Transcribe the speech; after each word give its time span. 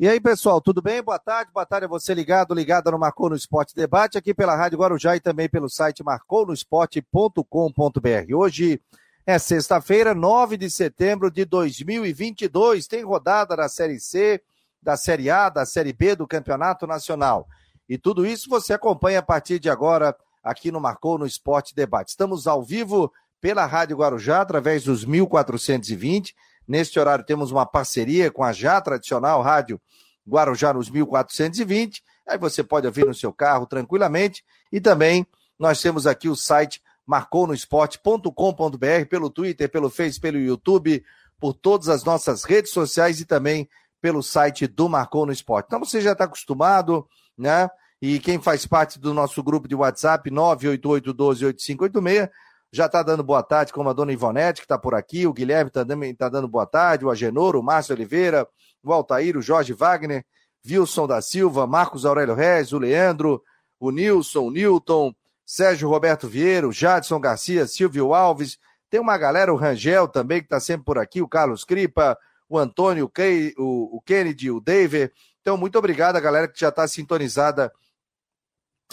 E 0.00 0.08
aí, 0.08 0.20
pessoal, 0.20 0.60
tudo 0.60 0.80
bem? 0.80 1.02
Boa 1.02 1.18
tarde. 1.18 1.50
Boa 1.52 1.66
tarde 1.66 1.86
a 1.86 1.88
você 1.88 2.14
ligado, 2.14 2.54
ligado 2.54 2.88
no 2.88 3.00
Marcou 3.00 3.28
no 3.28 3.34
Esporte 3.34 3.74
Debate, 3.74 4.16
aqui 4.16 4.32
pela 4.32 4.54
Rádio 4.54 4.78
Guarujá 4.78 5.16
e 5.16 5.20
também 5.20 5.48
pelo 5.48 5.68
site 5.68 6.04
marconosport.com.br. 6.04 8.32
Hoje 8.32 8.80
é 9.26 9.40
sexta-feira, 9.40 10.14
9 10.14 10.56
de 10.56 10.70
setembro 10.70 11.32
de 11.32 11.44
2022. 11.44 12.86
Tem 12.86 13.02
rodada 13.02 13.56
da 13.56 13.68
Série 13.68 13.98
C, 13.98 14.40
da 14.80 14.96
Série 14.96 15.30
A, 15.30 15.48
da 15.48 15.66
Série 15.66 15.92
B 15.92 16.14
do 16.14 16.28
Campeonato 16.28 16.86
Nacional. 16.86 17.48
E 17.88 17.98
tudo 17.98 18.24
isso 18.24 18.48
você 18.48 18.72
acompanha 18.72 19.18
a 19.18 19.22
partir 19.22 19.58
de 19.58 19.68
agora 19.68 20.16
aqui 20.44 20.70
no 20.70 20.80
Marcou 20.80 21.18
no 21.18 21.26
Esporte 21.26 21.74
Debate. 21.74 22.10
Estamos 22.10 22.46
ao 22.46 22.62
vivo 22.62 23.12
pela 23.40 23.66
Rádio 23.66 23.96
Guarujá 23.96 24.42
através 24.42 24.84
dos 24.84 25.04
1420 25.04 26.36
Neste 26.68 27.00
horário 27.00 27.24
temos 27.24 27.50
uma 27.50 27.64
parceria 27.64 28.30
com 28.30 28.44
a 28.44 28.52
já 28.52 28.78
tradicional 28.80 29.40
Rádio 29.40 29.80
Guarujá 30.28 30.74
nos 30.74 30.90
1420. 30.90 32.02
Aí 32.26 32.36
você 32.36 32.62
pode 32.62 32.86
ouvir 32.86 33.06
no 33.06 33.14
seu 33.14 33.32
carro 33.32 33.66
tranquilamente. 33.66 34.44
E 34.70 34.80
também 34.80 35.26
nós 35.58 35.80
temos 35.80 36.06
aqui 36.06 36.28
o 36.28 36.36
site 36.36 36.82
marconosport.com.br 37.06 39.06
pelo 39.08 39.30
Twitter, 39.30 39.70
pelo 39.70 39.88
Face, 39.88 40.20
pelo 40.20 40.38
YouTube, 40.38 41.02
por 41.40 41.54
todas 41.54 41.88
as 41.88 42.04
nossas 42.04 42.44
redes 42.44 42.70
sociais 42.70 43.18
e 43.20 43.24
também 43.24 43.66
pelo 44.00 44.22
site 44.22 44.66
do 44.66 44.88
Marcou 44.88 45.24
no 45.24 45.32
Esporte. 45.32 45.66
Então 45.68 45.80
você 45.80 46.02
já 46.02 46.12
está 46.12 46.24
acostumado, 46.24 47.08
né? 47.36 47.68
E 48.00 48.20
quem 48.20 48.40
faz 48.40 48.64
parte 48.64 48.98
do 48.98 49.12
nosso 49.12 49.42
grupo 49.42 49.66
de 49.66 49.74
WhatsApp, 49.74 50.30
988 50.30 51.12
12 51.12 51.46
8586, 51.46 52.30
já 52.72 52.86
está 52.86 53.02
dando 53.02 53.22
boa 53.22 53.42
tarde, 53.42 53.72
como 53.72 53.88
a 53.88 53.92
dona 53.92 54.12
Ivonete, 54.12 54.60
que 54.60 54.64
está 54.66 54.78
por 54.78 54.94
aqui, 54.94 55.26
o 55.26 55.32
Guilherme 55.32 55.70
está 55.70 56.28
dando, 56.28 56.48
boa 56.48 56.66
tarde, 56.66 57.04
o 57.04 57.10
Agenor, 57.10 57.56
o 57.56 57.62
Márcio 57.62 57.94
Oliveira, 57.94 58.46
o 58.82 58.92
Altair, 58.92 59.36
o 59.36 59.42
Jorge 59.42 59.72
Wagner, 59.72 60.24
Wilson 60.68 61.06
da 61.06 61.22
Silva, 61.22 61.66
Marcos 61.66 62.04
Aurélio 62.04 62.34
Reis, 62.34 62.72
o 62.72 62.78
Leandro, 62.78 63.42
o 63.80 63.90
Nilson, 63.90 64.40
o 64.40 64.50
Newton, 64.50 65.14
Sérgio 65.46 65.88
Roberto 65.88 66.28
Vieira, 66.28 66.68
o 66.68 66.72
Jadson 66.72 67.18
Garcia, 67.18 67.66
Silvio 67.66 68.12
Alves, 68.12 68.58
tem 68.90 69.00
uma 69.00 69.16
galera, 69.16 69.52
o 69.52 69.56
Rangel 69.56 70.06
também, 70.08 70.40
que 70.40 70.46
está 70.46 70.60
sempre 70.60 70.84
por 70.84 70.98
aqui, 70.98 71.22
o 71.22 71.28
Carlos 71.28 71.64
Cripa, 71.64 72.18
o 72.48 72.58
Antônio, 72.58 73.10
o 73.56 74.00
Kennedy, 74.02 74.50
o 74.50 74.60
David. 74.60 75.12
Então, 75.40 75.56
muito 75.56 75.78
obrigado 75.78 76.16
a 76.16 76.20
galera 76.20 76.48
que 76.48 76.60
já 76.60 76.68
está 76.68 76.86
sintonizada 76.86 77.72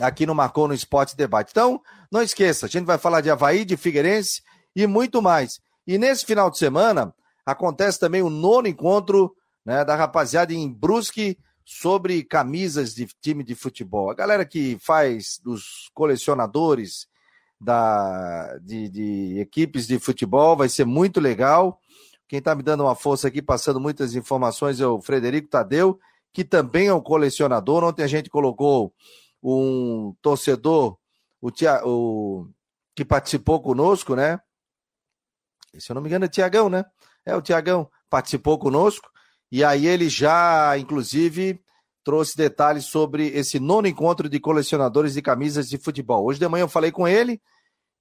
aqui 0.01 0.25
no 0.25 0.35
Marcou 0.35 0.67
no 0.67 0.73
Esporte 0.73 1.15
Debate. 1.15 1.51
Então, 1.51 1.81
não 2.11 2.21
esqueça, 2.21 2.65
a 2.65 2.69
gente 2.69 2.85
vai 2.85 2.97
falar 2.97 3.21
de 3.21 3.29
Havaí, 3.29 3.65
de 3.65 3.77
Figueirense 3.77 4.41
e 4.75 4.85
muito 4.87 5.21
mais. 5.21 5.59
E 5.87 5.97
nesse 5.97 6.25
final 6.25 6.49
de 6.49 6.57
semana, 6.57 7.13
acontece 7.45 7.99
também 7.99 8.21
o 8.21 8.29
nono 8.29 8.67
encontro 8.67 9.35
né, 9.65 9.85
da 9.85 9.95
rapaziada 9.95 10.53
em 10.53 10.71
Brusque 10.71 11.37
sobre 11.63 12.23
camisas 12.23 12.93
de 12.93 13.07
time 13.21 13.43
de 13.43 13.55
futebol. 13.55 14.11
A 14.11 14.13
galera 14.13 14.45
que 14.45 14.77
faz 14.79 15.39
dos 15.43 15.89
colecionadores 15.93 17.07
da, 17.59 18.57
de, 18.61 18.89
de 18.89 19.39
equipes 19.39 19.87
de 19.87 19.97
futebol 19.97 20.55
vai 20.55 20.69
ser 20.69 20.85
muito 20.85 21.19
legal. 21.19 21.79
Quem 22.27 22.39
está 22.39 22.53
me 22.53 22.63
dando 22.63 22.83
uma 22.83 22.95
força 22.95 23.27
aqui, 23.27 23.41
passando 23.41 23.79
muitas 23.79 24.15
informações, 24.15 24.79
é 24.79 24.85
o 24.85 25.01
Frederico 25.01 25.47
Tadeu, 25.47 25.99
que 26.31 26.43
também 26.43 26.87
é 26.87 26.93
um 26.93 27.01
colecionador. 27.01 27.83
Ontem 27.83 28.03
a 28.03 28.07
gente 28.07 28.29
colocou 28.29 28.93
um 29.53 30.15
torcedor, 30.21 30.97
o, 31.39 31.51
tia, 31.51 31.81
o 31.85 32.47
que 32.95 33.05
participou 33.05 33.61
conosco, 33.61 34.15
né? 34.15 34.39
Se 35.77 35.91
eu 35.91 35.93
não 35.93 36.01
me 36.01 36.07
engano, 36.07 36.25
é 36.25 36.27
Tiagão, 36.27 36.69
né? 36.69 36.85
É, 37.25 37.35
o 37.35 37.41
Tiagão 37.41 37.89
participou 38.09 38.57
conosco. 38.57 39.09
E 39.51 39.63
aí 39.63 39.85
ele 39.85 40.09
já, 40.09 40.77
inclusive, 40.77 41.61
trouxe 42.03 42.35
detalhes 42.35 42.85
sobre 42.85 43.27
esse 43.27 43.59
nono 43.59 43.87
encontro 43.87 44.27
de 44.27 44.39
colecionadores 44.39 45.13
de 45.13 45.21
camisas 45.21 45.69
de 45.69 45.77
futebol. 45.77 46.25
Hoje 46.25 46.39
de 46.39 46.47
manhã 46.47 46.63
eu 46.63 46.69
falei 46.69 46.91
com 46.91 47.07
ele, 47.07 47.41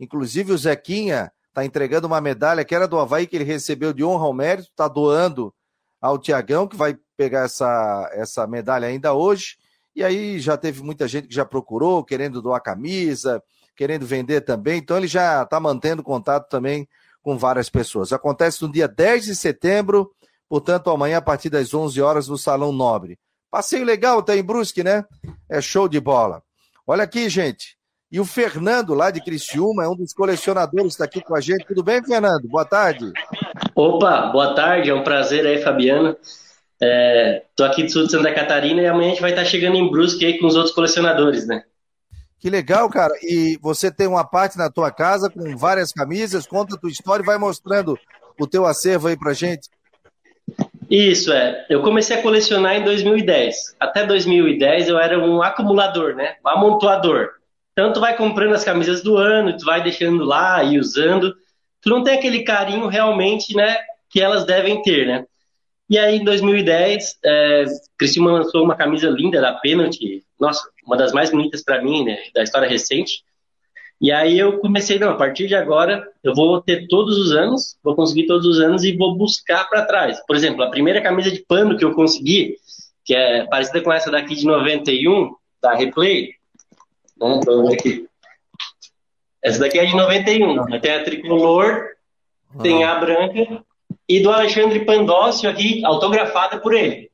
inclusive 0.01 0.53
o 0.53 0.59
Zequinha 0.59 1.33
está 1.49 1.65
entregando 1.65 2.07
uma 2.07 2.21
medalha 2.21 2.65
que 2.65 2.75
era 2.75 2.89
do 2.89 2.99
Havaí, 2.99 3.27
que 3.27 3.37
ele 3.37 3.45
recebeu 3.45 3.93
de 3.93 4.03
honra 4.05 4.25
ao 4.25 4.33
mérito, 4.33 4.69
está 4.69 4.89
doando 4.89 5.55
ao 6.01 6.19
Tiagão, 6.19 6.67
que 6.67 6.77
vai 6.77 6.99
pegar 7.17 7.45
essa, 7.45 8.11
essa 8.13 8.47
medalha 8.47 8.89
ainda 8.89 9.15
hoje. 9.15 9.57
E 9.95 10.03
aí 10.03 10.39
já 10.41 10.57
teve 10.57 10.83
muita 10.83 11.07
gente 11.07 11.29
que 11.29 11.35
já 11.35 11.45
procurou, 11.45 12.05
querendo 12.05 12.43
doar 12.43 12.61
camisa, 12.61 13.43
querendo 13.77 14.07
vender 14.07 14.41
também. 14.41 14.79
Então 14.79 14.97
ele 14.97 15.07
já 15.07 15.43
está 15.43 15.61
mantendo 15.61 16.03
contato 16.03 16.49
também 16.49 16.89
com 17.23 17.39
várias 17.39 17.71
pessoas. 17.71 18.13
Acontece 18.13 18.63
no 18.63 18.71
dia 18.71 18.89
10 18.89 19.27
de 19.27 19.37
setembro, 19.37 20.11
portanto, 20.49 20.91
amanhã 20.91 21.19
a 21.19 21.23
partir 21.23 21.49
das 21.49 21.73
11 21.73 22.01
horas 22.03 22.29
no 22.29 22.37
Salão 22.37 22.73
Nobre. 22.73 23.19
Passeio 23.51 23.85
legal, 23.85 24.23
tá 24.23 24.37
em 24.37 24.43
Brusque, 24.43 24.83
né? 24.83 25.05
É 25.49 25.61
show 25.61 25.89
de 25.89 26.01
bola. 26.01 26.43
Olha 26.87 27.05
aqui, 27.05 27.29
gente. 27.29 27.77
E 28.11 28.21
o 28.21 28.25
Fernando, 28.25 28.95
lá 28.95 29.11
de 29.11 29.23
Criciúma, 29.23 29.85
é 29.85 29.89
um 29.89 29.97
dos 29.97 30.13
colecionadores, 30.13 30.93
está 30.93 31.05
aqui 31.05 31.21
com 31.21 31.35
a 31.35 31.41
gente. 31.41 31.67
Tudo 31.67 31.83
bem, 31.83 32.03
Fernando? 32.05 32.47
Boa 32.49 32.65
tarde. 32.65 33.13
Opa, 33.75 34.27
boa 34.27 34.55
tarde, 34.55 34.91
é 34.91 34.95
um 34.95 35.03
prazer 35.03 35.47
aí, 35.47 35.63
Fabiana. 35.63 36.17
Estou 36.81 37.67
é, 37.67 37.69
aqui 37.69 37.85
do 37.85 37.91
sul 37.91 38.05
de 38.05 38.11
Santa 38.11 38.33
Catarina 38.33 38.83
e 38.83 38.87
amanhã 38.87 39.09
a 39.09 39.11
gente 39.11 39.21
vai 39.21 39.31
estar 39.31 39.45
chegando 39.45 39.77
em 39.77 39.91
Brusque 39.91 40.25
aí 40.25 40.39
com 40.39 40.47
os 40.47 40.57
outros 40.57 40.75
colecionadores, 40.75 41.47
né? 41.47 41.63
Que 42.39 42.51
legal, 42.51 42.91
cara. 42.91 43.15
E 43.23 43.59
você 43.63 43.91
tem 43.91 44.07
uma 44.07 44.25
parte 44.25 44.59
na 44.59 44.71
tua 44.71 44.91
casa 44.91 45.31
com 45.31 45.57
várias 45.57 45.93
camisas, 45.93 46.47
conta 46.47 46.75
a 46.75 46.79
tua 46.79 46.91
história 46.91 47.23
e 47.23 47.27
vai 47.27 47.39
mostrando 47.39 47.99
o 48.39 48.47
teu 48.47 48.67
acervo 48.67 49.09
aí 49.09 49.17
pra 49.17 49.33
gente. 49.33 49.71
Isso, 50.91 51.33
é. 51.33 51.65
Eu 51.71 51.83
comecei 51.83 52.17
a 52.17 52.23
colecionar 52.23 52.77
em 52.77 52.85
2010. 52.85 53.77
Até 53.81 54.05
2010 54.05 54.89
eu 54.89 54.99
era 54.99 55.19
um 55.19 55.43
acumulador, 55.43 56.15
né? 56.15 56.37
Um 56.45 56.49
amontoador. 56.49 57.31
Então 57.73 57.93
tu 57.93 58.01
vai 58.01 58.17
comprando 58.17 58.55
as 58.55 58.65
camisas 58.65 59.03
do 59.03 59.17
ano, 59.17 59.57
tu 59.57 59.65
vai 59.65 59.83
deixando 59.83 60.23
lá 60.25 60.63
e 60.63 60.79
usando. 60.79 61.35
Tu 61.81 61.91
não 61.91 62.05
tem 62.05 62.15
aquele 62.15 62.45
carinho 62.45 62.87
realmente, 62.87 63.55
né, 63.55 63.77
que 64.09 64.21
elas 64.21 64.45
devem 64.45 64.81
ter, 64.83 65.07
né? 65.07 65.27
E 65.89 65.99
aí, 65.99 66.17
em 66.17 66.25
2010, 66.25 67.19
é, 67.25 67.65
Cristina 67.99 68.31
lançou 68.31 68.65
uma 68.65 68.75
camisa 68.75 69.09
linda 69.09 69.41
da 69.41 69.53
Penalty, 69.55 70.25
nossa, 70.41 70.67
uma 70.87 70.97
das 70.97 71.13
mais 71.13 71.31
bonitas 71.31 71.63
para 71.63 71.83
mim, 71.83 72.05
né, 72.05 72.19
da 72.35 72.43
história 72.43 72.69
recente. 72.69 73.23
E 74.01 74.11
aí 74.11 74.39
eu 74.39 74.59
comecei, 74.59 74.99
não, 74.99 75.11
a 75.11 75.17
partir 75.17 75.47
de 75.47 75.55
agora 75.55 76.07
eu 76.23 76.35
vou 76.35 76.61
ter 76.61 76.87
todos 76.89 77.19
os 77.19 77.33
anos, 77.33 77.77
vou 77.83 77.95
conseguir 77.95 78.27
todos 78.27 78.47
os 78.47 78.61
anos 78.61 78.83
e 78.83 78.97
vou 78.97 79.15
buscar 79.15 79.69
para 79.69 79.85
trás. 79.85 80.21
Por 80.27 80.35
exemplo, 80.35 80.63
a 80.63 80.71
primeira 80.71 81.01
camisa 81.01 81.31
de 81.31 81.45
pano 81.47 81.77
que 81.77 81.85
eu 81.85 81.95
consegui, 81.95 82.57
que 83.05 83.15
é 83.15 83.47
parecida 83.47 83.81
com 83.83 83.93
essa 83.93 84.11
daqui 84.11 84.35
de 84.35 84.47
91, 84.47 85.35
da 85.63 85.75
Replay. 85.75 86.35
Vamos 87.17 87.45
ver 87.45 87.75
aqui. 87.75 88.07
Essa 89.43 89.61
daqui 89.61 89.79
é 89.79 89.85
de 89.85 89.95
91. 89.95 90.81
Tem 90.81 90.93
a 90.93 91.05
tricolor, 91.05 91.91
tem 92.63 92.85
a 92.85 92.95
branca 92.97 93.65
e 94.09 94.21
do 94.21 94.31
Alexandre 94.31 94.85
Pandócio 94.85 95.49
aqui, 95.49 95.85
autografada 95.85 96.59
por 96.59 96.75
ele. 96.75 97.11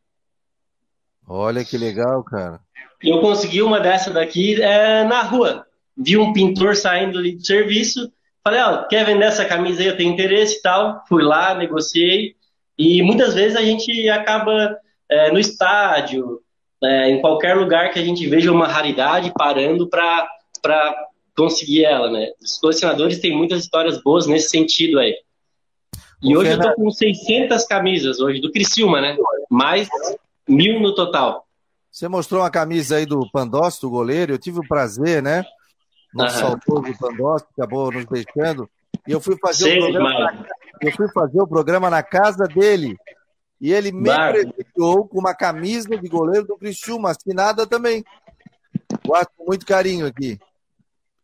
Olha 1.27 1.65
que 1.65 1.79
legal, 1.79 2.23
cara. 2.25 2.61
Eu 3.03 3.21
consegui 3.21 3.63
uma 3.63 3.81
dessa 3.81 4.11
daqui 4.11 4.61
é, 4.61 5.05
na 5.05 5.23
rua. 5.23 5.67
Vi 5.97 6.17
um 6.17 6.33
pintor 6.33 6.75
saindo 6.75 7.19
ali 7.19 7.37
do 7.37 7.47
serviço. 7.47 8.13
Falei, 8.43 8.61
ó, 8.61 8.85
quer 8.85 9.07
vender 9.07 9.27
essa 9.27 9.45
camisa 9.45 9.81
aí? 9.81 9.89
Eu 9.89 9.97
tenho 9.97 10.13
interesse 10.13 10.59
e 10.59 10.63
tal. 10.63 11.03
Fui 11.09 11.23
lá, 11.23 11.55
negociei. 11.55 12.35
E 12.77 13.03
muitas 13.03 13.35
vezes 13.35 13.57
a 13.57 13.63
gente 13.63 14.09
acaba 14.09 14.77
é, 15.09 15.31
no 15.31 15.39
estádio, 15.39 16.41
é, 16.83 17.11
em 17.11 17.21
qualquer 17.21 17.55
lugar 17.55 17.93
que 17.93 17.99
a 17.99 18.05
gente 18.05 18.27
veja 18.27 18.51
uma 18.51 18.67
raridade, 18.67 19.33
parando 19.37 19.89
para 19.89 20.27
conseguir 21.37 21.85
ela, 21.85 22.11
né? 22.11 22.29
Os 22.43 22.59
colecionadores 22.59 23.19
têm 23.19 23.37
muitas 23.37 23.63
histórias 23.63 24.03
boas 24.03 24.27
nesse 24.27 24.49
sentido 24.49 24.99
aí. 24.99 25.15
E 26.23 26.37
hoje 26.37 26.51
Fernando... 26.51 26.69
eu 26.69 26.75
tô 26.75 26.83
com 26.83 26.91
600 26.91 27.65
camisas 27.65 28.21
hoje, 28.21 28.41
do 28.41 28.53
Criciúma, 28.53 29.01
né? 29.01 29.17
Mais 29.51 29.89
mil 30.47 30.81
no 30.81 30.95
total. 30.95 31.47
Você 31.91 32.09
mostrou 32.09 32.43
uma 32.43 32.51
camisa 32.51 32.97
aí 32.97 33.07
do 33.07 33.29
Pandócio, 33.31 33.83
do 33.83 33.91
goleiro, 33.91 34.33
eu 34.33 34.39
tive 34.39 34.61
o 34.61 34.69
prazer, 34.69 35.23
né? 35.23 35.45
Nosso 36.15 36.45
uhum. 36.45 36.51
autor 36.53 36.99
Pandócio, 36.99 37.49
acabou 37.57 37.91
nos 37.91 38.05
deixando. 38.07 38.69
E 39.07 39.13
eu 39.13 39.21
fui 39.21 39.37
fazer 39.39 39.65
Sei, 39.65 39.79
o 39.79 39.83
programa. 39.83 40.11
Na... 40.13 40.47
Eu 40.81 40.93
fui 40.93 41.09
fazer 41.13 41.41
o 41.41 41.47
programa 41.47 41.91
na 41.91 42.03
casa 42.03 42.47
dele. 42.47 42.97
E 43.61 43.73
ele 43.73 43.93
me 43.93 44.11
presenteou 44.11 45.07
com 45.07 45.19
uma 45.19 45.35
camisa 45.35 45.97
de 45.97 46.09
goleiro 46.09 46.47
do 46.47 46.57
Criciúma, 46.57 47.11
assinada 47.11 47.67
também. 47.67 48.05
Guardo 49.07 49.29
com 49.37 49.45
muito 49.47 49.67
carinho 49.67 50.07
aqui. 50.07 50.39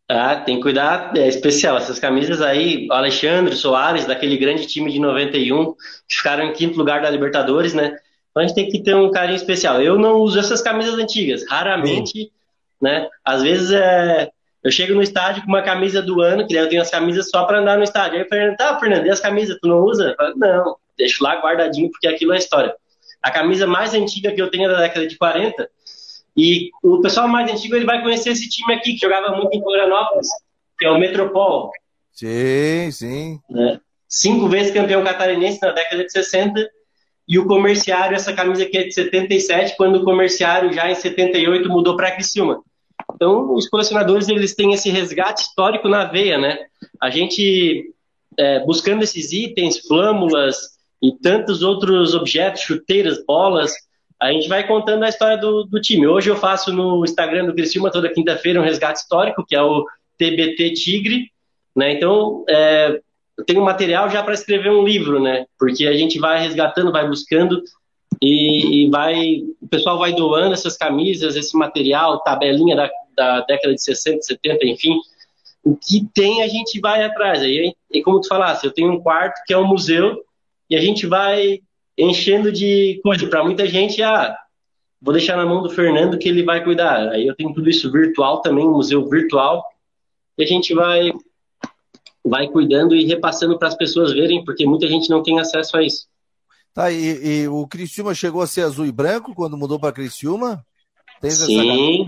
Ah, 0.09 0.37
tem 0.37 0.55
que 0.55 0.61
cuidar, 0.61 1.11
é 1.17 1.27
especial. 1.27 1.77
Essas 1.77 1.99
camisas 1.99 2.41
aí, 2.41 2.87
o 2.89 2.93
Alexandre 2.93 3.55
Soares, 3.55 4.05
daquele 4.05 4.37
grande 4.37 4.65
time 4.65 4.89
de 4.91 4.99
91, 4.99 5.73
que 6.07 6.15
ficaram 6.15 6.45
em 6.45 6.53
quinto 6.53 6.77
lugar 6.77 7.01
da 7.01 7.09
Libertadores, 7.09 7.73
né? 7.73 7.97
Então 8.31 8.43
a 8.43 8.47
gente 8.47 8.55
tem 8.55 8.69
que 8.69 8.81
ter 8.81 8.95
um 8.95 9.11
carinho 9.11 9.35
especial. 9.35 9.81
Eu 9.81 9.99
não 9.99 10.17
uso 10.17 10.39
essas 10.39 10.61
camisas 10.61 10.97
antigas, 10.97 11.43
raramente, 11.49 12.31
né? 12.81 13.09
Às 13.25 13.43
vezes 13.43 13.71
é, 13.71 14.29
eu 14.63 14.71
chego 14.71 14.93
no 14.93 15.01
estádio 15.01 15.43
com 15.43 15.49
uma 15.49 15.61
camisa 15.61 16.01
do 16.01 16.21
ano, 16.21 16.47
que 16.47 16.53
eu 16.53 16.69
tenho 16.69 16.81
as 16.81 16.89
camisas 16.89 17.29
só 17.29 17.43
para 17.43 17.59
andar 17.59 17.77
no 17.77 17.83
estádio. 17.83 18.17
Aí 18.17 18.23
o 18.25 18.29
Fernando, 18.29 18.55
tá, 18.55 18.79
Fernando, 18.79 19.05
e 19.05 19.09
as 19.09 19.19
camisas 19.19 19.57
tu 19.61 19.67
não 19.67 19.79
usa? 19.79 20.13
Falo, 20.15 20.33
não, 20.37 20.77
deixo 20.97 21.21
lá 21.21 21.41
guardadinho, 21.41 21.91
porque 21.91 22.07
aquilo 22.07 22.31
é 22.31 22.37
história. 22.37 22.73
A 23.21 23.31
camisa 23.31 23.67
mais 23.67 23.93
antiga 23.93 24.31
que 24.31 24.41
eu 24.41 24.49
tenho 24.49 24.69
é 24.69 24.73
da 24.73 24.79
década 24.79 25.05
de 25.05 25.17
40. 25.17 25.69
E 26.37 26.69
o 26.83 27.01
pessoal 27.01 27.27
mais 27.27 27.51
antigo 27.51 27.75
ele 27.75 27.85
vai 27.85 28.01
conhecer 28.01 28.29
esse 28.29 28.47
time 28.47 28.73
aqui, 28.73 28.93
que 28.93 29.01
jogava 29.01 29.35
muito 29.35 29.57
em 29.57 29.61
Florianópolis, 29.61 30.27
que 30.77 30.85
é 30.85 30.91
o 30.91 30.99
Metropol. 30.99 31.71
Sim, 32.11 32.91
sim. 32.91 33.39
Né? 33.49 33.79
Cinco 34.07 34.47
vezes 34.47 34.71
campeão 34.71 35.03
catarinense 35.03 35.59
na 35.61 35.71
década 35.71 36.05
de 36.05 36.11
60. 36.11 36.69
E 37.27 37.39
o 37.39 37.45
comerciário, 37.45 38.15
essa 38.15 38.31
camisa 38.33 38.63
aqui 38.63 38.77
é 38.77 38.83
de 38.83 38.93
77, 38.93 39.75
quando 39.75 39.97
o 39.97 40.03
comerciário 40.03 40.71
já 40.71 40.89
em 40.89 40.95
78 40.95 41.67
mudou 41.69 41.97
para 41.97 42.11
Criciúma. 42.11 42.61
Então, 43.13 43.53
os 43.53 43.67
colecionadores 43.67 44.29
eles 44.29 44.55
têm 44.55 44.73
esse 44.73 44.89
resgate 44.89 45.41
histórico 45.41 45.89
na 45.89 46.05
veia, 46.05 46.37
né? 46.37 46.57
A 47.01 47.09
gente 47.09 47.93
é, 48.37 48.63
buscando 48.63 49.03
esses 49.03 49.31
itens, 49.31 49.79
flâmulas 49.79 50.77
e 51.01 51.11
tantos 51.11 51.63
outros 51.63 52.13
objetos, 52.13 52.61
chuteiras, 52.61 53.23
bolas, 53.25 53.73
a 54.19 54.31
gente 54.31 54.47
vai 54.47 54.65
contando 54.65 55.03
a 55.03 55.09
história 55.09 55.37
do, 55.37 55.63
do 55.63 55.79
time. 55.79 56.07
Hoje 56.07 56.29
eu 56.29 56.35
faço 56.35 56.73
no 56.73 57.03
Instagram 57.03 57.45
do 57.45 57.53
Criciúma 57.53 57.91
toda 57.91 58.11
quinta-feira 58.11 58.59
um 58.59 58.63
resgate 58.63 58.99
histórico, 58.99 59.45
que 59.47 59.55
é 59.55 59.61
o 59.61 59.85
TBT 60.17 60.73
Tigre, 60.73 61.31
né? 61.75 61.93
Então, 61.93 62.43
é, 62.49 62.99
eu 63.37 63.45
tenho 63.45 63.63
material 63.63 64.09
já 64.09 64.23
para 64.23 64.33
escrever 64.33 64.71
um 64.71 64.83
livro, 64.83 65.21
né? 65.21 65.45
Porque 65.59 65.85
a 65.85 65.93
gente 65.93 66.17
vai 66.17 66.39
resgatando, 66.39 66.91
vai 66.91 67.07
buscando 67.07 67.61
e, 68.19 68.85
e, 68.85 68.89
vai, 68.89 69.43
o 69.61 69.67
pessoal 69.67 69.99
vai 69.99 70.13
doando 70.13 70.53
essas 70.53 70.75
camisas, 70.75 71.35
esse 71.35 71.55
material, 71.55 72.23
tabelinha 72.23 72.75
da, 72.75 72.89
da 73.15 73.41
década 73.41 73.75
de 73.75 73.83
60, 73.83 74.23
70, 74.23 74.65
enfim. 74.65 74.99
O 75.63 75.75
que 75.75 76.07
tem 76.15 76.41
a 76.41 76.47
gente 76.47 76.79
vai 76.79 77.03
atrás. 77.03 77.43
E 77.43 78.01
como 78.03 78.19
tu 78.19 78.27
falasse, 78.27 78.65
eu 78.65 78.71
tenho 78.71 78.91
um 78.91 78.99
quarto 78.99 79.39
que 79.45 79.53
é 79.53 79.57
um 79.57 79.67
museu 79.67 80.23
e 80.67 80.75
a 80.75 80.81
gente 80.81 81.05
vai 81.05 81.59
enchendo 81.97 82.51
de 82.51 82.99
coisa. 83.03 83.27
Para 83.27 83.43
muita 83.43 83.65
gente, 83.65 84.01
ah, 84.03 84.37
vou 85.01 85.13
deixar 85.13 85.35
na 85.35 85.45
mão 85.45 85.61
do 85.61 85.69
Fernando 85.69 86.17
que 86.17 86.29
ele 86.29 86.43
vai 86.43 86.63
cuidar. 86.63 87.09
Aí 87.09 87.27
eu 87.27 87.35
tenho 87.35 87.53
tudo 87.53 87.69
isso 87.69 87.91
virtual 87.91 88.41
também, 88.41 88.65
um 88.65 88.73
museu 88.73 89.07
virtual. 89.07 89.63
E 90.37 90.43
a 90.43 90.47
gente 90.47 90.73
vai 90.73 91.11
vai 92.23 92.47
cuidando 92.49 92.93
e 92.93 93.05
repassando 93.05 93.57
para 93.57 93.69
as 93.69 93.75
pessoas 93.75 94.11
verem, 94.11 94.43
porque 94.43 94.65
muita 94.65 94.85
gente 94.85 95.09
não 95.09 95.23
tem 95.23 95.39
acesso 95.39 95.77
a 95.77 95.83
isso. 95.83 96.07
Tá, 96.73 96.91
e, 96.91 97.43
e 97.43 97.47
o 97.47 97.65
Criciúma 97.65 98.13
chegou 98.13 98.41
a 98.41 98.47
ser 98.47 98.61
azul 98.61 98.85
e 98.85 98.91
branco 98.91 99.33
quando 99.33 99.57
mudou 99.57 99.79
para 99.79 99.93
Criciúma? 99.93 100.63
Sim. 101.23 102.05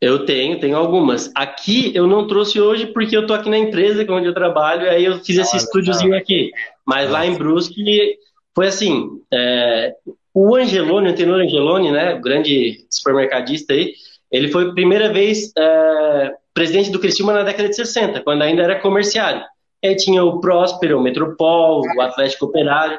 Eu 0.00 0.26
tenho, 0.26 0.60
tenho 0.60 0.76
algumas. 0.76 1.30
Aqui 1.34 1.90
eu 1.94 2.06
não 2.06 2.26
trouxe 2.26 2.60
hoje 2.60 2.86
porque 2.86 3.16
eu 3.16 3.26
tô 3.26 3.32
aqui 3.32 3.48
na 3.48 3.58
empresa 3.58 4.02
é 4.02 4.10
onde 4.10 4.26
eu 4.26 4.34
trabalho, 4.34 4.90
aí 4.90 5.04
eu 5.04 5.18
fiz 5.20 5.38
esse 5.38 5.56
ah, 5.56 5.58
estúdiozinho 5.58 6.14
aqui. 6.14 6.50
Mas 6.84 7.10
lá 7.10 7.24
em 7.24 7.34
Brusque 7.34 8.18
foi 8.54 8.66
assim, 8.66 9.20
é, 9.32 9.94
o 10.34 10.54
Angelone, 10.54 11.10
o 11.10 11.14
tenor 11.14 11.40
Angelone, 11.40 11.90
né, 11.90 12.14
o 12.14 12.20
grande 12.20 12.84
supermercadista 12.90 13.72
aí, 13.72 13.94
ele 14.30 14.48
foi 14.48 14.64
a 14.64 14.72
primeira 14.72 15.12
vez 15.12 15.50
é, 15.56 16.32
presidente 16.52 16.90
do 16.90 16.98
Criciúma 16.98 17.32
na 17.32 17.42
década 17.42 17.68
de 17.68 17.76
60, 17.76 18.22
quando 18.22 18.42
ainda 18.42 18.62
era 18.62 18.80
comerciário. 18.80 19.42
Aí 19.84 19.94
tinha 19.96 20.24
o 20.24 20.40
Próspero, 20.40 20.98
o 20.98 21.02
Metropol, 21.02 21.82
o 21.82 22.00
Atlético 22.00 22.46
Operário, 22.46 22.98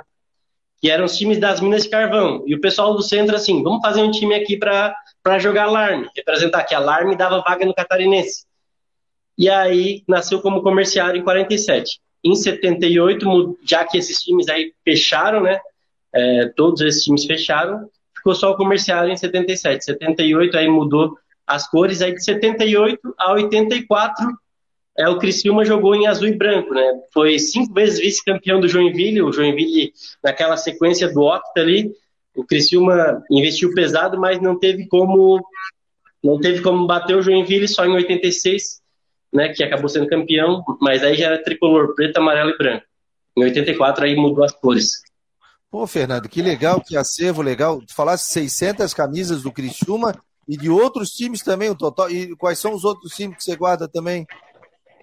que 0.87 0.91
eram 0.91 1.03
os 1.03 1.17
times 1.17 1.37
das 1.37 1.59
Minas 1.59 1.83
de 1.83 1.89
Carvão. 1.89 2.45
E 2.47 2.55
o 2.55 2.61
pessoal 2.61 2.93
do 2.95 3.01
centro, 3.01 3.35
assim, 3.35 3.61
vamos 3.61 3.81
fazer 3.81 4.01
um 4.01 4.09
time 4.09 4.33
aqui 4.33 4.55
para 4.55 4.95
jogar 5.37 5.63
alarme, 5.63 6.07
representar 6.15 6.63
que 6.63 6.73
alarme 6.73 7.13
dava 7.13 7.41
vaga 7.41 7.65
no 7.65 7.73
Catarinense. 7.73 8.45
E 9.37 9.49
aí 9.49 10.01
nasceu 10.07 10.41
como 10.41 10.63
comerciário 10.63 11.19
em 11.19 11.23
47. 11.25 11.99
Em 12.23 12.33
78, 12.33 13.59
já 13.67 13.83
que 13.83 13.97
esses 13.97 14.23
times 14.23 14.47
aí 14.47 14.71
fecharam, 14.85 15.41
né? 15.41 15.59
É, 16.15 16.53
todos 16.55 16.79
esses 16.79 17.03
times 17.03 17.25
fecharam, 17.25 17.89
ficou 18.15 18.33
só 18.33 18.51
o 18.51 18.55
comerciário 18.55 19.11
em 19.11 19.17
77. 19.17 19.83
78 19.83 20.57
aí 20.57 20.69
mudou 20.69 21.17
as 21.45 21.69
cores, 21.69 22.01
aí 22.01 22.13
de 22.13 22.23
78 22.23 23.13
a 23.17 23.33
84 23.33 24.25
é, 24.97 25.07
o 25.07 25.19
Criciúma 25.19 25.63
jogou 25.63 25.93
em 25.93 26.07
azul 26.07 26.27
e 26.27 26.35
branco, 26.35 26.73
né? 26.73 27.01
Foi 27.13 27.37
cinco 27.37 27.73
vezes 27.73 27.99
vice-campeão 27.99 28.59
do 28.59 28.67
Joinville, 28.67 29.21
o 29.21 29.31
Joinville 29.31 29.93
naquela 30.23 30.57
sequência 30.57 31.07
do 31.11 31.21
Octa 31.21 31.61
ali, 31.61 31.91
o 32.35 32.43
Criciúma 32.43 33.23
investiu 33.29 33.73
pesado, 33.73 34.19
mas 34.19 34.41
não 34.41 34.57
teve 34.57 34.87
como 34.87 35.43
não 36.23 36.39
teve 36.39 36.61
como 36.61 36.87
bater 36.87 37.15
o 37.15 37.21
Joinville 37.21 37.67
só 37.67 37.85
em 37.85 37.93
86, 37.93 38.81
né, 39.31 39.49
que 39.49 39.63
acabou 39.63 39.87
sendo 39.87 40.07
campeão, 40.07 40.63
mas 40.81 41.03
aí 41.03 41.15
já 41.15 41.27
era 41.27 41.43
tricolor, 41.43 41.93
preto, 41.93 42.17
amarelo 42.17 42.49
e 42.49 42.57
branco. 42.57 42.85
Em 43.37 43.43
84 43.43 44.03
aí 44.03 44.15
mudou 44.15 44.43
as 44.43 44.51
cores. 44.51 44.93
Pô, 45.69 45.85
Fernando, 45.85 46.27
que 46.27 46.41
legal, 46.41 46.81
que 46.81 46.97
acervo 46.97 47.41
legal. 47.41 47.79
Tu 47.81 47.93
falasse 47.93 48.33
600 48.33 48.93
camisas 48.93 49.43
do 49.43 49.51
Criciúma 49.51 50.15
e 50.47 50.57
de 50.57 50.69
outros 50.69 51.11
times 51.11 51.43
também, 51.43 51.69
o 51.69 51.75
total. 51.75 52.09
E 52.09 52.35
quais 52.35 52.57
são 52.57 52.73
os 52.73 52.83
outros 52.83 53.13
times 53.13 53.37
que 53.37 53.43
você 53.43 53.55
guarda 53.55 53.87
também? 53.87 54.25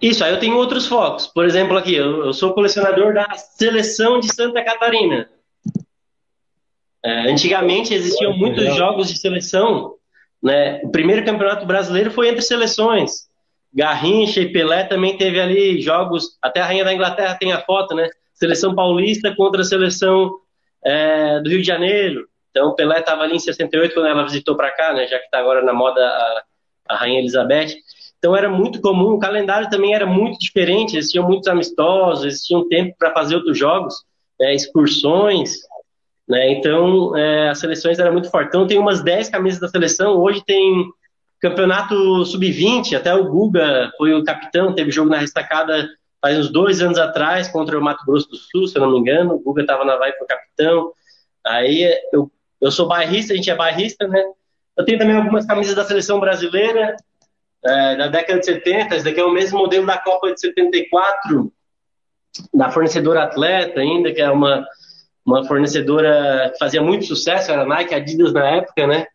Isso, 0.01 0.23
aí 0.23 0.31
eu 0.31 0.39
tenho 0.39 0.57
outros 0.57 0.87
focos. 0.87 1.27
Por 1.27 1.45
exemplo, 1.45 1.77
aqui, 1.77 1.95
eu, 1.95 2.25
eu 2.25 2.33
sou 2.33 2.53
colecionador 2.53 3.13
da 3.13 3.33
seleção 3.35 4.19
de 4.19 4.33
Santa 4.33 4.63
Catarina. 4.63 5.29
É, 7.03 7.31
antigamente 7.31 7.93
existiam 7.93 8.35
muitos 8.35 8.75
jogos 8.75 9.07
de 9.07 9.17
seleção. 9.17 9.95
Né? 10.41 10.81
O 10.83 10.89
primeiro 10.89 11.25
campeonato 11.25 11.65
brasileiro 11.65 12.11
foi 12.11 12.29
entre 12.29 12.41
seleções. 12.41 13.27
Garrincha 13.73 14.39
e 14.41 14.51
Pelé 14.51 14.85
também 14.85 15.17
teve 15.17 15.39
ali 15.39 15.81
jogos. 15.81 16.37
Até 16.41 16.61
a 16.61 16.65
Rainha 16.65 16.85
da 16.85 16.93
Inglaterra 16.93 17.35
tem 17.35 17.51
a 17.51 17.61
foto, 17.61 17.93
né? 17.93 18.09
Seleção 18.33 18.73
paulista 18.73 19.35
contra 19.35 19.61
a 19.61 19.65
seleção 19.65 20.39
é, 20.83 21.41
do 21.41 21.49
Rio 21.49 21.61
de 21.61 21.67
Janeiro. 21.67 22.27
Então, 22.49 22.73
Pelé 22.73 22.99
estava 22.99 23.23
ali 23.23 23.35
em 23.35 23.39
68 23.39 23.93
quando 23.93 24.07
ela 24.07 24.23
visitou 24.23 24.55
para 24.55 24.71
cá, 24.71 24.93
né? 24.93 25.07
Já 25.07 25.19
que 25.19 25.25
está 25.25 25.39
agora 25.39 25.61
na 25.61 25.73
moda 25.73 25.99
a, 25.99 26.43
a 26.89 26.95
Rainha 26.95 27.19
Elizabeth. 27.19 27.75
Então 28.17 28.35
era 28.35 28.49
muito 28.49 28.81
comum, 28.81 29.13
o 29.13 29.19
calendário 29.19 29.69
também 29.69 29.93
era 29.93 30.05
muito 30.05 30.39
diferente, 30.39 30.97
existiam 30.97 31.27
muitos 31.27 31.47
amistosos, 31.47 32.25
existia 32.25 32.57
tempo 32.69 32.95
para 32.97 33.13
fazer 33.13 33.35
outros 33.35 33.57
jogos, 33.57 34.03
né, 34.39 34.53
excursões, 34.55 35.51
né, 36.27 36.51
então 36.53 37.15
é, 37.15 37.49
as 37.49 37.59
seleções 37.59 37.99
eram 37.99 38.13
muito 38.13 38.31
fortes. 38.31 38.49
Então 38.49 38.67
tem 38.67 38.79
umas 38.79 39.03
10 39.03 39.29
camisas 39.29 39.59
da 39.59 39.67
seleção, 39.67 40.17
hoje 40.17 40.43
tem 40.45 40.85
campeonato 41.39 42.25
sub-20, 42.25 42.95
até 42.95 43.13
o 43.13 43.29
Guga 43.29 43.91
foi 43.97 44.13
o 44.13 44.23
capitão, 44.23 44.73
teve 44.73 44.91
jogo 44.91 45.09
na 45.09 45.19
restacada 45.19 45.87
faz 46.21 46.39
uns 46.39 46.49
dois 46.49 46.81
anos 46.81 46.97
atrás 46.97 47.47
contra 47.47 47.77
o 47.77 47.83
Mato 47.83 48.03
Grosso 48.03 48.27
do 48.29 48.35
Sul, 48.35 48.67
se 48.67 48.75
eu 48.75 48.81
não 48.81 48.91
me 48.91 48.97
engano, 48.97 49.35
o 49.35 49.39
Guga 49.39 49.61
estava 49.61 49.85
na 49.85 49.95
vai 49.97 50.09
o 50.09 50.25
capitão, 50.25 50.91
aí 51.45 51.83
eu, 52.11 52.31
eu 52.59 52.71
sou 52.71 52.87
bairrista, 52.87 53.33
a 53.33 53.35
gente 53.35 53.51
é 53.51 53.55
bairrista, 53.55 54.07
né, 54.07 54.23
eu 54.75 54.83
tenho 54.83 54.97
também 54.97 55.15
algumas 55.15 55.45
camisas 55.45 55.75
da 55.75 55.85
seleção 55.85 56.19
brasileira, 56.19 56.97
é, 57.65 57.95
da 57.95 58.07
década 58.07 58.39
de 58.39 58.45
70, 58.45 58.95
esse 58.95 59.05
daqui 59.05 59.19
é 59.19 59.25
o 59.25 59.31
mesmo 59.31 59.59
modelo 59.59 59.85
da 59.85 59.97
Copa 59.97 60.33
de 60.33 60.39
74, 60.39 61.51
da 62.53 62.69
fornecedora 62.69 63.23
Atleta 63.23 63.79
ainda, 63.79 64.13
que 64.13 64.21
é 64.21 64.29
uma, 64.29 64.65
uma 65.25 65.43
fornecedora 65.45 66.51
que 66.51 66.59
fazia 66.59 66.81
muito 66.81 67.05
sucesso, 67.05 67.51
era 67.51 67.65
Nike, 67.65 67.95
Adidas 67.95 68.33
na 68.33 68.47
época, 68.47 68.85
né? 68.85 69.07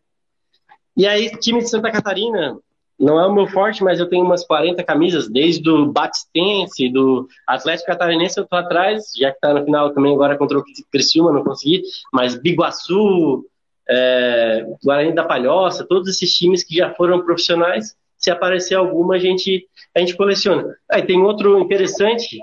E 0.97 1.07
aí, 1.07 1.29
time 1.39 1.59
de 1.59 1.69
Santa 1.69 1.91
Catarina, 1.91 2.57
não 2.99 3.19
é 3.19 3.25
o 3.25 3.33
meu 3.33 3.47
forte, 3.47 3.83
mas 3.83 3.99
eu 3.99 4.07
tenho 4.07 4.25
umas 4.25 4.45
40 4.45 4.83
camisas, 4.83 5.29
desde 5.29 5.67
o 5.69 5.91
Batistense, 5.91 6.89
do 6.89 7.27
Atlético 7.47 7.87
Catarinense 7.87 8.37
eu 8.37 8.45
tô 8.45 8.55
atrás, 8.55 9.11
já 9.17 9.31
que 9.31 9.39
tá 9.39 9.53
no 9.53 9.63
final 9.63 9.91
também 9.93 10.13
agora 10.13 10.37
contra 10.37 10.59
o 10.59 10.63
Criciúma, 10.91 11.31
não 11.31 11.43
consegui, 11.43 11.81
mas 12.13 12.35
Biguaçu, 12.35 13.43
é, 13.89 14.65
Guarani 14.83 15.13
da 15.13 15.23
Palhoça, 15.23 15.85
todos 15.87 16.09
esses 16.09 16.35
times 16.35 16.63
que 16.63 16.75
já 16.75 16.93
foram 16.93 17.23
profissionais, 17.23 17.95
se 18.21 18.29
aparecer 18.29 18.75
alguma, 18.75 19.15
a 19.15 19.19
gente, 19.19 19.67
a 19.95 19.99
gente 19.99 20.15
coleciona. 20.15 20.75
Aí 20.89 21.01
tem 21.01 21.21
outro 21.21 21.59
interessante, 21.59 22.39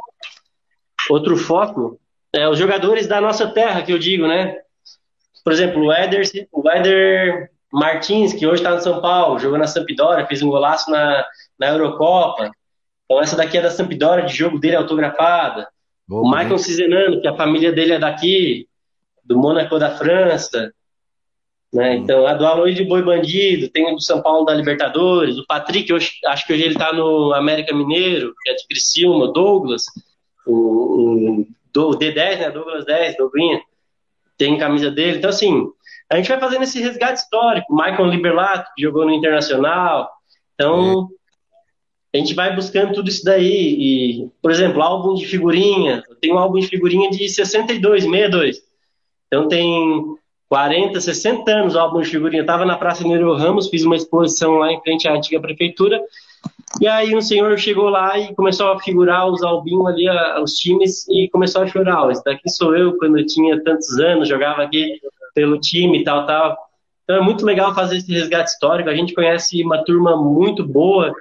outro 1.08 1.36
foco, 1.36 2.00
é 2.34 2.48
os 2.48 2.58
jogadores 2.58 3.06
da 3.06 3.20
nossa 3.20 3.46
terra, 3.46 3.82
que 3.82 3.92
eu 3.92 3.98
digo, 3.98 4.26
né? 4.26 4.56
Por 5.44 5.52
exemplo, 5.52 5.84
o 5.84 5.92
Éder, 5.92 6.22
o 6.52 6.68
Éder 6.68 7.50
Martins, 7.72 8.32
que 8.32 8.46
hoje 8.46 8.60
está 8.60 8.74
no 8.74 8.80
São 8.80 9.00
Paulo, 9.00 9.38
jogou 9.38 9.56
na 9.56 9.66
Sampdoria, 9.66 10.26
fez 10.26 10.42
um 10.42 10.50
golaço 10.50 10.90
na, 10.90 11.24
na 11.58 11.68
Eurocopa. 11.68 12.50
Então 13.04 13.22
essa 13.22 13.36
daqui 13.36 13.56
é 13.56 13.62
da 13.62 13.70
Sampdoria, 13.70 14.26
de 14.26 14.34
jogo 14.34 14.58
dele 14.58 14.76
autografada. 14.76 15.68
Boa, 16.06 16.22
o 16.22 16.30
Michael 16.30 16.58
Cizenano, 16.58 17.20
que 17.20 17.28
a 17.28 17.36
família 17.36 17.72
dele 17.72 17.92
é 17.92 17.98
daqui, 17.98 18.66
do 19.24 19.38
Mônaco 19.38 19.78
da 19.78 19.96
França. 19.96 20.72
Né? 21.72 21.96
Então, 21.96 22.26
a 22.26 22.34
do 22.34 22.46
Aloysio 22.46 22.88
Boi 22.88 23.02
Bandido, 23.02 23.68
tem 23.68 23.92
o 23.92 23.96
do 23.96 24.02
São 24.02 24.22
Paulo 24.22 24.44
da 24.44 24.54
Libertadores, 24.54 25.36
o 25.36 25.46
Patrick, 25.46 25.92
acho 25.92 26.46
que 26.46 26.52
hoje 26.52 26.62
ele 26.62 26.72
está 26.72 26.92
no 26.92 27.34
América 27.34 27.74
Mineiro, 27.74 28.34
que 28.42 28.50
é 28.50 28.54
de 28.54 28.66
Criciúma, 28.66 29.26
o 29.26 29.32
Douglas, 29.32 29.84
o, 30.46 30.52
o, 30.52 31.40
o 31.42 31.90
D10, 31.90 32.38
né? 32.38 32.50
Douglas 32.50 32.86
10, 32.86 33.16
Douglinha, 33.18 33.60
tem 34.38 34.56
camisa 34.56 34.90
dele. 34.90 35.18
Então, 35.18 35.28
assim, 35.28 35.68
a 36.10 36.16
gente 36.16 36.28
vai 36.28 36.40
fazendo 36.40 36.62
esse 36.62 36.80
resgate 36.80 37.20
histórico. 37.20 37.74
Michael 37.74 38.06
Liberlato, 38.06 38.70
que 38.74 38.82
jogou 38.82 39.04
no 39.04 39.12
Internacional. 39.12 40.08
Então, 40.54 41.10
a 42.14 42.16
gente 42.16 42.34
vai 42.34 42.54
buscando 42.54 42.94
tudo 42.94 43.08
isso 43.08 43.24
daí. 43.24 43.76
E, 43.78 44.30
por 44.40 44.50
exemplo, 44.50 44.80
álbum 44.80 45.14
de 45.14 45.26
figurinha. 45.26 46.02
Eu 46.08 46.16
tenho 46.16 46.36
um 46.36 46.38
álbum 46.38 46.58
de 46.58 46.66
figurinha 46.66 47.10
de 47.10 47.28
62, 47.28 48.04
62 48.04 48.62
Então 49.26 49.48
tem 49.48 50.17
40, 50.48 51.00
60 51.00 51.50
anos 51.50 51.74
o 51.74 51.78
álbum 51.78 52.00
de 52.00 52.08
figurinha. 52.08 52.42
Estava 52.42 52.64
na 52.64 52.76
Praça 52.76 53.06
Nero 53.06 53.34
Ramos, 53.34 53.68
fiz 53.68 53.84
uma 53.84 53.96
exposição 53.96 54.58
lá 54.58 54.72
em 54.72 54.80
frente 54.80 55.06
à 55.06 55.14
antiga 55.14 55.40
prefeitura. 55.40 56.00
E 56.80 56.86
aí 56.86 57.14
um 57.14 57.20
senhor 57.20 57.58
chegou 57.58 57.88
lá 57.88 58.18
e 58.18 58.34
começou 58.34 58.72
a 58.72 58.80
figurar 58.80 59.28
os 59.28 59.42
albinhos 59.42 59.86
ali, 59.86 60.06
os 60.42 60.54
times, 60.54 61.06
e 61.08 61.28
começou 61.30 61.62
a 61.62 61.66
chorar. 61.66 62.10
Esse 62.10 62.24
daqui 62.24 62.48
sou 62.48 62.76
eu, 62.76 62.96
quando 62.98 63.18
eu 63.18 63.26
tinha 63.26 63.62
tantos 63.62 63.98
anos, 63.98 64.28
jogava 64.28 64.62
aqui 64.62 65.00
pelo 65.34 65.60
time 65.60 66.00
e 66.00 66.04
tal, 66.04 66.26
tal. 66.26 66.56
Então 67.04 67.16
é 67.16 67.20
muito 67.20 67.44
legal 67.44 67.74
fazer 67.74 67.98
esse 67.98 68.12
resgate 68.12 68.50
histórico. 68.50 68.90
A 68.90 68.94
gente 68.94 69.14
conhece 69.14 69.62
uma 69.62 69.82
turma 69.84 70.16
muito 70.16 70.66
boa, 70.66 71.12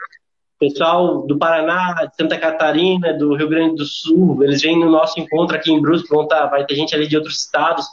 pessoal 0.60 1.26
do 1.26 1.38
Paraná, 1.38 2.06
de 2.06 2.16
Santa 2.16 2.38
Catarina, 2.38 3.14
do 3.14 3.36
Rio 3.36 3.48
Grande 3.48 3.76
do 3.76 3.86
Sul, 3.86 4.44
eles 4.44 4.62
vêm 4.62 4.78
no 4.78 4.90
nosso 4.90 5.20
encontro 5.20 5.56
aqui 5.56 5.72
em 5.72 5.82
Brusque, 5.82 6.10
vão 6.10 6.28
tá, 6.28 6.46
vai 6.48 6.66
ter 6.66 6.76
gente 6.76 6.96
ali 6.96 7.08
de 7.08 7.16
outros 7.16 7.42
estados. 7.42 7.86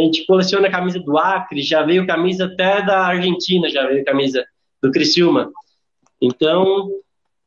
A 0.00 0.04
gente 0.04 0.26
coleciona 0.26 0.70
camisa 0.70 0.98
do 0.98 1.16
Acre, 1.18 1.62
já 1.62 1.82
veio 1.82 2.06
camisa 2.06 2.46
até 2.46 2.82
da 2.82 3.06
Argentina, 3.06 3.68
já 3.68 3.86
veio 3.86 4.04
camisa 4.04 4.44
do 4.82 4.90
Criciúma. 4.90 5.50
Então, 6.20 6.90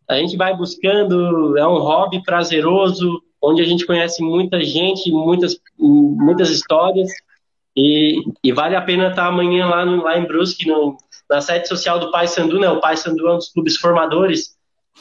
a 0.07 0.15
gente 0.15 0.35
vai 0.35 0.55
buscando, 0.55 1.57
é 1.57 1.67
um 1.67 1.79
hobby 1.79 2.23
prazeroso, 2.23 3.21
onde 3.41 3.61
a 3.61 3.65
gente 3.65 3.85
conhece 3.85 4.21
muita 4.21 4.61
gente, 4.63 5.11
muitas, 5.11 5.57
muitas 5.77 6.49
histórias, 6.49 7.09
e, 7.75 8.21
e 8.43 8.51
vale 8.51 8.75
a 8.75 8.81
pena 8.81 9.09
estar 9.09 9.27
amanhã 9.27 9.67
lá, 9.67 9.85
no, 9.85 10.03
lá 10.03 10.17
em 10.17 10.25
Brusque, 10.25 10.67
no, 10.67 10.97
na 11.29 11.39
sede 11.39 11.67
social 11.67 11.99
do 11.99 12.11
Pai 12.11 12.27
Sandu, 12.27 12.59
né? 12.59 12.69
O 12.69 12.81
Pai 12.81 12.97
Sandu 12.97 13.27
é 13.27 13.33
um 13.33 13.37
dos 13.37 13.49
clubes 13.49 13.77
formadores 13.77 14.57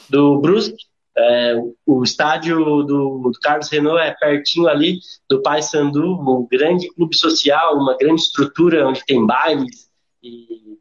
do 0.09 0.39
Brusque, 0.39 0.85
é, 1.17 1.55
o 1.85 2.03
estádio 2.03 2.57
do, 2.57 2.83
do, 2.83 3.31
Carlos 3.41 3.69
Renault 3.69 3.99
é 4.01 4.11
pertinho 4.11 4.67
ali 4.67 4.99
do 5.29 5.41
Pai 5.41 5.61
Sandu, 5.61 6.13
um 6.13 6.47
grande 6.49 6.87
clube 6.93 7.15
social, 7.15 7.77
uma 7.77 7.97
grande 7.97 8.21
estrutura 8.21 8.87
onde 8.87 9.05
tem 9.05 9.25
bailes 9.25 9.89
e 10.23 10.77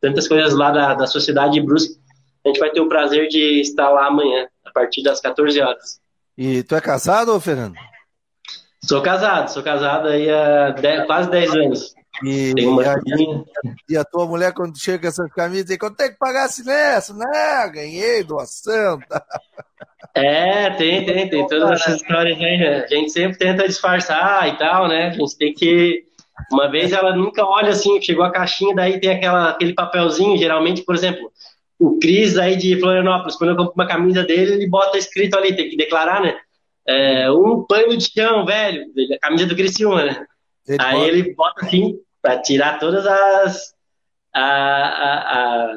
tantas 0.00 0.28
coisas 0.28 0.54
lá 0.54 0.70
da, 0.70 0.94
da 0.94 1.06
sociedade 1.06 1.54
de 1.54 1.60
Brusque 1.60 2.02
a 2.44 2.48
gente 2.48 2.58
vai 2.58 2.70
ter 2.70 2.80
o 2.80 2.88
prazer 2.88 3.28
de 3.28 3.60
estar 3.60 3.88
lá 3.90 4.06
amanhã, 4.06 4.48
a 4.64 4.70
partir 4.72 5.02
das 5.02 5.20
14 5.20 5.60
horas. 5.60 6.00
E 6.36 6.62
tu 6.64 6.74
é 6.74 6.80
casado, 6.80 7.38
Fernando? 7.40 7.76
Sou 8.84 9.00
casado, 9.00 9.48
sou 9.48 9.62
casado 9.62 10.08
aí 10.08 10.28
há 10.28 10.70
10, 10.70 11.06
quase 11.06 11.30
10 11.30 11.54
anos. 11.54 11.94
E, 12.22 12.52
e, 12.56 12.84
a, 12.84 12.96
e, 13.88 13.96
a, 13.96 14.04
tua 14.04 14.26
mulher, 14.26 14.52
quando 14.52 14.78
chega 14.78 15.08
essas 15.08 15.32
camisas, 15.32 15.64
diz, 15.64 15.78
quanto 15.78 15.96
tem 15.96 16.10
que 16.10 16.18
pagasse 16.18 16.64
nessa? 16.64 17.14
Né? 17.14 17.70
Ganhei 17.72 18.22
doação. 18.22 18.98
Tá? 19.08 19.24
É, 20.14 20.70
tem, 20.70 21.06
tem, 21.06 21.28
tem 21.28 21.46
todas 21.46 21.80
essas 21.80 22.00
histórias 22.00 22.38
aí. 22.38 22.58
Né? 22.58 22.84
A 22.84 22.86
gente 22.86 23.10
sempre 23.10 23.38
tenta 23.38 23.66
disfarçar 23.66 24.46
e 24.48 24.58
tal, 24.58 24.88
né? 24.88 25.08
A 25.08 25.10
gente 25.12 25.38
tem 25.38 25.54
que. 25.54 26.04
Uma 26.52 26.70
vez 26.70 26.92
ela 26.92 27.14
nunca 27.16 27.44
olha 27.44 27.70
assim, 27.70 28.00
chegou 28.00 28.24
a 28.24 28.32
caixinha, 28.32 28.74
daí 28.74 29.00
tem 29.00 29.10
aquela, 29.10 29.50
aquele 29.50 29.74
papelzinho, 29.74 30.36
geralmente, 30.36 30.82
por 30.82 30.94
exemplo, 30.94 31.30
o 31.78 31.98
Cris 31.98 32.36
aí 32.36 32.56
de 32.56 32.78
Florianópolis, 32.80 33.36
quando 33.36 33.50
eu 33.50 33.56
compro 33.56 33.74
uma 33.74 33.86
camisa 33.86 34.22
dele, 34.22 34.54
ele 34.54 34.68
bota 34.68 34.98
escrito 34.98 35.36
ali, 35.36 35.54
tem 35.54 35.68
que 35.68 35.76
declarar, 35.76 36.20
né? 36.20 36.36
É, 36.86 37.30
um 37.30 37.64
pano 37.64 37.96
de 37.96 38.10
chão, 38.12 38.44
velho, 38.44 38.86
a 39.14 39.18
camisa 39.18 39.46
do 39.46 39.54
Criciúma, 39.54 40.04
né? 40.04 40.26
Aí 40.80 40.94
bota... 40.94 41.08
ele 41.08 41.34
bota 41.34 41.66
assim, 41.66 41.98
para 42.20 42.40
tirar 42.40 42.78
todas 42.78 43.06
as. 43.06 43.74
A, 44.34 44.40
a, 44.40 45.18
a, 45.34 45.74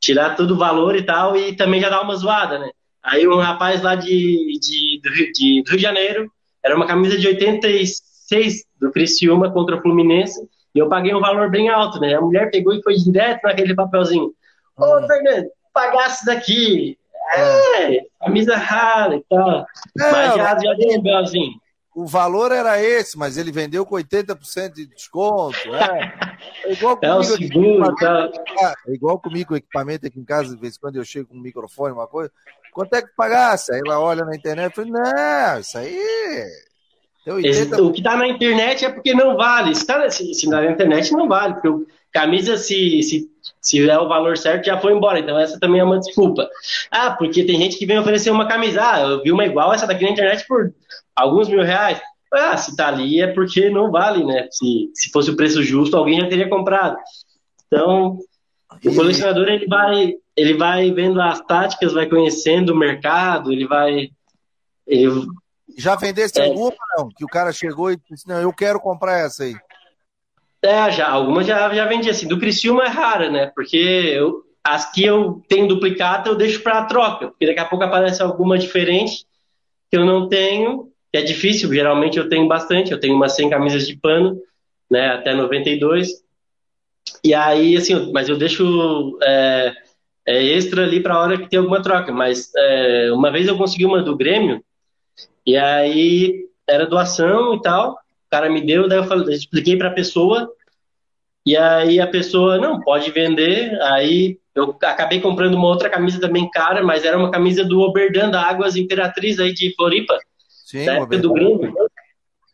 tirar 0.00 0.36
todo 0.36 0.52
o 0.52 0.58
valor 0.58 0.94
e 0.94 1.02
tal, 1.02 1.36
e 1.36 1.56
também 1.56 1.80
já 1.80 1.88
dá 1.88 2.00
uma 2.00 2.14
zoada, 2.14 2.58
né? 2.58 2.70
Aí 3.02 3.26
um 3.26 3.38
rapaz 3.38 3.82
lá 3.82 3.96
de, 3.96 4.58
de, 4.60 5.00
do, 5.02 5.12
Rio, 5.12 5.32
de, 5.32 5.62
do 5.62 5.70
Rio 5.70 5.76
de 5.76 5.82
Janeiro, 5.82 6.30
era 6.64 6.76
uma 6.76 6.86
camisa 6.86 7.18
de 7.18 7.26
86 7.26 8.64
do 8.80 8.92
Criciúma 8.92 9.50
contra 9.50 9.76
o 9.76 9.82
Fluminense, 9.82 10.40
e 10.74 10.78
eu 10.78 10.88
paguei 10.88 11.14
um 11.14 11.20
valor 11.20 11.50
bem 11.50 11.68
alto, 11.68 11.98
né? 11.98 12.14
A 12.14 12.20
mulher 12.20 12.50
pegou 12.50 12.72
e 12.72 12.82
foi 12.82 12.94
direto 12.94 13.42
naquele 13.42 13.74
papelzinho. 13.74 14.32
Ô, 14.76 15.06
Fernando, 15.06 15.48
pagasse 15.72 16.24
daqui. 16.24 16.96
É, 17.30 18.00
camisa 18.20 18.56
rara 18.56 19.16
e 19.16 19.24
tal. 19.28 19.60
É, 19.60 19.64
mas 20.12 20.34
já, 20.34 20.58
já 20.58 20.74
deu 20.74 20.98
um 20.98 21.02
belzinho. 21.02 21.52
O 21.98 22.06
valor 22.06 22.52
era 22.52 22.80
esse, 22.80 23.18
mas 23.18 23.36
ele 23.36 23.50
vendeu 23.50 23.84
com 23.84 23.96
80% 23.96 24.72
de 24.72 24.86
desconto. 24.86 25.58
Né? 25.68 26.12
É 26.64 26.72
igual 26.72 26.96
comigo, 26.96 27.20
é 27.20 27.24
seguro, 27.24 27.94
tá. 27.96 28.30
é 28.86 28.92
igual 28.92 29.18
comigo 29.18 29.48
com 29.48 29.56
equipamento 29.56 30.06
aqui 30.06 30.20
em 30.20 30.24
casa, 30.24 30.54
de 30.54 30.60
vez 30.60 30.76
em 30.76 30.80
quando 30.80 30.94
eu 30.94 31.04
chego 31.04 31.30
com 31.30 31.34
um 31.34 31.40
microfone, 31.40 31.92
uma 31.92 32.06
coisa. 32.06 32.30
Quanto 32.72 32.94
é 32.94 33.02
que 33.02 33.08
pagasse? 33.16 33.74
Aí 33.74 33.80
ela 33.84 33.98
olha 33.98 34.24
na 34.24 34.36
internet 34.36 34.70
e 34.70 34.76
fala, 34.76 34.88
não, 34.88 35.60
isso 35.60 35.76
aí. 35.76 36.46
80... 37.26 37.82
O 37.82 37.90
que 37.90 37.98
está 37.98 38.16
na 38.16 38.28
internet 38.28 38.84
é 38.84 38.90
porque 38.90 39.12
não 39.12 39.36
vale. 39.36 39.74
Se 39.74 39.80
está 39.80 40.08
se, 40.08 40.34
se 40.34 40.48
na 40.48 40.70
internet, 40.70 41.10
não 41.10 41.26
vale. 41.26 41.54
Porque 41.54 41.92
camisa, 42.12 42.56
se, 42.56 43.02
se 43.02 43.28
se 43.60 43.88
é 43.88 43.98
o 43.98 44.08
valor 44.08 44.36
certo, 44.36 44.66
já 44.66 44.80
foi 44.80 44.92
embora. 44.92 45.18
Então, 45.18 45.38
essa 45.38 45.58
também 45.58 45.80
é 45.80 45.84
uma 45.84 45.98
desculpa. 45.98 46.48
Ah, 46.90 47.10
porque 47.10 47.44
tem 47.44 47.58
gente 47.58 47.76
que 47.76 47.86
vem 47.86 47.98
oferecer 47.98 48.30
uma 48.30 48.48
camisa. 48.48 48.80
Ah, 48.82 49.00
eu 49.00 49.22
vi 49.22 49.32
uma 49.32 49.44
igual 49.44 49.72
essa 49.72 49.86
daqui 49.86 50.04
na 50.04 50.10
internet 50.10 50.44
por 50.46 50.72
alguns 51.14 51.48
mil 51.48 51.62
reais. 51.62 52.00
Ah, 52.32 52.56
se 52.56 52.76
tá 52.76 52.88
ali 52.88 53.20
é 53.20 53.26
porque 53.28 53.70
não 53.70 53.90
vale, 53.90 54.24
né? 54.24 54.48
Se, 54.50 54.90
se 54.94 55.10
fosse 55.10 55.30
o 55.30 55.36
preço 55.36 55.62
justo, 55.62 55.96
alguém 55.96 56.20
já 56.20 56.28
teria 56.28 56.48
comprado. 56.48 56.96
Então, 57.66 58.18
o 58.84 58.94
colecionador 58.94 59.48
ele 59.48 59.66
vai, 59.66 60.14
ele 60.36 60.54
vai 60.54 60.90
vendo 60.92 61.20
as 61.20 61.40
táticas, 61.40 61.92
vai 61.92 62.06
conhecendo 62.06 62.72
o 62.72 62.76
mercado, 62.76 63.52
ele 63.52 63.66
vai. 63.66 64.10
Ele... 64.86 65.26
Já 65.76 65.96
vendesse 65.96 66.40
é... 66.40 66.46
alguma, 66.46 66.76
não? 66.96 67.08
Que 67.08 67.24
o 67.24 67.28
cara 67.28 67.52
chegou 67.52 67.90
e 67.90 67.98
disse: 68.10 68.28
Não, 68.28 68.40
eu 68.40 68.52
quero 68.52 68.78
comprar 68.80 69.18
essa 69.18 69.44
aí. 69.44 69.54
É, 70.62 70.90
já, 70.90 71.08
algumas 71.08 71.46
já, 71.46 71.72
já 71.72 71.84
vendi 71.86 72.10
assim. 72.10 72.26
Do 72.26 72.38
Criciúma 72.38 72.84
é 72.84 72.88
rara, 72.88 73.30
né? 73.30 73.46
Porque 73.54 73.76
eu, 73.76 74.42
as 74.64 74.90
que 74.90 75.04
eu 75.04 75.42
tenho 75.48 75.68
duplicata 75.68 76.28
eu 76.28 76.34
deixo 76.34 76.62
para 76.62 76.84
troca, 76.84 77.28
porque 77.28 77.46
daqui 77.46 77.60
a 77.60 77.64
pouco 77.64 77.84
aparece 77.84 78.22
alguma 78.22 78.58
diferente 78.58 79.24
que 79.90 79.96
eu 79.96 80.04
não 80.04 80.28
tenho, 80.28 80.90
que 81.12 81.18
é 81.18 81.22
difícil, 81.22 81.72
geralmente 81.72 82.18
eu 82.18 82.28
tenho 82.28 82.46
bastante, 82.46 82.92
eu 82.92 83.00
tenho 83.00 83.14
umas 83.14 83.34
100 83.34 83.50
camisas 83.50 83.86
de 83.86 83.96
pano, 83.96 84.38
né, 84.90 85.10
até 85.10 85.34
92. 85.34 86.22
E 87.24 87.32
aí, 87.34 87.76
assim, 87.76 88.12
mas 88.12 88.28
eu 88.28 88.36
deixo 88.36 89.18
é, 89.22 89.72
é 90.26 90.44
extra 90.44 90.84
ali 90.84 91.00
para 91.00 91.14
a 91.14 91.20
hora 91.20 91.38
que 91.38 91.48
tem 91.48 91.58
alguma 91.58 91.82
troca. 91.82 92.12
Mas 92.12 92.52
é, 92.54 93.10
uma 93.12 93.30
vez 93.30 93.48
eu 93.48 93.56
consegui 93.56 93.86
uma 93.86 94.02
do 94.02 94.16
Grêmio, 94.16 94.62
e 95.46 95.56
aí 95.56 96.46
era 96.68 96.86
doação 96.86 97.54
e 97.54 97.62
tal, 97.62 97.98
o 98.28 98.30
cara 98.30 98.50
me 98.50 98.60
deu, 98.60 98.86
daí 98.86 98.98
eu, 98.98 99.04
falei, 99.04 99.26
eu 99.26 99.32
expliquei 99.32 99.76
para 99.76 99.88
a 99.88 99.94
pessoa, 99.94 100.52
e 101.48 101.56
aí 101.56 101.98
a 101.98 102.06
pessoa, 102.06 102.58
não, 102.58 102.78
pode 102.78 103.10
vender. 103.10 103.72
Aí 103.80 104.38
eu 104.54 104.76
acabei 104.82 105.18
comprando 105.18 105.54
uma 105.54 105.68
outra 105.68 105.88
camisa 105.88 106.20
também 106.20 106.50
cara, 106.50 106.82
mas 106.82 107.04
era 107.04 107.16
uma 107.16 107.30
camisa 107.30 107.64
do 107.64 107.80
Oberdan 107.80 108.30
da 108.30 108.42
Águas 108.42 108.76
Imperatriz 108.76 109.40
aí 109.40 109.54
de 109.54 109.74
Floripa, 109.74 110.18
Sim, 110.66 110.84
da 110.84 110.94
época 110.96 111.16
do 111.16 111.32
Grêmio. 111.32 111.72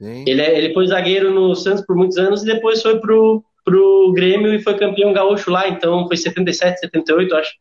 Ele, 0.01 0.41
é, 0.41 0.57
ele 0.57 0.73
foi 0.73 0.87
zagueiro 0.87 1.31
no 1.33 1.57
Santos 1.57 1.85
por 1.85 1.97
muitos 1.97 2.19
anos 2.19 2.43
e 2.43 2.47
depois 2.47 2.83
foi 2.83 3.01
pro, 3.01 3.43
pro 3.65 4.13
Grêmio 4.15 4.55
e 4.55 4.63
foi 4.63 4.77
campeão 4.77 5.13
gaúcho 5.13 5.51
lá, 5.51 5.67
então 5.67 6.07
foi 6.07 6.17
77, 6.17 6.79
78, 6.79 7.35
acho. 7.35 7.53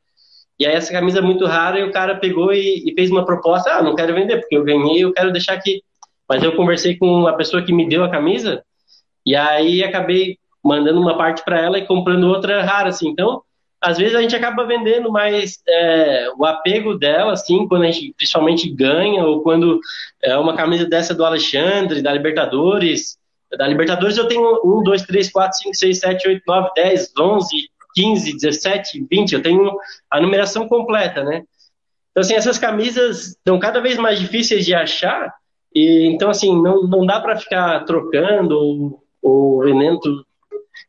E 0.59 0.67
aí 0.67 0.75
essa 0.75 0.91
camisa 0.91 1.17
é 1.17 1.21
muito 1.21 1.45
rara 1.45 1.79
e 1.79 1.83
o 1.83 1.91
cara 1.91 2.15
pegou 2.15 2.53
e, 2.53 2.83
e 2.85 2.93
fez 2.93 3.09
uma 3.09 3.25
proposta, 3.25 3.71
ah, 3.71 3.81
não 3.81 3.95
quero 3.95 4.13
vender 4.13 4.39
porque 4.39 4.55
eu 4.55 4.63
ganhei, 4.63 5.03
eu 5.03 5.13
quero 5.13 5.31
deixar 5.31 5.53
aqui. 5.53 5.81
Mas 6.27 6.43
eu 6.43 6.55
conversei 6.55 6.97
com 6.97 7.27
a 7.27 7.33
pessoa 7.33 7.63
que 7.63 7.73
me 7.73 7.87
deu 7.87 8.03
a 8.03 8.09
camisa 8.09 8.63
e 9.25 9.35
aí 9.35 9.83
acabei 9.83 10.37
mandando 10.63 10.99
uma 10.99 11.17
parte 11.17 11.43
para 11.43 11.59
ela 11.59 11.77
e 11.77 11.85
comprando 11.85 12.25
outra 12.25 12.63
rara, 12.63 12.89
assim. 12.89 13.09
Então, 13.09 13.41
às 13.81 13.97
vezes 13.97 14.15
a 14.15 14.21
gente 14.21 14.35
acaba 14.35 14.65
vendendo 14.65 15.11
mais 15.11 15.61
é, 15.67 16.29
o 16.37 16.45
apego 16.45 16.97
dela, 16.97 17.33
assim, 17.33 17.67
quando 17.67 17.83
a 17.83 17.91
gente 17.91 18.13
principalmente 18.15 18.69
ganha 18.69 19.25
ou 19.25 19.41
quando 19.41 19.79
é 20.21 20.37
uma 20.37 20.55
camisa 20.55 20.85
dessa 20.85 21.13
do 21.13 21.25
Alexandre, 21.25 22.01
da 22.01 22.13
Libertadores. 22.13 23.17
Da 23.57 23.67
Libertadores 23.67 24.17
eu 24.17 24.27
tenho 24.27 24.61
1, 24.63 24.83
2, 24.83 25.01
3, 25.03 25.31
4, 25.31 25.57
5, 25.57 25.75
6, 25.75 25.99
7, 25.99 26.27
8, 26.29 26.43
9, 26.47 26.69
10, 26.75 27.13
11, 27.19 27.69
15, 27.93 28.33
17, 28.33 29.07
20. 29.09 29.33
Eu 29.33 29.41
tenho 29.41 29.77
a 30.09 30.21
numeração 30.21 30.67
completa, 30.67 31.23
né? 31.23 31.43
Então, 32.11 32.21
assim, 32.21 32.35
essas 32.35 32.57
camisas 32.57 33.29
estão 33.29 33.59
cada 33.59 33.81
vez 33.81 33.97
mais 33.97 34.19
difíceis 34.19 34.65
de 34.65 34.73
achar 34.73 35.33
e 35.75 36.07
então, 36.07 36.29
assim, 36.29 36.55
não, 36.61 36.83
não 36.83 37.05
dá 37.05 37.19
para 37.19 37.37
ficar 37.37 37.83
trocando 37.85 38.99
ou 39.21 39.59
vendendo. 39.63 40.25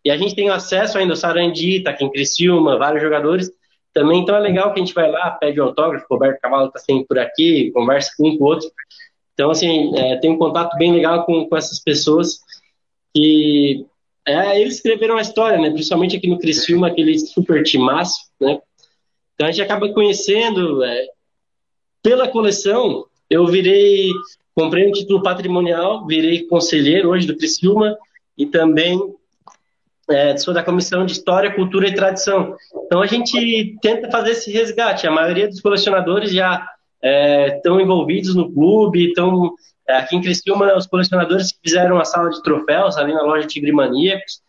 E 0.05 0.11
a 0.11 0.17
gente 0.17 0.35
tem 0.35 0.51
acesso 0.51 0.99
ainda 0.99 1.13
ao 1.13 1.17
Sarandi, 1.17 1.83
tá 1.83 1.91
aqui 1.91 2.05
em 2.05 2.11
Criciúma, 2.11 2.79
vários 2.79 3.03
jogadores. 3.03 3.51
Também, 3.93 4.21
então 4.21 4.35
é 4.35 4.41
legal 4.41 4.73
que 4.73 4.81
a 4.81 4.85
gente 4.85 4.95
vai 4.95 5.11
lá, 5.11 5.31
pede 5.31 5.61
um 5.61 5.65
autógrafo, 5.65 6.05
o 6.11 6.15
Roberto 6.15 6.41
Cavalo 6.41 6.71
tá 6.71 6.81
sempre 6.81 7.07
por 7.07 7.19
aqui, 7.19 7.71
conversa 7.71 8.11
com 8.17 8.29
um 8.29 8.37
com 8.37 8.45
o 8.45 8.47
outro. 8.49 8.69
Então, 9.33 9.51
assim, 9.51 9.97
é, 9.97 10.17
tem 10.17 10.31
um 10.31 10.39
contato 10.39 10.77
bem 10.77 10.93
legal 10.93 11.25
com, 11.25 11.47
com 11.49 11.57
essas 11.57 11.79
pessoas 11.81 12.41
que 13.15 13.87
é, 14.27 14.61
eles 14.61 14.77
escreveram 14.77 15.17
a 15.17 15.21
história, 15.21 15.59
né? 15.59 15.71
Principalmente 15.71 16.17
aqui 16.17 16.27
no 16.27 16.39
Criciúma, 16.39 16.89
aquele 16.89 17.19
super 17.19 17.63
timaço, 17.63 18.19
né? 18.41 18.59
Então 19.35 19.47
a 19.47 19.51
gente 19.51 19.63
acaba 19.63 19.93
conhecendo, 19.93 20.83
é, 20.83 21.07
pela 22.03 22.29
coleção, 22.29 23.07
eu 23.31 23.47
virei 23.47 24.11
Comprei 24.55 24.89
um 24.89 24.93
título 24.93 25.23
patrimonial, 25.23 26.07
virei 26.07 26.47
conselheiro 26.47 27.11
hoje 27.11 27.27
do 27.27 27.37
Criciúma, 27.37 27.97
e 28.37 28.47
também 28.47 28.99
é, 30.09 30.37
sou 30.37 30.53
da 30.53 30.63
Comissão 30.63 31.05
de 31.05 31.13
História, 31.13 31.55
Cultura 31.55 31.89
e 31.89 31.95
Tradição. 31.95 32.57
Então 32.87 33.01
a 33.01 33.07
gente 33.07 33.77
tenta 33.81 34.11
fazer 34.11 34.33
esse 34.33 34.51
resgate. 34.51 35.07
A 35.07 35.11
maioria 35.11 35.49
dos 35.49 35.61
colecionadores 35.61 36.31
já 36.31 36.67
é, 37.03 37.57
estão 37.57 37.81
envolvidos 37.81 38.35
no 38.35 38.53
clube, 38.53 39.09
estão 39.09 39.55
é, 39.89 39.97
aqui 39.97 40.17
em 40.17 40.23
Criciúma, 40.23 40.77
os 40.77 40.87
colecionadores 40.87 41.53
que 41.53 41.59
fizeram 41.63 41.99
a 41.99 42.05
sala 42.05 42.31
de 42.31 42.43
troféus 42.43 42.97
ali 42.97 43.13
na 43.13 43.23
loja 43.23 43.47
Tigre 43.47 43.73
Maníacos. 43.73 44.41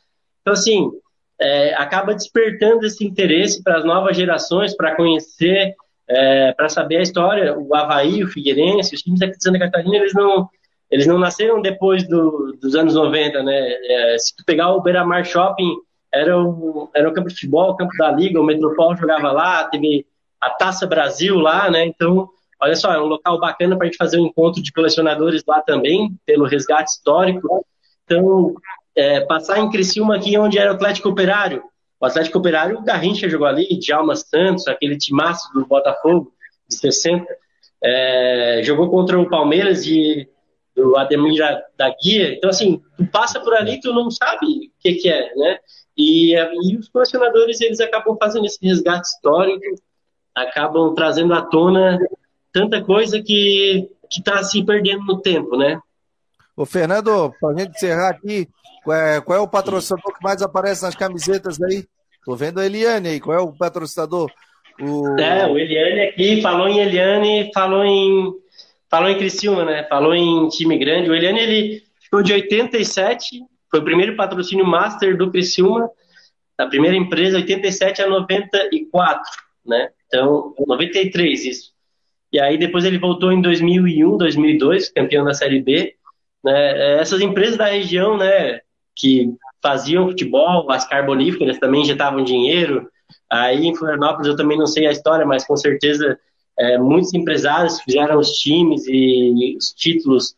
Então, 0.42 0.54
assim, 0.54 0.92
é, 1.40 1.74
acaba 1.76 2.14
despertando 2.14 2.86
esse 2.86 3.04
interesse 3.04 3.64
para 3.64 3.78
as 3.78 3.86
novas 3.86 4.16
gerações, 4.16 4.76
para 4.76 4.96
conhecer, 4.96 5.76
é, 6.08 6.54
para 6.54 6.70
saber 6.70 6.98
a 6.98 7.02
história. 7.02 7.58
O 7.58 7.74
Havaí, 7.76 8.24
o 8.24 8.28
Figueirense, 8.28 8.96
os 8.96 9.02
times 9.02 9.22
aqui 9.22 9.38
de 9.38 9.44
Santa 9.44 9.60
Catarina, 9.60 9.98
eles 9.98 10.14
não, 10.14 10.50
eles 10.90 11.08
não 11.08 11.18
nasceram 11.18 11.62
depois 11.62 12.08
do, 12.08 12.58
dos 12.62 12.76
anos 12.76 12.96
90, 12.96 13.44
né? 13.44 13.54
É, 13.54 14.18
se 14.18 14.36
tu 14.36 14.44
pegar 14.46 14.72
o 14.74 14.82
Beira-Mar 14.82 15.26
Shopping, 15.26 15.76
era 16.14 16.40
o, 16.40 16.90
era 16.96 17.10
o 17.10 17.14
campo 17.14 17.28
de 17.28 17.36
futebol, 17.36 17.72
o 17.72 17.76
campo 17.76 17.92
da 17.98 18.12
Liga, 18.12 18.40
o 18.40 18.46
Metropol 18.46 18.96
jogava 18.96 19.32
lá, 19.32 19.66
teve 19.66 20.06
a 20.40 20.50
Taça 20.50 20.88
Brasil 20.88 21.36
lá, 21.38 21.70
né? 21.70 21.86
Então, 21.86 22.30
olha 22.62 22.76
só, 22.76 22.94
é 22.94 23.02
um 23.02 23.06
local 23.06 23.40
bacana 23.40 23.76
para 23.76 23.86
a 23.86 23.90
gente 23.90 23.98
fazer 23.98 24.20
um 24.20 24.28
encontro 24.28 24.62
de 24.62 24.72
colecionadores 24.72 25.44
lá 25.46 25.62
também, 25.62 26.16
pelo 26.26 26.46
resgate 26.46 26.92
histórico. 26.92 27.66
Então, 28.06 28.54
é, 28.96 29.22
passar 29.22 29.60
em 29.60 29.70
Criciúma 29.70 30.16
aqui, 30.16 30.38
onde 30.38 30.58
era 30.58 30.72
o 30.72 30.76
Atlético 30.76 31.10
Operário. 31.10 31.64
O 32.00 32.06
Atlético 32.06 32.40
Operário, 32.40 32.78
o 32.78 32.84
Garrincha 32.84 33.30
jogou 33.30 33.48
ali, 33.48 33.68
Djalma 33.80 34.16
Santos, 34.16 34.68
aquele 34.68 34.98
timaço 34.98 35.52
do 35.54 35.66
Botafogo, 35.66 36.34
de 36.68 36.76
60. 36.76 37.26
É, 37.84 38.62
jogou 38.64 38.90
contra 38.90 39.20
o 39.20 39.30
Palmeiras 39.30 39.84
de, 39.84 40.28
do 40.76 40.98
Ademir 40.98 41.40
da 41.78 41.90
Guia. 42.02 42.34
Então, 42.34 42.50
assim, 42.50 42.82
tu 42.98 43.06
passa 43.08 43.40
por 43.40 43.54
ali, 43.54 43.80
tu 43.80 43.94
não 43.94 44.12
sabe 44.12 44.46
o 44.46 44.72
que, 44.80 44.94
que 44.96 45.10
é, 45.10 45.36
né? 45.36 45.60
E, 45.98 46.36
e 46.36 46.78
os 46.78 46.90
colecionadores, 46.90 47.62
eles 47.62 47.80
acabam 47.80 48.18
fazendo 48.20 48.46
esse 48.46 48.60
resgate 48.62 49.08
histórico, 49.08 49.64
acabam 50.34 50.94
trazendo 50.94 51.34
à 51.34 51.42
tona 51.42 51.98
tanta 52.52 52.82
coisa 52.84 53.22
que 53.22 53.90
está 54.10 54.44
se 54.44 54.64
perdendo 54.64 55.04
no 55.06 55.22
tempo, 55.22 55.58
né? 55.58 55.80
Ô, 56.56 56.66
Fernando, 56.66 57.34
para 57.40 57.54
a 57.54 57.58
gente 57.58 57.76
encerrar 57.76 58.10
aqui, 58.10 58.48
qual 58.84 58.98
é, 58.98 59.22
qual 59.22 59.40
é, 59.40 59.42
o 59.42 59.48
patrocinador 59.48 60.14
que 60.14 60.24
mais 60.24 60.42
aparece 60.42 60.84
nas 60.84 60.96
camisetas 60.96 61.62
aí? 61.62 61.86
Tô 62.24 62.36
vendo 62.36 62.60
a 62.60 62.66
Eliane 62.66 63.10
aí, 63.10 63.20
qual 63.20 63.38
é 63.38 63.42
o 63.42 63.52
patrocinador? 63.52 64.32
O... 64.80 65.20
É, 65.20 65.46
o 65.48 65.58
Eliane 65.58 66.02
aqui, 66.02 66.42
falou 66.42 66.68
em 66.68 66.80
Eliane, 66.80 67.52
falou 67.54 67.84
em 67.84 68.34
falou 68.90 69.10
em 69.10 69.18
Criciúma, 69.18 69.66
né? 69.66 69.84
Falou 69.90 70.16
em 70.16 70.48
time 70.48 70.78
grande. 70.78 71.10
O 71.10 71.16
Eliane, 71.16 71.40
ele 71.40 71.84
ficou 72.02 72.24
de 72.24 72.32
87, 72.32 73.42
foi 73.70 73.80
o 73.80 73.84
primeiro 73.84 74.16
patrocínio 74.16 74.66
master 74.66 75.18
do 75.18 75.30
Criciúma, 75.30 75.90
da 76.58 76.66
primeira 76.68 76.96
empresa, 76.96 77.38
87 77.38 78.02
a 78.02 78.08
94, 78.08 79.24
né? 79.66 79.90
Então, 80.08 80.54
93, 80.66 81.46
isso. 81.46 81.72
E 82.32 82.40
aí 82.40 82.58
depois 82.58 82.86
ele 82.86 82.98
voltou 82.98 83.32
em 83.32 83.42
2001, 83.42 84.18
2002, 84.18 84.90
campeão 84.90 85.26
da 85.26 85.34
Série 85.34 85.62
B. 85.62 85.96
Né? 86.46 87.00
Essas 87.00 87.22
empresas 87.22 87.58
da 87.58 87.66
região, 87.66 88.18
né, 88.18 88.62
que 88.96 89.34
faziam 89.64 90.08
futebol, 90.08 90.72
as 90.72 90.88
carboníferas 90.88 91.58
também 91.58 91.82
injetavam 91.82 92.24
dinheiro. 92.24 92.88
Aí 93.30 93.66
em 93.66 93.76
Florianópolis 93.76 94.28
eu 94.28 94.36
também 94.36 94.58
não 94.58 94.68
sei 94.68 94.86
a 94.86 94.92
história, 94.92 95.26
mas 95.26 95.44
com 95.44 95.58
certeza 95.58 96.20
é, 96.58 96.78
muitos 96.78 97.14
empresários 97.16 97.82
fizeram 97.82 98.20
os 98.20 98.30
times 98.34 98.86
e 98.88 99.56
os 99.58 99.74
títulos 99.74 100.36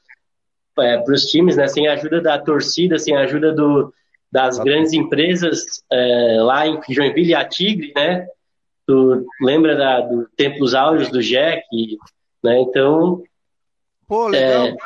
é, 0.79 0.97
para 0.97 1.13
os 1.13 1.25
times, 1.25 1.57
né, 1.57 1.67
sem 1.67 1.87
a 1.87 1.93
ajuda 1.93 2.21
da 2.21 2.39
torcida, 2.39 2.97
sem 2.97 3.15
a 3.15 3.21
ajuda 3.21 3.51
do, 3.51 3.93
das 4.31 4.57
grandes 4.59 4.93
empresas 4.93 5.83
é, 5.91 6.37
lá 6.39 6.65
em 6.65 6.79
Joinville, 6.89 7.35
a 7.35 7.43
Tigre, 7.43 7.91
né? 7.95 8.25
Tu 8.85 9.25
lembra 9.41 9.75
da, 9.75 9.99
do 9.99 10.25
Templos 10.37 10.73
Áureos 10.73 11.09
do 11.09 11.21
Jack, 11.21 11.63
né? 12.41 12.61
Então. 12.61 13.23
Pô, 14.07 14.27
legal. 14.27 14.77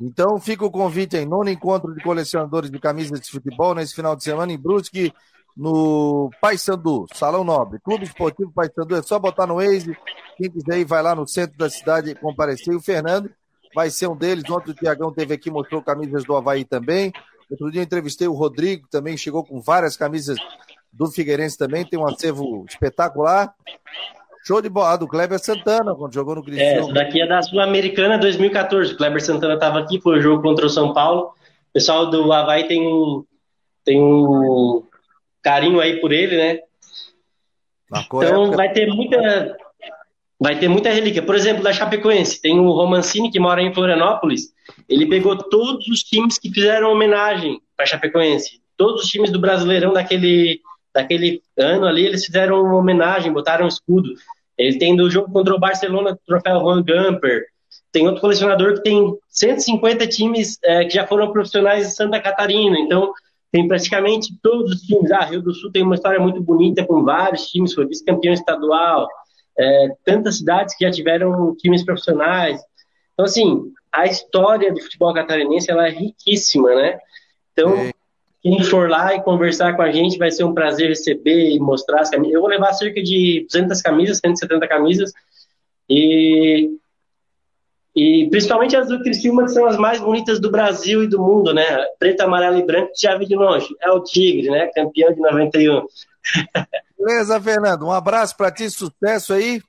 Então 0.00 0.40
fica 0.40 0.64
o 0.64 0.70
convite 0.70 1.16
aí, 1.16 1.24
nono 1.24 1.48
encontro 1.48 1.94
de 1.94 2.02
colecionadores 2.02 2.70
de 2.70 2.78
camisas 2.78 3.20
de 3.20 3.30
futebol 3.30 3.74
nesse 3.74 3.94
final 3.94 4.16
de 4.16 4.24
semana 4.24 4.52
em 4.52 4.58
Brusque, 4.58 5.12
no 5.56 6.30
Paysandu, 6.40 7.06
Salão 7.14 7.44
Nobre, 7.44 7.78
Clube 7.78 8.04
Esportivo 8.04 8.52
Paysandu, 8.52 8.96
é 8.96 9.02
só 9.02 9.18
botar 9.18 9.46
no 9.46 9.56
Waze, 9.56 9.96
quem 10.36 10.50
quiser 10.50 10.78
ir 10.78 10.84
vai 10.84 11.00
lá 11.00 11.14
no 11.14 11.28
centro 11.28 11.56
da 11.56 11.70
cidade 11.70 12.14
comparecer, 12.16 12.74
e 12.74 12.76
o 12.76 12.80
Fernando 12.80 13.30
vai 13.72 13.88
ser 13.88 14.08
um 14.08 14.16
deles, 14.16 14.48
ontem 14.50 14.72
o 14.72 14.74
Tiagão 14.74 15.12
teve 15.12 15.34
aqui, 15.34 15.50
mostrou 15.50 15.80
camisas 15.80 16.24
do 16.24 16.34
Havaí 16.34 16.64
também, 16.64 17.12
outro 17.48 17.70
dia 17.70 17.82
entrevistei 17.82 18.26
o 18.26 18.32
Rodrigo, 18.32 18.88
também 18.90 19.16
chegou 19.16 19.44
com 19.44 19.60
várias 19.60 19.96
camisas 19.96 20.38
do 20.92 21.06
Figueirense 21.06 21.56
também, 21.56 21.84
tem 21.84 21.98
um 21.98 22.06
acervo 22.06 22.64
espetacular, 22.68 23.54
Show 24.46 24.60
de 24.60 24.68
bola 24.68 24.98
do 24.98 25.08
Kleber 25.08 25.38
Santana, 25.38 25.94
quando 25.94 26.12
jogou 26.12 26.34
no 26.34 26.44
Cristiano. 26.44 26.70
É, 26.70 26.78
essa 26.80 26.92
daqui 26.92 27.22
é 27.22 27.26
da 27.26 27.40
Sul-Americana 27.40 28.18
2014. 28.18 28.92
O 28.92 28.96
Kleber 28.98 29.24
Santana 29.24 29.54
estava 29.54 29.78
aqui, 29.78 29.98
foi 29.98 30.18
o 30.18 30.20
jogo 30.20 30.42
contra 30.42 30.66
o 30.66 30.70
São 30.70 30.92
Paulo. 30.92 31.32
O 31.70 31.72
pessoal 31.72 32.10
do 32.10 32.30
Havaí 32.30 32.68
tem 32.68 32.86
um, 32.86 33.24
tem 33.82 33.98
um 33.98 34.84
carinho 35.42 35.80
aí 35.80 35.98
por 35.98 36.12
ele, 36.12 36.36
né? 36.36 36.58
então 37.90 38.52
vai 38.52 38.70
ter 38.72 38.86
muita 38.86 39.56
vai 40.38 40.58
ter 40.58 40.68
muita 40.68 40.90
relíquia. 40.90 41.22
Por 41.22 41.34
exemplo, 41.34 41.62
da 41.62 41.72
Chapecoense, 41.72 42.42
tem 42.42 42.60
o 42.60 42.70
Romancini 42.70 43.30
que 43.30 43.40
mora 43.40 43.62
em 43.62 43.72
Florianópolis. 43.72 44.52
Ele 44.86 45.06
pegou 45.06 45.36
todos 45.36 45.88
os 45.88 46.02
times 46.02 46.38
que 46.38 46.52
fizeram 46.52 46.92
homenagem 46.92 47.62
para 47.74 47.86
Chapecoense, 47.86 48.60
todos 48.76 49.04
os 49.04 49.08
times 49.08 49.30
do 49.30 49.40
Brasileirão 49.40 49.94
daquele 49.94 50.60
daquele 50.94 51.42
ano 51.58 51.86
ali, 51.86 52.06
eles 52.06 52.24
fizeram 52.24 52.62
uma 52.62 52.76
homenagem, 52.76 53.32
botaram 53.32 53.64
um 53.64 53.68
escudo. 53.68 54.14
Ele 54.56 54.78
tem 54.78 54.96
do 54.96 55.10
jogo 55.10 55.32
contra 55.32 55.54
o 55.54 55.58
Barcelona, 55.58 56.12
o 56.12 56.26
troféu 56.26 56.60
Juan 56.60 56.82
Gamper. 56.82 57.44
Tem 57.92 58.06
outro 58.06 58.20
colecionador 58.20 58.74
que 58.74 58.82
tem 58.82 59.16
150 59.28 60.06
times 60.06 60.58
é, 60.64 60.84
que 60.84 60.94
já 60.94 61.06
foram 61.06 61.32
profissionais 61.32 61.88
de 61.88 61.94
Santa 61.94 62.20
Catarina. 62.20 62.78
Então, 62.78 63.12
tem 63.52 63.68
praticamente 63.68 64.36
todos 64.42 64.72
os 64.72 64.80
times. 64.82 65.12
Ah, 65.12 65.24
Rio 65.24 65.42
do 65.42 65.54
Sul 65.54 65.70
tem 65.70 65.82
uma 65.82 65.94
história 65.94 66.18
muito 66.18 66.40
bonita 66.40 66.84
com 66.84 67.04
vários 67.04 67.46
times, 67.46 67.72
foi 67.72 67.86
vice-campeão 67.86 68.34
estadual. 68.34 69.08
É, 69.56 69.88
tantas 70.04 70.38
cidades 70.38 70.76
que 70.76 70.84
já 70.84 70.90
tiveram 70.90 71.54
times 71.56 71.84
profissionais. 71.84 72.60
Então, 73.12 73.24
assim, 73.24 73.72
a 73.92 74.06
história 74.06 74.72
do 74.72 74.80
futebol 74.80 75.14
catarinense 75.14 75.70
ela 75.70 75.86
é 75.86 75.90
riquíssima, 75.90 76.74
né? 76.74 76.98
Então, 77.52 77.74
é. 77.74 77.92
Quem 78.44 78.62
for 78.62 78.90
lá 78.90 79.14
e 79.14 79.22
conversar 79.22 79.74
com 79.74 79.80
a 79.80 79.90
gente 79.90 80.18
vai 80.18 80.30
ser 80.30 80.44
um 80.44 80.52
prazer 80.52 80.90
receber 80.90 81.48
e 81.52 81.58
mostrar 81.58 82.02
as 82.02 82.10
camisas. 82.10 82.34
Eu 82.34 82.42
vou 82.42 82.50
levar 82.50 82.74
cerca 82.74 83.02
de 83.02 83.46
200 83.50 83.80
camisas, 83.80 84.18
170 84.18 84.68
camisas. 84.68 85.12
E, 85.88 86.68
e 87.96 88.28
principalmente 88.30 88.76
as 88.76 88.86
do 88.86 89.02
Criciúma, 89.02 89.44
que 89.44 89.52
são 89.52 89.64
as 89.64 89.78
mais 89.78 89.98
bonitas 89.98 90.38
do 90.38 90.50
Brasil 90.50 91.02
e 91.02 91.08
do 91.08 91.18
mundo, 91.22 91.54
né? 91.54 91.64
Preto, 91.98 92.20
amarelo 92.20 92.58
e 92.58 92.66
branco, 92.66 92.92
já 92.94 93.16
vi 93.16 93.24
de 93.24 93.34
longe. 93.34 93.74
É 93.80 93.90
o 93.90 94.04
Tigre, 94.04 94.50
né? 94.50 94.66
Campeão 94.74 95.14
de 95.14 95.20
91. 95.20 95.86
Beleza, 97.00 97.40
Fernando. 97.40 97.86
Um 97.86 97.92
abraço 97.92 98.36
para 98.36 98.52
ti, 98.52 98.68
sucesso 98.68 99.32
aí. 99.32 99.62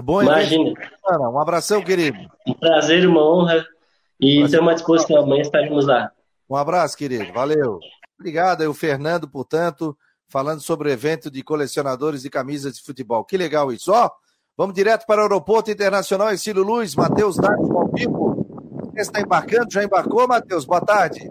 Bom 0.00 0.22
Imagina. 0.22 0.72
Um 1.04 1.40
abração, 1.40 1.82
querido. 1.82 2.16
Um 2.46 2.54
prazer, 2.54 3.08
uma 3.08 3.28
honra. 3.28 3.66
E 4.20 4.42
estamos 4.42 4.70
à 4.70 4.74
disposição. 4.74 5.16
Amanhã 5.16 5.42
estaremos 5.42 5.84
lá. 5.84 6.12
Um 6.48 6.56
abraço, 6.56 6.96
querido. 6.96 7.32
Valeu. 7.32 7.78
Obrigado 8.18 8.62
aí, 8.62 8.66
o 8.66 8.74
Fernando, 8.74 9.28
portanto, 9.28 9.96
falando 10.28 10.60
sobre 10.60 10.88
o 10.88 10.92
evento 10.92 11.30
de 11.30 11.42
colecionadores 11.42 12.22
de 12.22 12.30
camisas 12.30 12.74
de 12.74 12.82
futebol. 12.82 13.24
Que 13.24 13.36
legal 13.36 13.72
isso. 13.72 13.92
Ó, 13.92 14.10
vamos 14.56 14.74
direto 14.74 15.06
para 15.06 15.20
o 15.20 15.24
Aeroporto 15.24 15.70
Internacional 15.70 16.36
Cílio 16.36 16.62
Luz, 16.62 16.94
Matheus 16.94 17.36
Dados 17.36 17.70
ao 17.70 17.88
vivo. 17.88 18.92
Está 18.96 19.20
embarcando? 19.20 19.70
Já 19.70 19.84
embarcou, 19.84 20.26
Matheus? 20.26 20.64
Boa 20.64 20.80
tarde. 20.80 21.28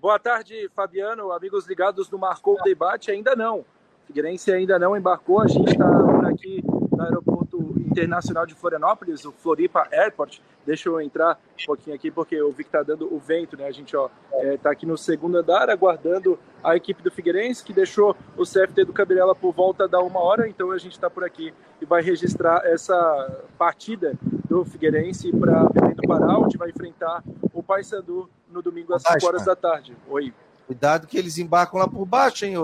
Boa 0.00 0.18
tarde, 0.18 0.70
Fabiano. 0.74 1.32
Amigos 1.32 1.66
ligados 1.66 2.08
no 2.10 2.18
Marcou 2.18 2.54
o 2.54 2.62
Debate, 2.62 3.10
ainda 3.10 3.34
não. 3.34 3.64
Figueirense 4.06 4.52
ainda 4.52 4.78
não 4.78 4.96
embarcou. 4.96 5.40
A 5.40 5.48
gente 5.48 5.72
está 5.72 6.28
aqui 6.28 6.62
no 6.64 7.02
Aeroporto 7.02 7.77
Internacional 7.98 8.46
de 8.46 8.54
Florianópolis, 8.54 9.24
o 9.24 9.32
Floripa 9.32 9.86
Airport. 9.92 10.40
Deixa 10.66 10.88
eu 10.88 11.00
entrar 11.00 11.38
um 11.62 11.66
pouquinho 11.66 11.96
aqui, 11.96 12.10
porque 12.10 12.34
eu 12.34 12.52
vi 12.52 12.64
que 12.64 12.70
tá 12.70 12.82
dando 12.82 13.12
o 13.12 13.18
vento, 13.18 13.56
né? 13.56 13.66
A 13.66 13.72
gente, 13.72 13.96
ó, 13.96 14.10
é, 14.32 14.56
tá 14.56 14.70
aqui 14.70 14.84
no 14.84 14.98
segundo 14.98 15.38
andar, 15.38 15.70
aguardando 15.70 16.38
a 16.62 16.76
equipe 16.76 17.02
do 17.02 17.10
Figueirense, 17.10 17.64
que 17.64 17.72
deixou 17.72 18.14
o 18.36 18.42
CFT 18.42 18.84
do 18.84 18.92
Cabirela 18.92 19.34
por 19.34 19.52
volta 19.52 19.88
da 19.88 20.00
uma 20.00 20.20
hora, 20.20 20.48
então 20.48 20.70
a 20.70 20.78
gente 20.78 20.92
está 20.92 21.08
por 21.08 21.24
aqui 21.24 21.54
e 21.80 21.86
vai 21.86 22.02
registrar 22.02 22.62
essa 22.66 23.44
partida 23.56 24.14
do 24.48 24.64
Figueirense 24.64 25.32
para 25.32 25.68
Belém 25.68 25.94
do 25.94 26.02
Pará, 26.06 26.38
onde 26.38 26.58
vai 26.58 26.70
enfrentar 26.70 27.22
o 27.52 27.62
Paysandu 27.62 28.28
no 28.50 28.62
domingo 28.62 28.94
às 28.94 29.02
5 29.02 29.26
horas 29.26 29.44
da 29.44 29.56
tarde. 29.56 29.96
Oi. 30.08 30.32
Cuidado 30.66 31.06
que 31.06 31.16
eles 31.16 31.38
embarcam 31.38 31.80
lá 31.80 31.88
por 31.88 32.04
baixo, 32.04 32.44
hein? 32.44 32.54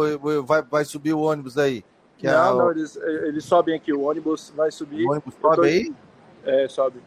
Vai, 0.47 0.62
vai 0.62 0.85
subir 0.85 1.14
o 1.14 1.20
ônibus 1.20 1.57
aí? 1.57 1.83
Que 2.18 2.27
não, 2.27 2.33
é 2.33 2.53
o... 2.53 2.59
não, 2.59 2.70
eles, 2.70 2.96
eles 2.96 3.44
sobem 3.44 3.74
aqui, 3.74 3.92
o 3.92 4.03
ônibus 4.03 4.53
vai 4.57 4.70
subir. 4.70 5.07
O 5.07 5.11
ônibus 5.11 5.35
sobe 5.40 5.57
tô... 5.57 5.62
aí? 5.62 5.94
É, 6.44 6.68
sobe. 6.68 7.00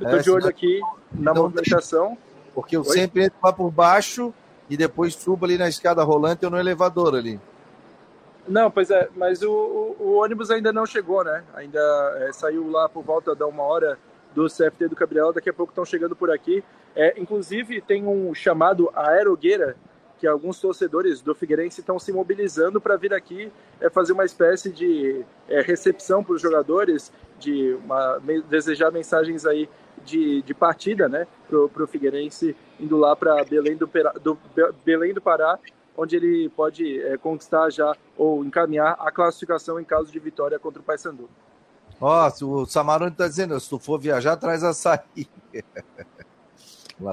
Eu 0.00 0.10
tô 0.10 0.16
é, 0.16 0.18
de 0.20 0.30
olho 0.30 0.48
aqui 0.48 0.80
na 1.12 1.32
então, 1.32 1.42
movimentação. 1.44 2.18
Porque 2.54 2.76
eu 2.76 2.80
Oi? 2.80 2.88
sempre 2.88 3.24
entro 3.24 3.38
lá 3.42 3.52
por 3.52 3.70
baixo 3.70 4.32
e 4.68 4.76
depois 4.76 5.14
suba 5.14 5.46
ali 5.46 5.58
na 5.58 5.68
escada 5.68 6.02
rolante 6.02 6.44
ou 6.44 6.50
no 6.50 6.58
elevador 6.58 7.14
ali. 7.14 7.40
Não, 8.46 8.70
pois 8.70 8.90
é, 8.90 9.08
mas 9.14 9.42
o, 9.42 9.50
o, 9.50 9.96
o 10.00 10.12
ônibus 10.22 10.50
ainda 10.50 10.72
não 10.72 10.86
chegou, 10.86 11.22
né? 11.22 11.44
Ainda 11.54 11.78
é, 12.20 12.32
saiu 12.32 12.70
lá 12.70 12.88
por 12.88 13.04
volta 13.04 13.34
da 13.34 13.46
uma 13.46 13.62
hora 13.62 13.98
do 14.34 14.46
CFT 14.46 14.88
do 14.88 14.96
Cabrela, 14.96 15.32
daqui 15.32 15.50
a 15.50 15.52
pouco 15.52 15.70
estão 15.70 15.84
chegando 15.84 16.16
por 16.16 16.30
aqui. 16.30 16.64
É, 16.96 17.20
inclusive, 17.20 17.80
tem 17.80 18.06
um 18.06 18.34
chamado 18.34 18.90
Aerogueira, 18.94 19.76
que 20.18 20.26
alguns 20.26 20.60
torcedores 20.60 21.20
do 21.20 21.34
Figueirense 21.34 21.80
estão 21.80 21.98
se 21.98 22.12
mobilizando 22.12 22.80
para 22.80 22.96
vir 22.96 23.14
aqui 23.14 23.52
é, 23.80 23.88
fazer 23.88 24.12
uma 24.12 24.24
espécie 24.24 24.70
de 24.70 25.24
é, 25.48 25.60
recepção 25.60 26.22
para 26.22 26.34
os 26.34 26.42
jogadores, 26.42 27.12
de 27.38 27.74
uma, 27.84 28.18
desejar 28.48 28.90
mensagens 28.90 29.46
aí 29.46 29.68
de, 30.04 30.42
de 30.42 30.54
partida 30.54 31.08
né, 31.08 31.26
para 31.48 31.84
o 31.84 31.86
Figueirense, 31.86 32.56
indo 32.80 32.96
lá 32.96 33.14
para 33.14 33.44
Belém 33.44 33.76
do, 33.76 33.88
do, 34.22 34.38
Belém 34.84 35.14
do 35.14 35.20
Pará, 35.20 35.58
onde 35.96 36.16
ele 36.16 36.48
pode 36.50 37.00
é, 37.00 37.16
conquistar 37.16 37.70
já 37.70 37.96
ou 38.16 38.44
encaminhar 38.44 38.96
a 38.98 39.10
classificação 39.10 39.80
em 39.80 39.84
caso 39.84 40.10
de 40.10 40.18
vitória 40.18 40.58
contra 40.58 40.80
o 40.80 40.84
Paysandu. 40.84 41.28
Ó, 42.00 42.30
oh, 42.40 42.60
o 42.62 42.66
Samarone 42.66 43.10
está 43.10 43.26
dizendo, 43.26 43.58
se 43.58 43.68
tu 43.68 43.78
for 43.78 43.98
viajar, 43.98 44.36
traz 44.36 44.62
açaí. 44.62 45.28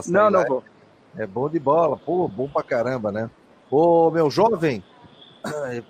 não, 0.07 0.29
não 0.29 0.45
vou. 0.45 0.63
É 1.17 1.25
bom 1.25 1.49
de 1.49 1.59
bola, 1.59 1.97
pô, 1.97 2.27
bom 2.27 2.47
pra 2.47 2.63
caramba, 2.63 3.11
né? 3.11 3.29
Ô, 3.71 4.11
meu 4.11 4.29
jovem, 4.29 4.83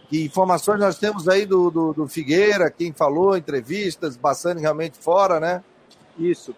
que 0.10 0.24
informações 0.24 0.80
nós 0.80 0.98
temos 0.98 1.28
aí 1.28 1.46
do, 1.46 1.70
do, 1.70 1.94
do 1.94 2.08
Figueira, 2.08 2.70
quem 2.70 2.94
falou, 2.94 3.38
entrevistas, 3.38 4.18
Bassani 4.18 4.62
realmente 4.62 4.98
fora, 4.98 5.40
né? 5.40 5.64
Isso. 6.18 6.56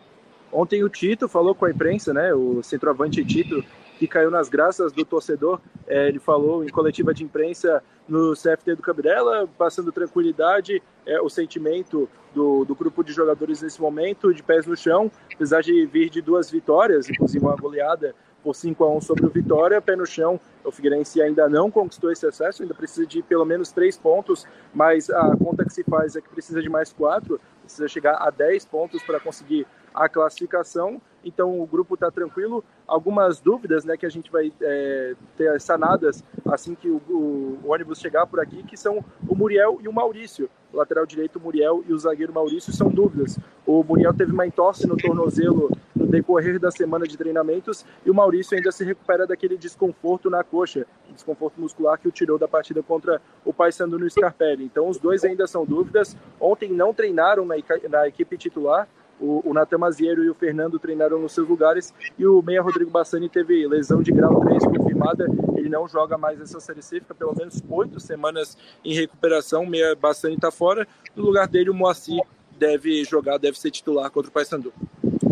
Ontem 0.52 0.84
o 0.84 0.90
Tito 0.90 1.28
falou 1.28 1.54
com 1.54 1.66
a 1.66 1.72
imprensa, 1.72 2.14
né? 2.14 2.34
O 2.34 2.62
centroavante 2.64 3.24
Tito, 3.24 3.64
que 3.98 4.08
caiu 4.08 4.32
nas 4.32 4.50
graças 4.50 4.92
do 4.92 5.04
torcedor. 5.04 5.60
É, 5.86 6.08
ele 6.08 6.20
falou 6.20 6.64
em 6.64 6.70
coletiva 6.70 7.14
de 7.14 7.24
imprensa 7.24 7.84
no 8.08 8.34
CFT 8.34 8.76
do 8.76 8.82
Cabirela, 8.82 9.48
passando 9.58 9.92
tranquilidade, 9.92 10.82
é, 11.06 11.20
o 11.20 11.30
sentimento 11.30 12.10
do, 12.34 12.64
do 12.64 12.76
grupo 12.76 13.04
de 13.04 13.12
jogadores 13.12 13.62
nesse 13.62 13.82
momento, 13.82 14.34
de 14.34 14.42
pés 14.42 14.66
no 14.66 14.78
chão, 14.78 15.12
apesar 15.34 15.62
de 15.62 15.86
vir 15.86 16.10
de 16.10 16.22
duas 16.22 16.50
vitórias, 16.50 17.10
inclusive 17.10 17.44
uma 17.44 17.56
goleada 17.56 18.16
por 18.48 18.56
5 18.56 18.82
a 18.82 18.90
1 18.96 19.02
sobre 19.02 19.26
o 19.26 19.30
Vitória, 19.30 19.82
pé 19.82 19.94
no 19.98 20.06
chão. 20.06 20.40
O 20.64 20.72
Figueirense 20.72 21.22
ainda 21.22 21.50
não 21.50 21.70
conquistou 21.70 22.10
esse 22.14 22.26
acesso, 22.26 22.62
ainda 22.62 22.74
precisa 22.74 23.06
de 23.06 23.22
pelo 23.22 23.44
menos 23.44 23.74
três 23.74 23.98
pontos, 23.98 24.46
mas 24.74 25.10
a 25.10 25.36
conta 25.36 25.66
que 25.66 25.74
se 25.74 25.84
faz 25.84 26.16
é 26.16 26.22
que 26.22 26.30
precisa 26.30 26.62
de 26.62 26.70
mais 26.70 26.94
quatro, 26.94 27.42
precisa 27.62 27.90
chegar 27.90 28.16
a 28.26 28.30
10 28.30 28.64
pontos 28.68 29.04
para 29.04 29.20
conseguir 29.20 29.68
a 29.94 30.08
classificação. 30.08 31.02
Então 31.26 31.60
o 31.60 31.68
grupo 31.68 31.96
está 31.96 32.10
tranquilo. 32.10 32.64
Algumas 32.88 33.42
dúvidas, 33.42 33.84
né, 33.84 33.98
que 33.98 34.06
a 34.06 34.10
gente 34.10 34.32
vai 34.32 34.54
é, 34.62 35.14
ter 35.36 35.60
sanadas 35.60 36.24
assim 36.46 36.74
que 36.74 36.88
o, 36.88 37.02
o, 37.10 37.60
o, 37.66 37.72
ônibus 37.74 38.00
chegar 38.00 38.26
por 38.28 38.40
aqui, 38.40 38.64
que 38.64 38.78
são 38.78 39.04
o 39.28 39.36
Muriel 39.36 39.80
e 39.82 39.90
o 39.90 39.94
Maurício. 39.94 40.50
O 40.72 40.78
lateral 40.78 41.06
direito, 41.06 41.38
Muriel, 41.38 41.84
e 41.86 41.92
o 41.92 41.98
zagueiro 41.98 42.32
Maurício 42.32 42.72
são 42.72 42.88
dúvidas. 42.90 43.38
O 43.66 43.84
Muriel 43.84 44.14
teve 44.14 44.32
uma 44.32 44.48
entorse 44.48 44.88
no 44.88 44.96
tornozelo 44.96 45.70
no 45.96 45.97
decorrer 46.08 46.60
da 46.60 46.72
semana 46.72 47.06
de 47.06 47.18
treinamentos 47.18 47.86
e 48.06 48.10
o 48.10 48.14
Maurício 48.14 48.58
ainda 48.58 48.72
se 48.72 48.84
recupera 48.84 49.28
daquele 49.28 49.58
desconforto 49.58 50.30
na 50.30 50.44
coxa, 50.44 50.86
desconforto 51.12 51.60
muscular 51.60 52.00
que 52.00 52.08
o 52.08 52.12
tirou 52.12 52.38
da 52.38 52.48
partida 52.48 52.82
contra 52.82 53.22
o 53.46 53.54
Paysandu 53.54 54.00
no 54.00 54.10
Scarpelli. 54.10 54.64
Então 54.64 54.88
os 54.88 54.98
dois 54.98 55.24
ainda 55.24 55.48
são 55.48 55.66
dúvidas. 55.66 56.16
Ontem 56.40 56.72
não 56.72 56.94
treinaram 56.94 57.46
na, 57.46 58.08
equipe 58.08 58.38
titular, 58.38 58.88
o, 59.20 59.50
o 59.50 59.54
Natan 59.54 59.80
Maziero 59.80 60.24
e 60.24 60.30
o 60.30 60.34
Fernando 60.36 60.78
treinaram 60.80 61.20
nos 61.20 61.32
seus 61.32 61.48
lugares 61.48 61.94
e 62.18 62.26
o 62.26 62.42
meia 62.42 62.62
Rodrigo 62.62 62.92
Bassani 62.92 63.28
teve 63.28 63.68
lesão 63.68 64.02
de 64.02 64.12
grau 64.12 64.40
3 64.42 64.64
confirmada. 64.66 65.26
Ele 65.56 65.70
não 65.70 65.88
joga 65.88 66.18
mais 66.18 66.40
essa 66.40 66.60
Série 66.60 66.82
C, 66.82 67.00
fica 67.00 67.16
pelo 67.16 67.36
menos 67.36 67.62
oito 67.70 68.00
semanas 68.00 68.58
em 68.86 68.94
recuperação. 68.94 69.64
O 69.64 69.70
meia 69.70 69.96
Bassani 69.96 70.36
está 70.36 70.52
fora. 70.52 70.88
No 71.16 71.24
lugar 71.24 71.48
dele, 71.48 71.70
o 71.70 71.74
Moacir 71.74 72.22
deve 72.58 73.04
jogar, 73.04 73.38
deve 73.38 73.60
ser 73.60 73.72
titular 73.72 74.10
contra 74.12 74.30
o 74.30 74.34
Paysandu. 74.34 74.74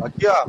Aqui, 0.02 0.28
ó, 0.28 0.48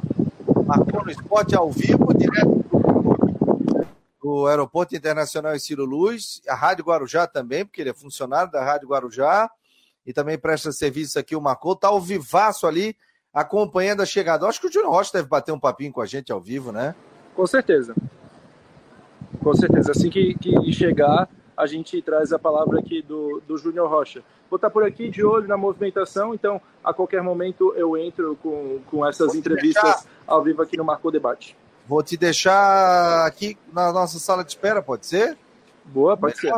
marcou 0.66 1.04
no 1.04 1.10
esporte 1.10 1.54
ao 1.54 1.70
vivo, 1.70 2.12
direto 2.12 2.64
do, 2.68 3.86
do 4.20 4.46
Aeroporto 4.46 4.96
Internacional 4.96 5.58
Ciro 5.58 5.84
Luz, 5.84 6.42
a 6.48 6.54
Rádio 6.54 6.84
Guarujá 6.84 7.26
também, 7.26 7.64
porque 7.64 7.80
ele 7.80 7.90
é 7.90 7.94
funcionário 7.94 8.50
da 8.50 8.64
Rádio 8.64 8.88
Guarujá 8.88 9.48
e 10.04 10.12
também 10.12 10.36
presta 10.36 10.72
serviço 10.72 11.18
aqui, 11.18 11.36
o 11.36 11.40
Marcou, 11.40 11.76
tá 11.76 11.88
ao 11.88 12.00
vivaço 12.00 12.66
ali, 12.66 12.96
acompanhando 13.32 14.02
a 14.02 14.06
chegada. 14.06 14.46
Acho 14.46 14.60
que 14.60 14.66
o 14.66 14.72
Júnior 14.72 14.92
Rocha 14.92 15.12
deve 15.12 15.28
bater 15.28 15.52
um 15.52 15.60
papinho 15.60 15.92
com 15.92 16.00
a 16.00 16.06
gente 16.06 16.32
ao 16.32 16.40
vivo, 16.40 16.72
né? 16.72 16.94
Com 17.34 17.46
certeza. 17.46 17.94
Com 19.42 19.54
certeza. 19.54 19.92
Assim 19.92 20.10
que, 20.10 20.34
que 20.34 20.72
chegar, 20.72 21.28
a 21.56 21.66
gente 21.66 22.00
traz 22.02 22.32
a 22.32 22.38
palavra 22.38 22.78
aqui 22.78 23.00
do, 23.00 23.40
do 23.46 23.56
Júnior 23.56 23.88
Rocha. 23.88 24.22
Vou 24.50 24.56
estar 24.56 24.70
por 24.70 24.84
aqui 24.84 25.08
de 25.08 25.24
olho 25.24 25.48
na 25.48 25.56
movimentação, 25.56 26.34
então 26.34 26.60
a 26.84 26.92
qualquer 26.92 27.22
momento 27.22 27.72
eu 27.76 27.96
entro 27.96 28.36
com, 28.42 28.80
com 28.90 29.06
essas 29.06 29.34
entrevistas 29.34 29.82
deixar... 29.82 30.04
ao 30.26 30.42
vivo 30.42 30.62
aqui 30.62 30.76
no 30.76 30.84
Marcou 30.84 31.10
Debate. 31.10 31.56
Vou 31.86 32.02
te 32.02 32.16
deixar 32.16 33.26
aqui 33.26 33.56
na 33.72 33.92
nossa 33.92 34.18
sala 34.18 34.44
de 34.44 34.50
espera, 34.50 34.82
pode 34.82 35.06
ser? 35.06 35.38
Boa, 35.84 36.16
pode 36.16 36.38
ser. 36.38 36.52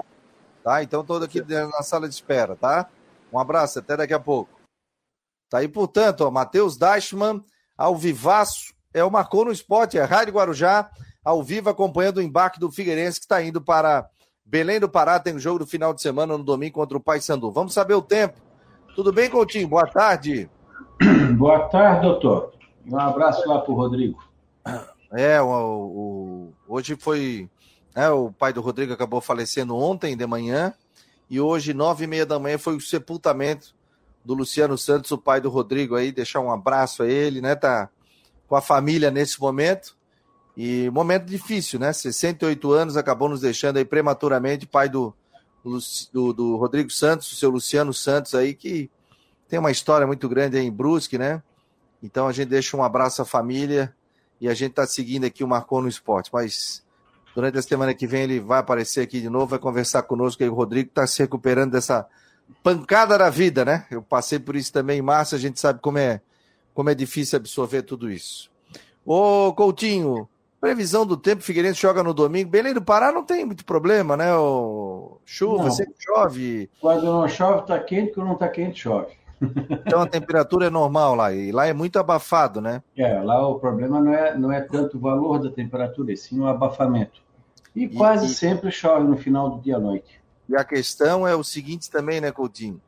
Tá, 0.65 0.83
então 0.83 1.05
todo 1.05 1.25
aqui 1.25 1.43
na 1.43 1.83
sala 1.83 2.09
de 2.09 2.15
espera, 2.15 2.57
tá? 2.57 2.89
Um 3.33 3.39
abraço, 3.39 3.79
até 3.79 3.97
daqui 3.97 4.15
a 4.15 4.21
pouco. 4.21 4.59
Tá 5.49 5.59
aí, 5.59 5.69
portanto, 5.69 6.23
ó, 6.23 6.31
Matheus 6.31 6.77
Deichmann, 6.77 7.43
ao 7.77 7.97
vivaço, 7.97 8.75
é 8.93 9.05
o 9.05 9.11
Marcou 9.11 9.45
no 9.45 9.53
Esporte, 9.53 9.99
é 9.99 10.03
Rádio 10.03 10.35
Guarujá, 10.35 10.91
ao 11.25 11.43
vivo, 11.43 11.71
acompanhando 11.71 12.19
o 12.19 12.23
embarque 12.23 12.59
do 12.59 12.71
Figueirense, 12.71 13.19
que 13.19 13.25
está 13.25 13.43
indo 13.43 13.61
para 13.61 14.09
Belém 14.51 14.81
do 14.81 14.89
Pará, 14.89 15.21
tem 15.21 15.35
o 15.35 15.37
um 15.37 15.39
jogo 15.39 15.59
do 15.59 15.67
final 15.67 15.93
de 15.93 16.01
semana 16.01 16.39
no 16.39 16.43
domingo 16.43 16.73
contra 16.73 16.97
o 16.97 17.01
Paysandu. 17.01 17.51
Vamos 17.51 17.75
saber 17.75 17.93
o 17.93 18.01
tempo. 18.01 18.41
Tudo 18.97 19.13
bem, 19.13 19.29
Coutinho? 19.29 19.69
Boa 19.69 19.87
tarde. 19.87 20.49
Boa 21.37 21.69
tarde, 21.69 22.07
doutor. 22.07 22.55
Um 22.87 22.99
abraço 22.99 23.47
lá 23.47 23.61
para 23.61 23.71
o 23.71 23.75
Rodrigo. 23.75 24.27
É, 25.13 25.39
o, 25.43 25.47
o, 25.47 26.55
hoje 26.67 26.97
foi. 26.97 27.51
É, 27.95 28.09
o 28.09 28.33
pai 28.33 28.51
do 28.51 28.63
Rodrigo 28.63 28.91
acabou 28.91 29.21
falecendo 29.21 29.77
ontem 29.77 30.17
de 30.17 30.27
manhã, 30.27 30.73
e 31.29 31.39
hoje, 31.39 31.75
nove 31.75 32.05
e 32.05 32.07
meia 32.07 32.25
da 32.25 32.39
manhã, 32.39 32.57
foi 32.57 32.75
o 32.75 32.81
sepultamento 32.81 33.75
do 34.25 34.33
Luciano 34.33 34.79
Santos, 34.79 35.11
o 35.11 35.19
pai 35.19 35.43
do 35.43 35.51
Rodrigo 35.51 35.95
aí, 35.95 36.11
deixar 36.11 36.41
um 36.41 36.51
abraço 36.51 37.03
a 37.03 37.07
ele, 37.07 37.43
né? 37.43 37.55
Tá 37.55 37.91
com 38.47 38.57
a 38.57 38.63
família 38.63 39.11
nesse 39.11 39.39
momento. 39.39 39.98
E 40.61 40.91
momento 40.91 41.25
difícil, 41.25 41.79
né? 41.79 41.93
68 41.93 42.73
anos, 42.73 42.97
acabou 42.97 43.29
nos 43.29 43.41
deixando 43.41 43.77
aí 43.77 43.85
prematuramente, 43.85 44.67
pai 44.67 44.89
do, 44.89 45.15
do, 46.13 46.33
do 46.33 46.57
Rodrigo 46.57 46.91
Santos, 46.91 47.31
o 47.31 47.37
seu 47.37 47.49
Luciano 47.49 47.95
Santos 47.95 48.35
aí, 48.35 48.55
que 48.55 48.91
tem 49.49 49.61
uma 49.61 49.71
história 49.71 50.05
muito 50.05 50.29
grande 50.29 50.59
aí 50.59 50.67
em 50.67 50.73
Brusque, 50.73 51.17
né? 51.17 51.41
Então 52.03 52.27
a 52.27 52.33
gente 52.33 52.49
deixa 52.49 52.77
um 52.77 52.83
abraço 52.83 53.23
à 53.23 53.25
família 53.25 53.95
e 54.41 54.49
a 54.49 54.55
gente 54.55 54.73
tá 54.73 54.85
seguindo 54.85 55.25
aqui 55.25 55.45
o 55.45 55.49
Marcou 55.49 55.81
no 55.81 55.89
Esporte. 55.89 56.29
Mas 56.33 56.85
durante 57.37 57.57
a 57.57 57.63
semana 57.63 57.95
que 57.95 58.09
vem 58.09 58.25
ele 58.25 58.41
vai 58.41 58.59
aparecer 58.59 59.03
aqui 59.03 59.21
de 59.21 59.31
novo, 59.31 59.47
vai 59.47 59.61
conversar 59.61 60.03
conosco 60.03 60.43
aí. 60.43 60.49
O 60.49 60.55
Rodrigo 60.55 60.89
está 60.89 61.07
se 61.07 61.21
recuperando 61.21 61.71
dessa 61.71 62.05
pancada 62.65 63.17
da 63.17 63.31
vida, 63.31 63.65
né? 63.65 63.87
Eu 63.93 64.03
passei 64.03 64.41
por 64.41 64.57
isso 64.57 64.73
também 64.73 64.99
em 64.99 65.03
março, 65.03 65.37
a 65.37 65.39
gente 65.39 65.61
sabe 65.61 65.79
como 65.81 65.99
é, 65.99 66.21
como 66.75 66.91
é 66.91 66.97
difícil 66.97 67.37
absorver 67.37 67.83
tudo 67.83 68.11
isso. 68.11 68.51
Ô, 69.07 69.53
Coutinho, 69.55 70.29
previsão 70.61 71.07
do 71.07 71.17
tempo, 71.17 71.43
Figueirense 71.43 71.81
joga 71.81 72.03
no 72.03 72.15
domingo. 72.15 72.51
Belém 72.51 72.75
do 72.75 72.83
Pará 72.83 73.13
não 73.13 73.25
tem 73.25 73.45
muito 73.45 73.65
problema, 73.65 74.17
né? 74.17 74.35
O 74.35 75.21
chuva, 75.25 75.65
não. 75.65 75.71
sempre 75.71 75.95
chove. 75.99 76.71
Quando 76.81 77.05
não 77.05 77.29
chove, 77.29 77.67
tá 77.67 77.79
quente, 77.79 78.13
quando 78.13 78.29
não 78.29 78.37
tá 78.37 78.49
quente, 78.49 78.81
chove. 78.81 79.19
Então 79.87 80.01
a 80.01 80.07
temperatura 80.07 80.67
é 80.67 80.71
normal 80.71 81.15
lá, 81.15 81.33
e 81.33 81.53
lá 81.53 81.67
é 81.67 81.73
muito 81.73 81.99
abafado, 81.99 82.61
né? 82.61 82.83
É, 82.97 83.21
lá 83.23 83.47
o 83.47 83.59
problema 83.59 84.01
não 84.01 84.13
é, 84.13 84.37
não 84.37 84.53
é 84.53 84.61
tanto 84.61 84.97
o 84.97 85.01
valor 85.01 85.39
da 85.39 85.51
temperatura, 85.51 86.13
e 86.13 86.17
sim 86.17 86.41
o 86.41 86.47
abafamento. 86.47 87.23
E, 87.75 87.85
e 87.85 87.89
quase 87.89 88.27
e... 88.27 88.31
sempre 88.31 88.73
chove 88.73 89.07
no 89.07 89.17
final 89.17 89.51
do 89.51 89.61
dia 89.61 89.77
à 89.77 89.81
noite. 89.81 90.21
E 90.49 90.57
a 90.57 90.65
questão 90.65 91.27
é 91.27 91.37
o 91.37 91.45
seguinte 91.45 91.91
também, 91.91 92.21
né, 92.21 92.33
Coutinho? 92.33 92.81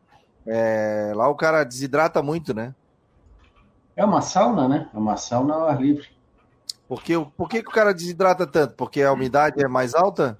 É, 0.47 1.13
lá 1.15 1.29
o 1.29 1.35
cara 1.35 1.63
desidrata 1.63 2.23
muito, 2.23 2.53
né? 2.53 2.75
É 3.95 4.05
uma 4.05 4.23
sauna, 4.23 4.67
né? 4.67 4.89
É 4.93 4.99
uma 4.99 5.17
sauna 5.17 5.55
ao 5.55 5.69
ar 5.69 5.81
livre. 5.81 6.09
Porque, 6.91 7.15
por 7.37 7.49
que, 7.49 7.63
que 7.63 7.69
o 7.69 7.73
cara 7.73 7.95
desidrata 7.95 8.45
tanto? 8.45 8.75
Porque 8.75 9.01
a 9.01 9.13
umidade 9.13 9.63
é 9.63 9.69
mais 9.69 9.95
alta? 9.95 10.37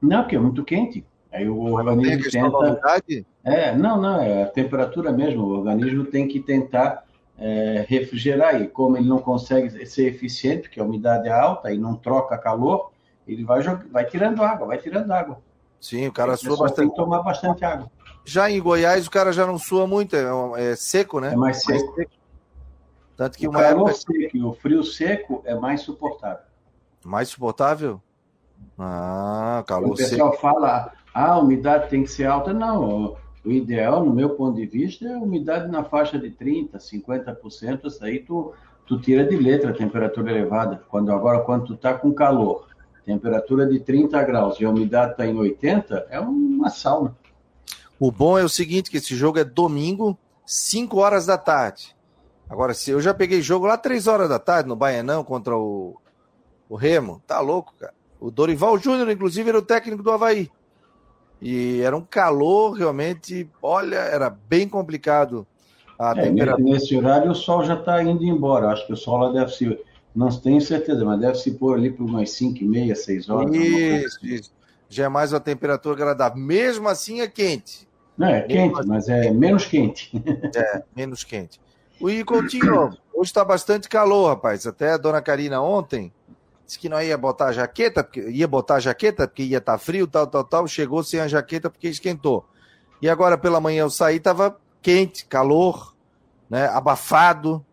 Não, 0.00 0.22
porque 0.22 0.34
é 0.34 0.38
muito 0.40 0.64
quente. 0.64 1.06
Aí 1.32 1.48
o 1.48 1.74
organismo 1.74 2.28
tenta. 2.28 2.58
umidade? 2.58 3.26
É, 3.44 3.72
não, 3.76 4.00
não, 4.00 4.20
é 4.20 4.42
a 4.42 4.48
temperatura 4.48 5.12
mesmo. 5.12 5.44
O 5.44 5.56
organismo 5.56 6.04
tem 6.04 6.26
que 6.26 6.40
tentar 6.40 7.04
é, 7.38 7.86
refrigerar. 7.88 8.60
E 8.60 8.66
como 8.66 8.96
ele 8.96 9.08
não 9.08 9.20
consegue 9.20 9.86
ser 9.86 10.08
eficiente, 10.08 10.62
porque 10.62 10.80
a 10.80 10.84
umidade 10.84 11.28
é 11.28 11.32
alta 11.32 11.72
e 11.72 11.78
não 11.78 11.94
troca 11.94 12.36
calor, 12.36 12.90
ele 13.24 13.44
vai, 13.44 13.62
vai 13.62 14.04
tirando 14.04 14.42
água, 14.42 14.66
vai 14.66 14.78
tirando 14.78 15.08
água. 15.12 15.38
Sim, 15.80 16.08
o 16.08 16.12
cara 16.12 16.36
sua 16.36 16.56
bastante. 16.56 16.78
Tem 16.78 16.90
que 16.90 16.96
tomar 16.96 17.22
bastante 17.22 17.64
água. 17.64 17.88
Já 18.24 18.50
em 18.50 18.60
Goiás, 18.60 19.06
o 19.06 19.10
cara 19.10 19.32
já 19.32 19.46
não 19.46 19.56
sua 19.56 19.86
muito, 19.86 20.16
é, 20.16 20.24
é 20.72 20.74
seco, 20.74 21.20
né? 21.20 21.32
É 21.32 21.36
mais 21.36 21.62
seco. 21.62 21.78
Mais 21.78 21.94
seco. 21.94 22.21
Tanto 23.22 23.38
que 23.38 23.46
o 23.46 23.52
calor 23.52 23.90
época... 23.90 23.94
seco 23.94 24.36
e 24.36 24.42
o 24.42 24.52
frio 24.52 24.82
seco 24.82 25.42
é 25.44 25.54
mais 25.54 25.82
suportável. 25.82 26.44
Mais 27.04 27.28
suportável? 27.28 28.02
Ah, 28.76 29.62
calor 29.64 29.92
O 29.92 29.94
pessoal 29.94 30.32
seco. 30.32 30.42
fala, 30.42 30.92
ah, 31.14 31.32
a 31.34 31.38
umidade 31.38 31.88
tem 31.88 32.02
que 32.02 32.10
ser 32.10 32.24
alta. 32.24 32.52
Não, 32.52 33.16
o 33.44 33.52
ideal, 33.52 34.04
no 34.04 34.12
meu 34.12 34.30
ponto 34.30 34.56
de 34.56 34.66
vista, 34.66 35.06
é 35.06 35.14
a 35.14 35.18
umidade 35.18 35.70
na 35.70 35.84
faixa 35.84 36.18
de 36.18 36.32
30%, 36.32 36.70
50%. 36.80 37.86
Isso 37.86 38.04
aí 38.04 38.18
tu, 38.18 38.52
tu 38.86 38.98
tira 38.98 39.24
de 39.24 39.36
letra 39.36 39.70
a 39.70 39.72
temperatura 39.72 40.32
elevada. 40.32 40.82
Quando 40.88 41.12
Agora, 41.12 41.42
quando 41.42 41.66
tu 41.66 41.74
está 41.74 41.94
com 41.94 42.12
calor, 42.12 42.66
temperatura 43.04 43.64
de 43.68 43.78
30 43.78 44.20
graus 44.24 44.58
e 44.58 44.64
a 44.64 44.70
umidade 44.70 45.12
está 45.12 45.24
em 45.24 45.36
80, 45.36 46.08
é 46.10 46.18
uma 46.18 46.70
sauna. 46.70 47.16
O 48.00 48.10
bom 48.10 48.36
é 48.36 48.42
o 48.42 48.48
seguinte, 48.48 48.90
que 48.90 48.96
esse 48.96 49.14
jogo 49.14 49.38
é 49.38 49.44
domingo, 49.44 50.18
5 50.44 50.98
horas 50.98 51.26
da 51.26 51.38
tarde. 51.38 51.94
Agora, 52.52 52.74
se 52.74 52.90
eu 52.90 53.00
já 53.00 53.14
peguei 53.14 53.40
jogo 53.40 53.64
lá 53.64 53.78
3 53.78 54.06
horas 54.06 54.28
da 54.28 54.38
tarde 54.38 54.68
no 54.68 54.76
Baianão 54.76 55.24
contra 55.24 55.56
o, 55.56 55.96
o 56.68 56.76
Remo, 56.76 57.22
tá 57.26 57.40
louco, 57.40 57.72
cara. 57.80 57.94
O 58.20 58.30
Dorival 58.30 58.76
Júnior, 58.78 59.10
inclusive, 59.10 59.48
era 59.48 59.58
o 59.58 59.62
técnico 59.62 60.02
do 60.02 60.10
Havaí. 60.10 60.50
E 61.40 61.80
era 61.80 61.96
um 61.96 62.02
calor 62.02 62.72
realmente, 62.72 63.48
olha, 63.62 63.96
era 63.96 64.28
bem 64.28 64.68
complicado 64.68 65.46
a 65.98 66.10
é, 66.10 66.24
temperatura. 66.24 66.62
Nesse 66.62 66.94
horário 66.94 67.30
o 67.30 67.34
sol 67.34 67.64
já 67.64 67.72
está 67.72 68.02
indo 68.02 68.22
embora. 68.22 68.68
Acho 68.68 68.86
que 68.86 68.92
o 68.92 68.96
sol 68.96 69.16
lá 69.16 69.32
deve 69.32 69.50
se, 69.50 69.78
não 70.14 70.28
tenho 70.28 70.60
certeza, 70.60 71.02
mas 71.06 71.18
deve 71.18 71.36
se 71.36 71.52
pôr 71.52 71.78
ali 71.78 71.90
por 71.90 72.04
umas 72.04 72.30
5 72.32 72.62
e 72.62 72.68
meia, 72.68 72.94
6 72.94 73.30
horas. 73.30 73.56
Isso, 73.56 74.18
assim. 74.18 74.34
isso. 74.34 74.52
Já 74.90 75.06
é 75.06 75.08
mais 75.08 75.32
uma 75.32 75.40
temperatura 75.40 75.94
agradável. 75.94 76.38
Mesmo 76.38 76.86
assim 76.86 77.22
é 77.22 77.26
quente. 77.26 77.88
Não, 78.16 78.28
é 78.28 78.42
quente, 78.42 78.78
assim. 78.78 78.88
mas 78.88 79.08
é 79.08 79.30
menos 79.30 79.64
quente. 79.64 80.12
É, 80.54 80.82
menos 80.94 81.24
quente. 81.24 81.58
O 82.02 82.24
Coutinho, 82.24 82.90
hoje 83.14 83.30
está 83.30 83.44
bastante 83.44 83.88
calor, 83.88 84.28
rapaz. 84.28 84.66
Até 84.66 84.92
a 84.92 84.96
dona 84.96 85.22
Karina 85.22 85.62
ontem 85.62 86.12
disse 86.66 86.78
que 86.78 86.88
não 86.88 87.00
ia 87.00 87.16
botar 87.16 87.46
a 87.46 87.52
jaqueta, 87.52 88.02
porque 88.02 88.28
ia 88.28 88.48
botar 88.48 88.76
a 88.76 88.80
jaqueta 88.80 89.28
porque 89.28 89.44
ia 89.44 89.58
estar 89.58 89.72
tá 89.72 89.78
frio, 89.78 90.06
tal, 90.06 90.26
tal, 90.26 90.42
tal. 90.42 90.66
Chegou 90.66 91.04
sem 91.04 91.20
a 91.20 91.28
jaqueta 91.28 91.70
porque 91.70 91.88
esquentou. 91.88 92.44
E 93.00 93.08
agora 93.08 93.38
pela 93.38 93.60
manhã 93.60 93.82
eu 93.82 93.90
saí, 93.90 94.18
tava 94.18 94.58
quente, 94.80 95.26
calor, 95.26 95.94
né? 96.50 96.66
Abafado. 96.66 97.64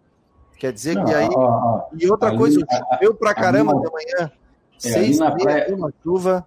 Quer 0.57 0.73
dizer 0.73 0.95
não, 0.95 1.05
que 1.05 1.13
aí. 1.13 1.29
Ó, 1.31 1.39
ó, 1.39 1.87
e 1.97 2.09
outra 2.09 2.29
ali, 2.29 2.37
coisa, 2.37 2.65
choveu 2.93 3.15
pra 3.15 3.33
caramba 3.33 3.73
de 3.73 3.91
manhã. 3.91 4.31
É, 4.75 4.89
seis 4.89 5.17
na 5.17 5.31
praia, 5.31 5.75
uma 5.75 5.91
chuva. 6.03 6.45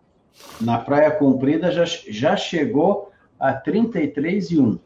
Na 0.60 0.78
Praia 0.78 1.10
Comprida 1.10 1.70
já, 1.70 1.84
já 1.84 2.36
chegou 2.36 3.10
a 3.38 3.52
33 3.52 4.50
e 4.50 4.58
1. 4.58 4.78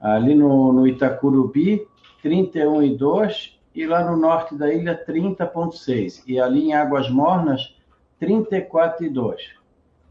Ali 0.00 0.34
no, 0.34 0.72
no 0.72 0.86
Itacurubi, 0.86 1.86
31 2.22 2.82
e 2.82 2.96
2 2.96 3.58
lá 3.86 4.04
no 4.10 4.16
norte 4.16 4.56
da 4.56 4.72
ilha 4.72 5.00
30,6 5.06 6.22
e 6.26 6.40
ali 6.40 6.68
em 6.68 6.74
Águas 6.74 7.08
Mornas 7.10 7.76
34,2. 8.20 9.36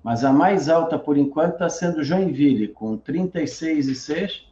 Mas 0.04 0.24
a 0.24 0.32
mais 0.32 0.70
alta 0.70 0.98
por 0.98 1.18
enquanto 1.18 1.54
está 1.54 1.70
sendo 1.70 2.04
Joinville 2.04 2.70
com 2.70 2.98
36,6. 2.98 4.44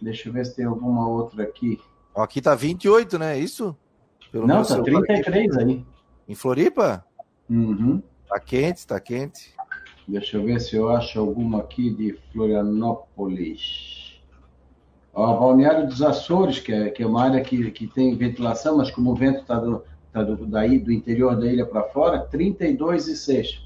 Deixa 0.00 0.28
eu 0.28 0.32
ver 0.32 0.46
se 0.46 0.56
tem 0.56 0.64
alguma 0.64 1.08
outra 1.08 1.44
aqui. 1.44 1.80
Aqui 2.16 2.40
está 2.40 2.54
28, 2.54 3.18
né? 3.18 3.38
Isso? 3.38 3.76
Pelo 4.32 4.46
Não, 4.46 4.62
está 4.62 4.82
33 4.82 5.56
aí. 5.58 5.84
Em 6.28 6.34
Floripa? 6.34 7.04
Uhum. 7.48 8.02
Tá 8.28 8.40
quente, 8.40 8.86
tá 8.86 8.98
quente. 8.98 9.54
Deixa 10.08 10.36
eu 10.36 10.44
ver 10.44 10.60
se 10.60 10.74
eu 10.74 10.88
acho 10.88 11.20
alguma 11.20 11.60
aqui 11.60 11.90
de 11.90 12.18
Florianópolis. 12.32 14.01
Ó, 15.14 15.38
Balneário 15.38 15.86
dos 15.86 16.02
Açores, 16.02 16.58
que 16.58 16.72
é, 16.72 16.88
que 16.88 17.02
é 17.02 17.06
uma 17.06 17.22
área 17.22 17.40
que, 17.42 17.70
que 17.70 17.86
tem 17.86 18.16
ventilação, 18.16 18.78
mas 18.78 18.90
como 18.90 19.12
o 19.12 19.14
vento 19.14 19.40
está 19.40 19.58
do, 19.58 19.84
tá 20.12 20.22
do, 20.22 20.46
daí, 20.46 20.78
do 20.78 20.90
interior 20.90 21.38
da 21.38 21.46
ilha 21.46 21.66
para 21.66 21.82
fora, 21.82 22.26
32,6. 22.32 23.60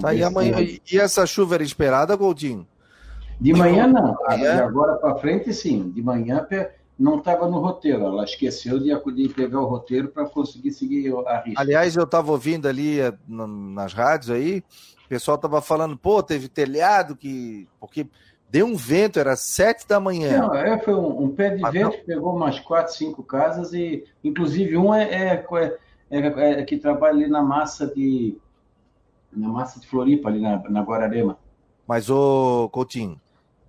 Tá, 0.00 0.14
e, 0.14 0.22
amanhã, 0.22 0.56
e 0.60 0.98
essa 0.98 1.26
chuva 1.26 1.56
era 1.56 1.62
esperada, 1.62 2.16
Goldinho? 2.16 2.66
De 3.40 3.52
manhã 3.52 3.86
não, 3.86 4.16
de 4.36 4.46
agora 4.46 4.94
para 4.96 5.14
frente 5.16 5.52
sim. 5.52 5.90
De 5.90 6.02
manhã 6.02 6.46
não 6.98 7.18
estava 7.18 7.48
no 7.48 7.58
roteiro, 7.60 8.04
ela 8.04 8.24
esqueceu 8.24 8.78
de, 8.78 8.88
de 9.14 9.28
pegar 9.28 9.60
o 9.60 9.66
roteiro 9.66 10.08
para 10.08 10.24
conseguir 10.24 10.72
seguir 10.72 11.14
a 11.26 11.40
risca. 11.40 11.60
Aliás, 11.60 11.94
eu 11.96 12.04
estava 12.04 12.30
ouvindo 12.32 12.66
ali 12.66 13.00
eh, 13.00 13.12
nas 13.28 13.92
rádios 13.92 14.30
aí, 14.30 14.62
o 15.04 15.08
pessoal 15.08 15.36
estava 15.36 15.60
falando, 15.60 15.96
pô, 15.96 16.22
teve 16.22 16.48
telhado 16.48 17.14
que. 17.14 17.68
Porque 17.78 18.06
Deu 18.56 18.66
um 18.66 18.74
vento, 18.74 19.18
era 19.18 19.36
sete 19.36 19.86
da 19.86 20.00
manhã. 20.00 20.38
Não, 20.38 20.54
é, 20.54 20.78
foi 20.78 20.94
um, 20.94 21.24
um 21.24 21.28
pé 21.28 21.50
de 21.50 21.60
Mas 21.60 21.74
vento 21.74 21.84
não... 21.84 21.90
que 21.90 22.04
pegou 22.04 22.34
umas 22.34 22.58
quatro, 22.58 22.94
cinco 22.94 23.22
casas 23.22 23.74
e, 23.74 24.02
inclusive, 24.24 24.78
um 24.78 24.94
é, 24.94 25.04
é, 25.04 25.46
é, 26.10 26.60
é, 26.60 26.64
que 26.64 26.78
trabalha 26.78 27.16
ali 27.16 27.28
na 27.28 27.42
massa 27.42 27.86
de 27.86 28.38
na 29.30 29.48
massa 29.48 29.78
de 29.78 29.86
Floripa, 29.86 30.30
ali 30.30 30.40
na, 30.40 30.56
na 30.70 30.80
Guararema. 30.80 31.36
Mas, 31.86 32.08
ô 32.08 32.70
Coutinho, 32.72 33.20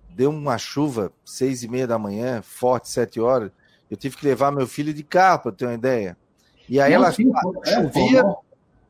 deu 0.08 0.30
uma 0.30 0.56
chuva, 0.56 1.12
seis 1.22 1.62
e 1.62 1.68
meia 1.68 1.86
da 1.86 1.98
manhã, 1.98 2.40
forte, 2.40 2.88
sete 2.88 3.20
horas. 3.20 3.50
Eu 3.90 3.96
tive 3.98 4.16
que 4.16 4.24
levar 4.24 4.50
meu 4.50 4.66
filho 4.66 4.94
de 4.94 5.02
carro, 5.02 5.40
para 5.42 5.52
ter 5.52 5.66
uma 5.66 5.74
ideia. 5.74 6.16
E 6.66 6.80
aí 6.80 6.94
não, 6.94 7.02
ela 7.02 7.12
sim, 7.12 7.30
chovia, 7.62 8.20
é, 8.20 8.36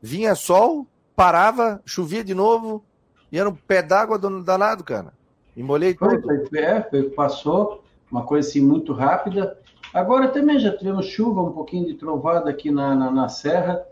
vinha 0.01 0.33
sol, 0.33 0.87
parava, 1.13 1.81
chovia 1.85 2.23
de 2.23 2.33
novo, 2.33 2.81
e 3.29 3.37
era 3.37 3.49
um 3.49 3.55
pé 3.55 3.81
d'água 3.81 4.17
danado, 4.17 4.81
cara. 4.81 5.18
E 5.59 5.63
molhei 5.63 5.93
foi, 5.93 6.21
tudo. 6.21 6.47
Foi, 6.47 6.59
é, 6.59 6.81
foi, 6.81 7.09
passou, 7.09 7.83
uma 8.09 8.23
coisa 8.23 8.47
assim 8.47 8.61
muito 8.61 8.93
rápida. 8.93 9.59
Agora 9.93 10.29
também 10.29 10.57
já 10.57 10.71
tivemos 10.71 11.07
chuva, 11.07 11.41
um 11.41 11.51
pouquinho 11.51 11.85
de 11.85 11.95
trovada 11.95 12.49
aqui 12.49 12.71
na, 12.71 12.95
na, 12.95 13.11
na 13.11 13.27
Serra. 13.27 13.85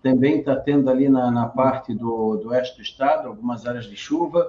Também 0.00 0.38
está 0.38 0.54
tendo 0.54 0.88
ali 0.88 1.08
na, 1.08 1.28
na 1.28 1.48
parte 1.48 1.92
do, 1.92 2.36
do 2.36 2.50
oeste 2.50 2.76
do 2.76 2.82
estado 2.82 3.26
algumas 3.26 3.66
áreas 3.66 3.86
de 3.86 3.96
chuva. 3.96 4.48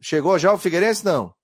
Chegou 0.00 0.38
já 0.38 0.52
o 0.52 0.58
Figueirense? 0.58 1.04
Não. 1.04 1.34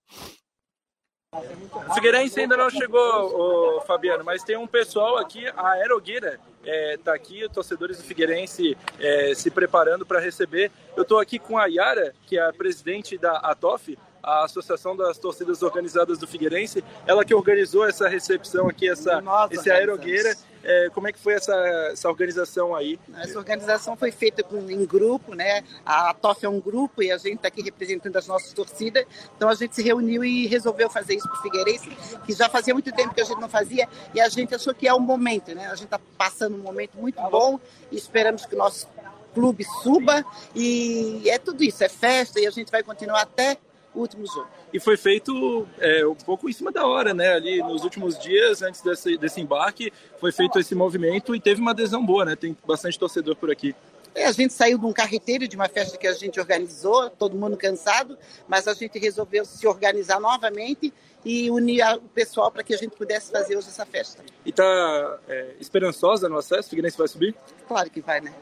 O 1.33 1.95
Figueirense 1.95 2.41
ainda 2.41 2.57
não 2.57 2.71
chegou, 2.71 3.81
Fabiano, 3.83 4.25
mas 4.25 4.43
tem 4.43 4.57
um 4.57 4.67
pessoal 4.67 5.19
aqui, 5.19 5.47
a 5.49 5.73
Aerogueira 5.73 6.41
está 6.63 6.73
é, 6.73 6.97
tá 6.97 7.15
aqui, 7.15 7.47
torcedores 7.53 7.99
do 7.99 8.05
Figueirense 8.05 8.77
é, 8.99 9.35
se 9.35 9.51
preparando 9.51 10.07
para 10.07 10.21
receber. 10.21 10.73
Eu 10.97 11.03
estou 11.03 11.19
aqui 11.19 11.39
com 11.39 11.59
a 11.59 11.67
Yara, 11.67 12.15
que 12.27 12.39
é 12.39 12.43
a 12.43 12.53
presidente 12.53 13.17
da 13.19 13.37
ATOF, 13.39 13.99
a 14.29 14.45
Associação 14.45 14.95
das 14.95 15.17
Torcidas 15.17 15.63
Organizadas 15.63 16.19
do 16.19 16.27
Figueirense, 16.27 16.85
ela 17.07 17.25
que 17.25 17.35
organizou 17.35 17.87
essa 17.87 18.09
recepção 18.09 18.69
aqui, 18.69 18.89
essa, 18.89 19.23
esse 19.51 19.71
Aerogueira. 19.71 20.37
É, 20.63 20.91
como 20.91 21.07
é 21.07 21.13
que 21.13 21.19
foi 21.19 21.35
essa, 21.35 21.55
essa 21.93 22.09
organização 22.09 22.75
aí? 22.75 22.99
Essa 23.17 23.39
organização 23.39 23.97
foi 23.97 24.11
feita 24.11 24.45
em 24.69 24.85
grupo, 24.85 25.35
né? 25.35 25.63
A 25.87 26.13
TOF 26.13 26.45
é 26.45 26.49
um 26.49 26.61
grupo 26.61 27.03
e 27.03 27.13
a 27.13 27.17
gente 27.17 27.37
está 27.37 27.49
aqui 27.49 27.63
representando 27.63 28.17
as 28.17 28.27
nossas 28.27 28.53
torcidas. 28.53 29.07
Então 29.37 29.49
a 29.49 29.55
gente 29.55 29.75
se 29.75 29.83
reuniu 29.83 30.25
e 30.25 30.47
resolveu 30.47 30.91
fazer 30.91 31.15
isso 31.15 31.29
para 31.29 31.39
o 31.39 31.43
Figueirense, 31.43 31.89
que 32.27 32.33
já 32.33 32.49
fazia 32.49 32.75
muito 32.75 32.93
tempo 32.93 33.15
que 33.15 33.21
a 33.21 33.25
gente 33.25 33.41
não 33.41 33.49
fazia 33.49 33.89
e 34.13 34.21
a 34.21 34.29
gente 34.29 34.55
achou 34.55 34.75
que 34.75 34.87
é 34.87 34.93
o 34.93 35.01
momento, 35.01 35.55
né? 35.55 35.67
A 35.69 35.75
gente 35.75 35.85
está 35.85 36.01
passando 36.19 36.57
um 36.57 36.63
momento 36.63 36.99
muito 36.99 37.23
bom 37.31 37.59
e 37.91 37.97
esperamos 37.97 38.45
que 38.45 38.55
o 38.55 38.59
nosso 38.59 38.89
clube 39.33 39.65
suba 39.83 40.25
e 40.55 41.31
é 41.31 41.39
tudo 41.39 41.63
isso, 41.63 41.85
é 41.85 41.89
festa 41.89 42.41
e 42.41 42.47
a 42.47 42.51
gente 42.51 42.71
vai 42.71 42.83
continuar 42.83 43.23
até 43.23 43.57
último 44.01 44.27
jogo. 44.27 44.49
E 44.73 44.81
foi 44.81 44.97
feito 44.97 45.67
é, 45.79 46.07
um 46.07 46.15
pouco 46.15 46.49
em 46.49 46.53
cima 46.53 46.71
da 46.71 46.87
hora, 46.87 47.15
né? 47.15 47.35
Ali 47.35 47.63
nos 47.63 47.85
últimos 47.85 48.19
dias, 48.19 48.63
antes 48.63 48.81
desse, 48.83 49.17
desse 49.17 49.41
embarque, 49.41 49.93
foi 50.21 50.33
feito 50.33 50.59
esse 50.59 50.75
movimento 50.75 51.35
e 51.35 51.41
teve 51.41 51.61
uma 51.61 51.71
adesão 51.71 52.05
boa, 52.05 52.25
né? 52.25 52.37
Tem 52.37 52.57
bastante 52.67 52.99
torcedor 52.99 53.37
por 53.37 53.51
aqui. 53.51 53.75
É, 54.15 54.27
a 54.27 54.33
gente 54.33 54.53
saiu 54.53 54.79
de 54.79 54.85
um 54.85 54.93
carreteiro 54.93 55.47
de 55.47 55.55
uma 55.55 55.69
festa 55.69 55.97
que 55.97 56.07
a 56.07 56.13
gente 56.13 56.41
organizou, 56.41 57.09
todo 57.11 57.37
mundo 57.37 57.57
cansado, 57.57 58.19
mas 58.49 58.67
a 58.67 58.75
gente 58.75 58.99
resolveu 58.99 59.45
se 59.45 59.67
organizar 59.67 60.19
novamente 60.19 60.93
e 61.25 61.51
unir 61.51 61.85
o 61.97 62.09
pessoal 62.09 62.51
para 62.51 62.63
que 62.63 62.75
a 62.75 62.77
gente 62.77 62.97
pudesse 62.97 63.31
fazer 63.31 63.57
hoje 63.57 63.69
essa 63.69 63.87
festa. 63.87 64.23
E 64.45 64.51
está 64.51 65.19
é, 65.29 65.55
esperançosa 65.61 66.29
no 66.29 66.39
acesso? 66.39 66.67
O 66.67 66.71
Figueirense 66.71 66.99
vai 66.99 67.09
subir? 67.09 67.35
Claro 67.67 67.91
que 67.91 68.01
vai, 68.01 68.21
né? 68.21 68.33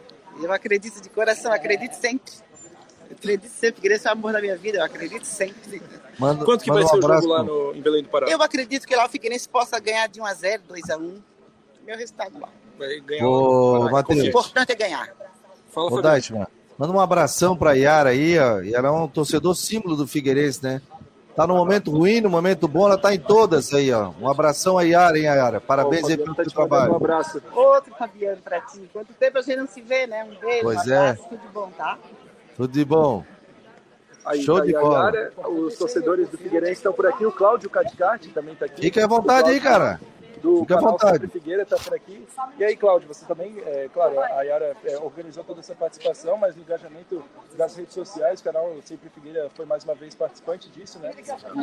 Eu 0.40 0.52
acredito 0.52 1.00
de 1.00 1.08
coração, 1.08 1.52
acredito 1.52 1.94
sempre. 1.94 2.32
Eu 3.16 3.32
acredito 3.32 3.50
sempre, 3.50 3.76
Figueirense 3.76 4.06
é 4.06 4.10
o 4.10 4.12
amor 4.12 4.32
da 4.32 4.40
minha 4.40 4.56
vida, 4.56 4.78
eu 4.78 4.84
acredito 4.84 5.24
sempre. 5.24 5.82
Manda, 6.18 6.44
Quanto 6.44 6.62
que 6.62 6.70
vai 6.70 6.84
um 6.84 6.86
ser 6.86 6.98
o 6.98 7.02
jogo 7.02 7.26
lá 7.26 7.42
no, 7.42 7.74
em 7.74 7.80
Belém 7.80 8.02
do 8.02 8.08
Pará? 8.08 8.26
Eu 8.28 8.42
acredito 8.42 8.86
que 8.86 8.94
lá 8.94 9.06
o 9.06 9.08
Figueirense 9.08 9.48
possa 9.48 9.80
ganhar 9.80 10.06
de 10.06 10.20
1 10.20 10.26
a 10.26 10.34
0 10.34 10.62
2 10.68 10.90
a 10.90 10.96
1 10.96 11.22
Meu 11.86 11.96
resultado 11.96 12.38
lá. 12.38 12.48
Vai 12.78 13.00
ganhar. 13.00 13.26
Ô, 13.26 13.88
o 13.88 14.12
importante 14.22 14.72
é 14.72 14.74
ganhar. 14.74 15.10
Fala, 15.70 15.92
Ô, 15.92 16.02
Deichmann, 16.02 16.46
manda 16.78 16.92
um 16.92 17.00
abração 17.00 17.56
pra 17.56 17.72
Yara 17.72 18.10
aí, 18.10 18.38
ó. 18.38 18.60
Yara 18.60 18.88
é 18.88 18.90
um 18.90 19.08
torcedor 19.08 19.54
símbolo 19.54 19.96
do 19.96 20.06
Figueirense, 20.06 20.62
né? 20.62 20.82
Tá 21.34 21.46
no 21.46 21.54
momento 21.54 21.90
ruim, 21.90 22.22
no 22.22 22.30
momento 22.30 22.66
bom, 22.66 22.86
ela 22.86 22.96
tá 22.96 23.14
em 23.14 23.18
todas 23.18 23.72
aí, 23.74 23.92
ó. 23.92 24.10
Um 24.18 24.28
abração 24.28 24.78
a 24.78 24.82
Yara, 24.82 25.18
hein, 25.18 25.24
Yara? 25.24 25.60
Parabéns 25.60 26.06
aí 26.06 26.16
pelo 26.16 26.34
tá 26.34 26.44
seu 26.44 26.52
trabalho. 26.52 26.92
Um 26.92 26.96
abraço. 26.96 27.42
Outro 27.54 27.94
Fabiano 27.94 28.40
pra 28.42 28.60
ti. 28.62 28.88
Quanto 28.92 29.12
tempo 29.12 29.38
a 29.38 29.42
gente 29.42 29.56
não 29.56 29.66
se 29.66 29.82
vê, 29.82 30.06
né? 30.06 30.24
Um 30.24 30.40
beijo, 30.40 30.62
pois 30.62 30.78
um 30.78 30.80
abraço, 30.80 31.22
é. 31.22 31.28
tudo 31.28 31.40
de 31.42 31.48
bom, 31.48 31.70
tá? 31.76 31.98
Tudo 32.56 32.72
de 32.72 32.84
bom. 32.84 33.22
Aí, 34.24 34.42
Show 34.42 34.60
de 34.60 34.72
bola. 34.72 35.12
os 35.46 35.76
torcedores 35.76 36.28
do 36.30 36.38
Figueirense 36.38 36.72
estão 36.72 36.92
por 36.92 37.06
aqui. 37.06 37.24
O 37.24 37.30
Cláudio 37.30 37.68
Caticarte 37.68 38.30
também 38.30 38.54
está 38.54 38.64
aqui. 38.64 38.80
Fique 38.80 38.98
à 38.98 39.06
vontade 39.06 39.50
aí, 39.50 39.60
cara. 39.60 40.00
Do 40.42 40.60
Fique 40.60 40.72
à 40.72 40.78
vontade. 40.78 41.26
Figueira 41.28 41.62
está 41.62 41.76
por 41.76 41.94
aqui. 41.94 42.26
E 42.58 42.64
aí, 42.64 42.76
Cláudio, 42.76 43.08
você 43.08 43.24
também, 43.24 43.54
é, 43.64 43.88
claro, 43.92 44.18
a 44.18 44.42
Yara 44.42 44.76
é, 44.84 44.96
organizou 44.98 45.44
toda 45.44 45.60
essa 45.60 45.74
participação, 45.74 46.36
mas 46.38 46.56
no 46.56 46.62
engajamento 46.62 47.22
das 47.56 47.76
redes 47.76 47.94
sociais, 47.94 48.40
o 48.40 48.44
canal 48.44 48.74
Sempre 48.84 49.10
Figueira 49.10 49.48
foi 49.54 49.64
mais 49.64 49.84
uma 49.84 49.94
vez 49.94 50.14
participante 50.14 50.68
disso, 50.70 50.98
né? 50.98 51.12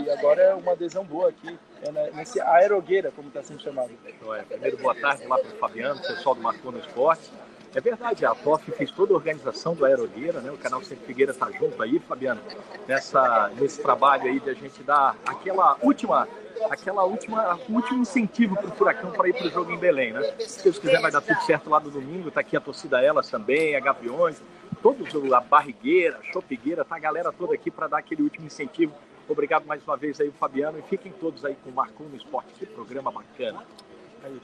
E 0.03 0.09
agora 0.09 0.41
é 0.41 0.53
uma 0.53 0.71
adesão 0.71 1.03
boa 1.03 1.29
aqui 1.29 1.57
é, 1.81 2.11
nesse 2.11 2.39
Aerogueira, 2.39 3.11
como 3.11 3.27
está 3.27 3.43
sendo 3.43 3.61
chamado. 3.61 3.91
Então, 4.05 4.33
é, 4.33 4.43
primeiro, 4.43 4.77
boa 4.77 4.95
tarde 4.95 5.25
lá 5.25 5.37
para 5.37 5.47
o 5.47 5.57
Fabiano, 5.57 6.01
pessoal 6.01 6.35
do 6.35 6.41
Marcou 6.41 6.71
no 6.71 6.79
Esporte. 6.79 7.31
É 7.75 7.81
verdade, 7.81 8.23
a 8.25 8.35
TOF 8.35 8.71
fez 8.71 8.91
toda 8.91 9.13
a 9.13 9.15
organização 9.15 9.73
do 9.73 9.83
Aerogueira, 9.83 10.41
né? 10.41 10.51
O 10.51 10.57
canal 10.57 10.83
Sempre 10.83 11.07
Figueira 11.07 11.31
está 11.31 11.49
junto 11.51 11.81
aí, 11.81 11.99
Fabiano, 11.99 12.39
nessa, 12.87 13.51
nesse 13.59 13.81
trabalho 13.81 14.25
aí 14.25 14.39
de 14.39 14.49
a 14.49 14.53
gente 14.53 14.83
dar 14.83 15.15
aquela 15.25 15.75
última 15.81 16.27
aquela 16.69 17.03
última 17.03 17.59
último 17.67 18.01
incentivo 18.01 18.55
para 18.55 18.67
o 18.67 18.71
Furacão 18.71 19.11
para 19.11 19.27
ir 19.27 19.33
para 19.33 19.47
o 19.47 19.49
jogo 19.49 19.71
em 19.71 19.77
Belém, 19.77 20.13
né? 20.13 20.21
Se 20.39 20.63
Deus 20.63 20.77
quiser 20.77 21.01
vai 21.01 21.11
dar 21.11 21.21
tudo 21.21 21.41
certo 21.41 21.69
lá 21.69 21.79
no 21.79 21.89
domingo, 21.89 22.29
tá 22.29 22.41
aqui 22.41 22.55
a 22.55 22.61
torcida 22.61 23.01
Elas 23.01 23.29
também, 23.29 23.75
a 23.75 23.79
Gaviões, 23.79 24.41
todos 24.81 25.33
a 25.33 25.39
Barrigueira, 25.41 26.19
a 26.19 26.31
Chopigueira, 26.31 26.85
tá 26.85 26.95
a 26.95 26.99
galera 26.99 27.31
toda 27.31 27.55
aqui 27.55 27.71
para 27.71 27.87
dar 27.87 27.97
aquele 27.97 28.21
último 28.21 28.45
incentivo. 28.45 28.93
Obrigado 29.27 29.65
mais 29.65 29.83
uma 29.83 29.97
vez 29.97 30.21
aí, 30.21 30.31
Fabiano, 30.39 30.77
e 30.77 30.81
fiquem 30.83 31.11
todos 31.11 31.43
aí 31.43 31.55
com 31.63 31.69
o 31.69 31.73
Marcon 31.73 32.03
no 32.03 32.15
Esporte, 32.15 32.53
que 32.53 32.65
programa 32.65 33.11
bacana. 33.11 33.63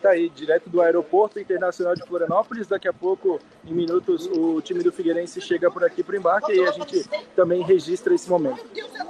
Tá 0.02 0.10
aí, 0.10 0.30
direto 0.30 0.70
do 0.70 0.82
Aeroporto 0.82 1.40
Internacional 1.40 1.96
de 1.96 2.06
Florianópolis. 2.06 2.68
Daqui 2.68 2.88
a 2.88 2.94
pouco, 2.94 3.40
em 3.66 3.74
minutos, 3.74 4.28
o 4.28 4.62
time 4.62 4.84
do 4.84 4.92
Figueirense 4.92 5.40
chega 5.40 5.72
por 5.72 5.84
aqui 5.86 6.04
para 6.04 6.16
o 6.16 6.18
embarque 6.18 6.52
e 6.54 6.68
a 6.68 6.72
gente 6.72 7.08
também 7.36 7.62
registra 7.64 8.14
esse 8.14 8.30
momento. 8.30 8.62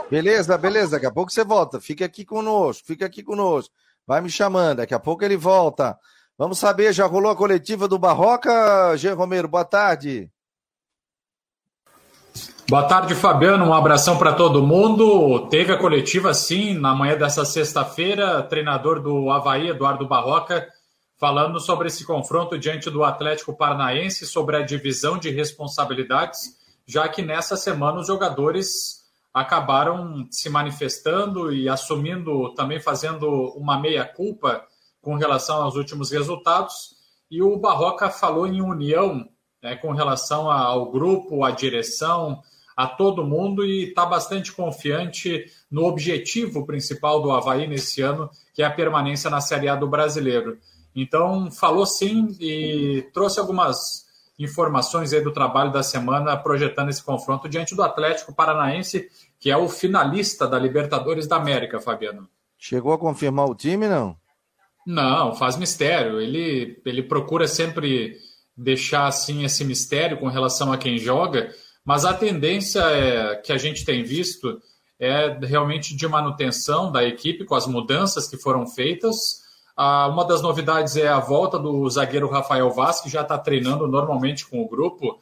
Beleza, 0.10 0.58
beleza. 0.58 0.92
Daqui 0.92 1.08
a 1.08 1.12
pouco 1.12 1.32
você 1.32 1.44
volta. 1.44 1.82
Fica 1.82 2.06
aqui 2.06 2.24
conosco, 2.24 2.86
fica 2.86 3.06
aqui 3.06 3.24
conosco. 3.24 3.74
Vai 4.06 4.22
me 4.22 4.30
chamando, 4.30 4.78
daqui 4.78 4.94
a 4.94 5.00
pouco 5.00 5.24
ele 5.24 5.38
volta. 5.38 5.98
Vamos 6.38 6.60
saber, 6.60 6.94
já 6.94 7.06
rolou 7.06 7.32
a 7.32 7.36
coletiva 7.36 7.88
do 7.88 8.00
Barroca, 8.00 8.96
Jean 8.96 9.16
Romero? 9.16 9.48
Boa 9.48 9.66
tarde. 9.66 10.32
Boa 12.70 12.84
tarde, 12.84 13.16
Fabiano. 13.16 13.66
Um 13.66 13.74
abração 13.74 14.16
para 14.16 14.32
todo 14.32 14.62
mundo. 14.62 15.48
Teve 15.50 15.74
a 15.74 15.78
coletiva, 15.78 16.36
sim, 16.36 16.76
na 16.76 16.94
manhã 16.94 17.18
dessa 17.18 17.44
sexta-feira. 17.44 18.44
Treinador 18.44 19.02
do 19.02 19.32
Havaí, 19.32 19.70
Eduardo 19.70 20.08
Barroca, 20.08 20.68
falando 21.18 21.60
sobre 21.60 21.88
esse 21.88 22.06
confronto 22.06 22.60
diante 22.60 22.88
do 22.92 23.04
Atlético 23.04 23.58
Paranaense, 23.58 24.28
sobre 24.28 24.56
a 24.56 24.62
divisão 24.62 25.18
de 25.18 25.32
responsabilidades, 25.32 26.60
já 26.86 27.10
que 27.10 27.24
nessa 27.24 27.58
semana 27.58 28.02
os 28.02 28.06
jogadores 28.06 29.04
acabaram 29.34 30.28
se 30.30 30.48
manifestando 30.48 31.52
e 31.52 31.68
assumindo, 31.68 32.54
também 32.54 32.80
fazendo 32.80 33.52
uma 33.58 33.80
meia-culpa 33.80 34.64
com 35.02 35.16
relação 35.16 35.64
aos 35.64 35.76
últimos 35.76 36.12
resultados. 36.12 36.96
E 37.32 37.42
o 37.42 37.58
Barroca 37.58 38.12
falou 38.12 38.46
em 38.46 38.62
união 38.62 39.28
né, 39.64 39.76
com 39.76 39.92
relação 39.92 40.52
ao 40.52 40.92
grupo, 40.92 41.44
à 41.44 41.50
direção 41.50 42.44
a 42.80 42.88
todo 42.88 43.26
mundo 43.26 43.66
e 43.66 43.90
está 43.90 44.06
bastante 44.06 44.54
confiante 44.54 45.52
no 45.70 45.84
objetivo 45.84 46.66
principal 46.66 47.22
do 47.22 47.30
Havaí 47.30 47.68
nesse 47.68 48.02
ano, 48.02 48.30
que 48.54 48.64
é 48.64 48.66
a 48.66 48.72
permanência 48.72 49.30
na 49.30 49.42
Série 49.42 49.68
A 49.68 49.76
do 49.76 49.86
Brasileiro. 49.86 50.58
Então, 50.96 51.52
falou 51.52 51.86
sim 51.86 52.38
e 52.40 53.06
trouxe 53.14 53.38
algumas 53.38 54.06
informações 54.40 55.12
aí 55.12 55.20
do 55.20 55.34
trabalho 55.34 55.74
da 55.74 55.84
semana 55.84 56.38
projetando 56.38 56.88
esse 56.88 57.04
confronto 57.04 57.50
diante 57.50 57.76
do 57.76 57.84
Atlético 57.84 58.34
Paranaense, 58.34 59.10
que 59.38 59.52
é 59.52 59.58
o 59.58 59.68
finalista 59.68 60.48
da 60.48 60.58
Libertadores 60.58 61.28
da 61.28 61.36
América, 61.36 61.82
Fabiano. 61.82 62.30
Chegou 62.58 62.94
a 62.94 62.98
confirmar 62.98 63.48
o 63.48 63.56
time, 63.56 63.90
não? 63.90 64.16
Não, 64.88 65.36
faz 65.36 65.58
mistério. 65.58 66.22
Ele, 66.22 66.82
ele 66.86 67.04
procura 67.04 67.46
sempre 67.46 68.16
deixar 68.56 69.08
assim 69.08 69.44
esse 69.44 69.66
mistério 69.66 70.18
com 70.18 70.30
relação 70.30 70.72
a 70.72 70.78
quem 70.78 70.98
joga, 70.98 71.54
mas 71.86 72.06
a 72.06 72.14
tendência 72.14 72.82
é, 72.82 73.36
que 73.36 73.52
a 73.52 73.58
gente 73.58 73.86
tem 73.86 74.04
visto 74.04 74.62
é 75.00 75.30
realmente 75.46 75.96
de 75.96 76.08
manutenção 76.08 76.92
da 76.92 77.04
equipe 77.04 77.46
com 77.46 77.56
as 77.56 77.66
mudanças 77.66 78.28
que 78.28 78.38
foram 78.38 78.68
feitas. 78.68 79.42
Ah, 79.76 80.08
uma 80.08 80.26
das 80.26 80.42
novidades 80.42 80.98
é 80.98 81.08
a 81.08 81.20
volta 81.20 81.58
do 81.58 81.90
zagueiro 81.90 82.30
Rafael 82.30 82.70
Vaz, 82.70 83.00
que 83.00 83.10
já 83.10 83.22
está 83.22 83.38
treinando 83.38 83.88
normalmente 83.88 84.46
com 84.46 84.62
o 84.62 84.68
grupo 84.68 85.18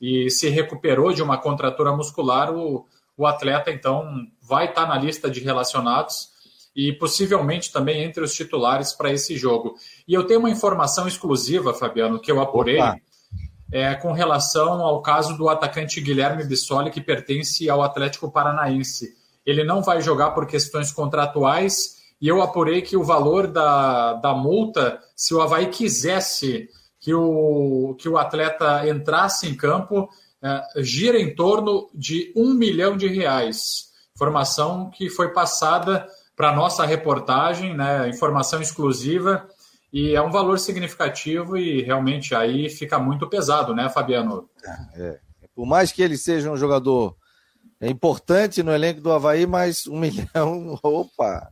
e 0.00 0.30
se 0.30 0.48
recuperou 0.48 1.12
de 1.12 1.22
uma 1.22 1.36
contratura 1.36 1.94
muscular. 1.94 2.54
O, 2.54 2.86
o 3.16 3.26
atleta, 3.26 3.70
então, 3.70 4.26
vai 4.40 4.66
estar 4.66 4.86
tá 4.86 4.88
na 4.88 4.98
lista 4.98 5.30
de 5.30 5.40
relacionados 5.40 6.30
e 6.74 6.92
possivelmente 6.92 7.70
também 7.70 8.02
entre 8.02 8.24
os 8.24 8.32
titulares 8.32 8.94
para 8.94 9.12
esse 9.12 9.36
jogo. 9.36 9.74
E 10.06 10.14
eu 10.14 10.24
tenho 10.24 10.40
uma 10.40 10.50
informação 10.50 11.06
exclusiva, 11.06 11.74
Fabiano, 11.74 12.18
que 12.18 12.32
eu 12.32 12.40
apurei. 12.40 12.80
Opa 12.80 13.07
é, 13.72 13.94
com 13.94 14.12
relação 14.12 14.80
ao 14.82 15.02
caso 15.02 15.36
do 15.36 15.48
atacante 15.48 16.00
Guilherme 16.00 16.44
Bissoli, 16.44 16.90
que 16.90 17.00
pertence 17.00 17.68
ao 17.68 17.82
Atlético 17.82 18.30
Paranaense. 18.30 19.16
Ele 19.44 19.64
não 19.64 19.82
vai 19.82 20.00
jogar 20.00 20.30
por 20.30 20.46
questões 20.46 20.90
contratuais 20.90 21.96
e 22.20 22.28
eu 22.28 22.42
apurei 22.42 22.82
que 22.82 22.96
o 22.96 23.04
valor 23.04 23.46
da, 23.46 24.14
da 24.14 24.34
multa, 24.34 25.00
se 25.14 25.34
o 25.34 25.40
Havaí 25.40 25.68
quisesse 25.68 26.68
que 27.00 27.14
o, 27.14 27.94
que 27.98 28.08
o 28.08 28.18
atleta 28.18 28.88
entrasse 28.88 29.48
em 29.48 29.54
campo, 29.54 30.08
é, 30.42 30.82
gira 30.82 31.18
em 31.18 31.34
torno 31.34 31.88
de 31.94 32.32
um 32.34 32.54
milhão 32.54 32.96
de 32.96 33.06
reais. 33.06 33.88
Informação 34.14 34.90
que 34.90 35.08
foi 35.08 35.32
passada 35.32 36.06
para 36.34 36.54
nossa 36.54 36.84
reportagem, 36.84 37.76
né, 37.76 38.08
informação 38.08 38.60
exclusiva 38.60 39.48
e 39.92 40.14
é 40.14 40.20
um 40.20 40.30
valor 40.30 40.58
significativo 40.58 41.56
e 41.56 41.82
realmente 41.82 42.34
aí 42.34 42.68
fica 42.68 42.98
muito 42.98 43.28
pesado, 43.28 43.74
né, 43.74 43.88
Fabiano? 43.88 44.48
É, 44.64 45.02
é. 45.02 45.20
Por 45.54 45.66
mais 45.66 45.90
que 45.90 46.02
ele 46.02 46.16
seja 46.16 46.50
um 46.50 46.56
jogador 46.56 47.16
importante 47.80 48.62
no 48.62 48.72
elenco 48.72 49.00
do 49.00 49.12
Havaí, 49.12 49.46
mas 49.46 49.86
um 49.86 49.98
milhão, 50.00 50.78
opa! 50.82 51.50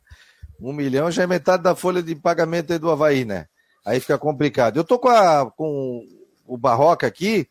Um 0.60 0.72
milhão 0.72 1.10
já 1.10 1.22
é 1.22 1.26
metade 1.26 1.62
da 1.62 1.74
folha 1.74 2.02
de 2.02 2.14
pagamento 2.14 2.78
do 2.78 2.90
Havaí, 2.90 3.24
né? 3.24 3.46
Aí 3.84 4.00
fica 4.00 4.18
complicado. 4.18 4.78
Eu 4.78 4.84
tô 4.84 4.98
com, 4.98 5.08
a, 5.08 5.50
com 5.50 6.02
o 6.46 6.56
Barroca 6.56 7.06
aqui, 7.06 7.48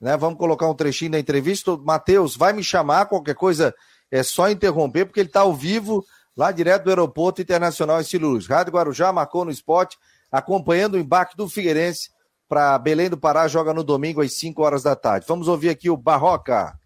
né? 0.00 0.16
Vamos 0.16 0.38
colocar 0.38 0.68
um 0.68 0.74
trechinho 0.74 1.12
da 1.12 1.18
entrevista. 1.18 1.76
Matheus, 1.76 2.36
vai 2.36 2.52
me 2.52 2.64
chamar, 2.64 3.06
qualquer 3.06 3.34
coisa 3.34 3.74
é 4.10 4.22
só 4.22 4.50
interromper, 4.50 5.04
porque 5.04 5.20
ele 5.20 5.28
está 5.28 5.40
ao 5.40 5.54
vivo, 5.54 6.04
lá 6.36 6.50
direto 6.50 6.84
do 6.84 6.90
Aeroporto 6.90 7.42
Internacional 7.42 8.00
Estilo 8.00 8.28
Luz. 8.28 8.46
Rádio 8.46 8.72
Guarujá 8.72 9.12
marcou 9.12 9.44
no 9.44 9.50
esporte, 9.50 9.98
acompanhando 10.30 10.94
o 10.94 10.98
embarque 10.98 11.36
do 11.36 11.48
Figueirense 11.48 12.10
para 12.48 12.78
Belém 12.78 13.10
do 13.10 13.18
Pará, 13.18 13.46
joga 13.46 13.74
no 13.74 13.84
domingo 13.84 14.22
às 14.22 14.34
5 14.34 14.62
horas 14.62 14.82
da 14.82 14.96
tarde. 14.96 15.26
Vamos 15.28 15.48
ouvir 15.48 15.68
aqui 15.68 15.90
o 15.90 15.96
Barroca. 15.96 16.78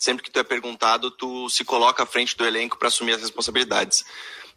sempre 0.00 0.24
que 0.24 0.30
tu 0.30 0.40
é 0.40 0.42
perguntado, 0.42 1.10
tu 1.10 1.48
se 1.50 1.62
coloca 1.62 2.02
à 2.02 2.06
frente 2.06 2.34
do 2.34 2.46
elenco 2.46 2.78
para 2.78 2.88
assumir 2.88 3.12
as 3.12 3.20
responsabilidades. 3.20 4.02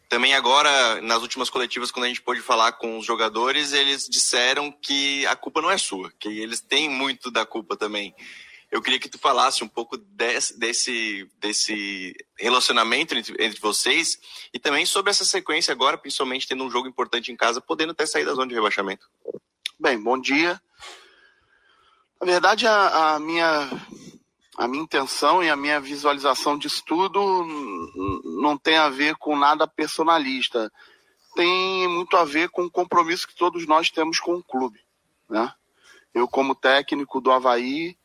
Também 0.08 0.34
agora, 0.34 1.02
nas 1.02 1.22
últimas 1.22 1.50
coletivas, 1.50 1.91
quando 1.91 2.06
a 2.06 2.08
gente 2.08 2.22
pôde 2.22 2.39
falar 2.39 2.72
com 2.74 2.98
os 2.98 3.06
jogadores, 3.06 3.74
eles 3.74 4.08
disseram 4.08 4.72
que 4.72 5.26
a 5.26 5.36
culpa 5.36 5.62
não 5.62 5.70
é 5.70 5.78
sua, 5.78 6.12
que 6.18 6.30
eles 6.30 6.62
têm 6.62 6.89
muito 6.89 7.30
da 7.30 7.46
culpa 7.46 7.76
também. 7.76 8.16
Eu 8.74 8.82
queria 8.82 9.00
que 9.00 9.08
tu 9.08 9.20
falasse 9.20 9.64
um 9.64 9.68
pouco 9.68 9.96
desse, 9.96 10.58
desse, 10.58 11.30
desse 11.40 12.16
relacionamento 12.36 13.14
entre, 13.14 13.46
entre 13.46 13.60
vocês 13.60 14.20
e 14.52 14.58
também 14.58 14.84
sobre 14.84 15.12
essa 15.12 15.24
sequência 15.24 15.72
agora, 15.72 15.96
principalmente 15.96 16.48
tendo 16.48 16.64
um 16.64 16.72
jogo 16.72 16.88
importante 16.88 17.32
em 17.32 17.36
casa, 17.36 17.62
podendo 17.62 17.92
até 17.92 18.04
sair 18.08 18.26
da 18.26 18.34
zona 18.34 18.48
de 18.48 18.56
rebaixamento. 18.56 19.08
Bem, 19.80 20.02
bom 20.02 20.20
dia. 20.20 20.60
Na 22.20 22.26
verdade, 22.26 22.66
a, 22.66 23.14
a 23.14 23.20
minha 23.20 23.70
a 24.58 24.68
minha 24.68 24.84
intenção 24.84 25.44
e 25.44 25.52
a 25.52 25.56
minha 25.56 25.80
visualização 25.80 26.58
disso 26.58 26.84
tudo 26.84 27.46
não 28.42 28.58
tem 28.58 28.78
a 28.78 28.90
ver 28.90 29.16
com 29.18 29.38
nada 29.38 29.68
personalista. 29.68 30.74
Tem 31.36 31.88
muito 31.88 32.18
a 32.18 32.26
ver 32.26 32.50
com 32.50 32.64
o 32.64 32.72
compromisso 32.72 33.28
que 33.28 33.36
todos 33.36 33.68
nós 33.68 33.92
temos 33.92 34.20
com 34.20 34.34
o 34.34 34.44
clube. 34.44 34.80
Né? 35.30 35.54
Eu, 36.12 36.28
como 36.28 36.56
técnico 36.56 37.22
do 37.22 37.32
Havaí, 37.32 37.96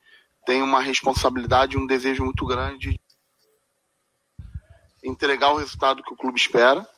tenho 0.48 0.64
uma 0.64 0.80
responsabilidade 0.80 1.76
e 1.76 1.78
um 1.78 1.86
desejo 1.86 2.24
muito 2.24 2.46
grande 2.46 2.98
de 5.02 5.06
entregar 5.06 5.52
o 5.52 5.58
resultado 5.58 6.02
que 6.02 6.14
o 6.14 6.16
clube 6.16 6.40
espera. 6.40 6.88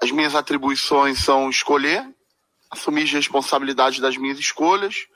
As 0.00 0.12
minhas 0.12 0.36
atribuições 0.36 1.18
são 1.18 1.50
escolher, 1.50 2.14
assumir 2.70 3.02
as 3.02 3.10
responsabilidades 3.10 3.98
das 3.98 4.16
minhas 4.16 4.38
escolhas, 4.38 5.08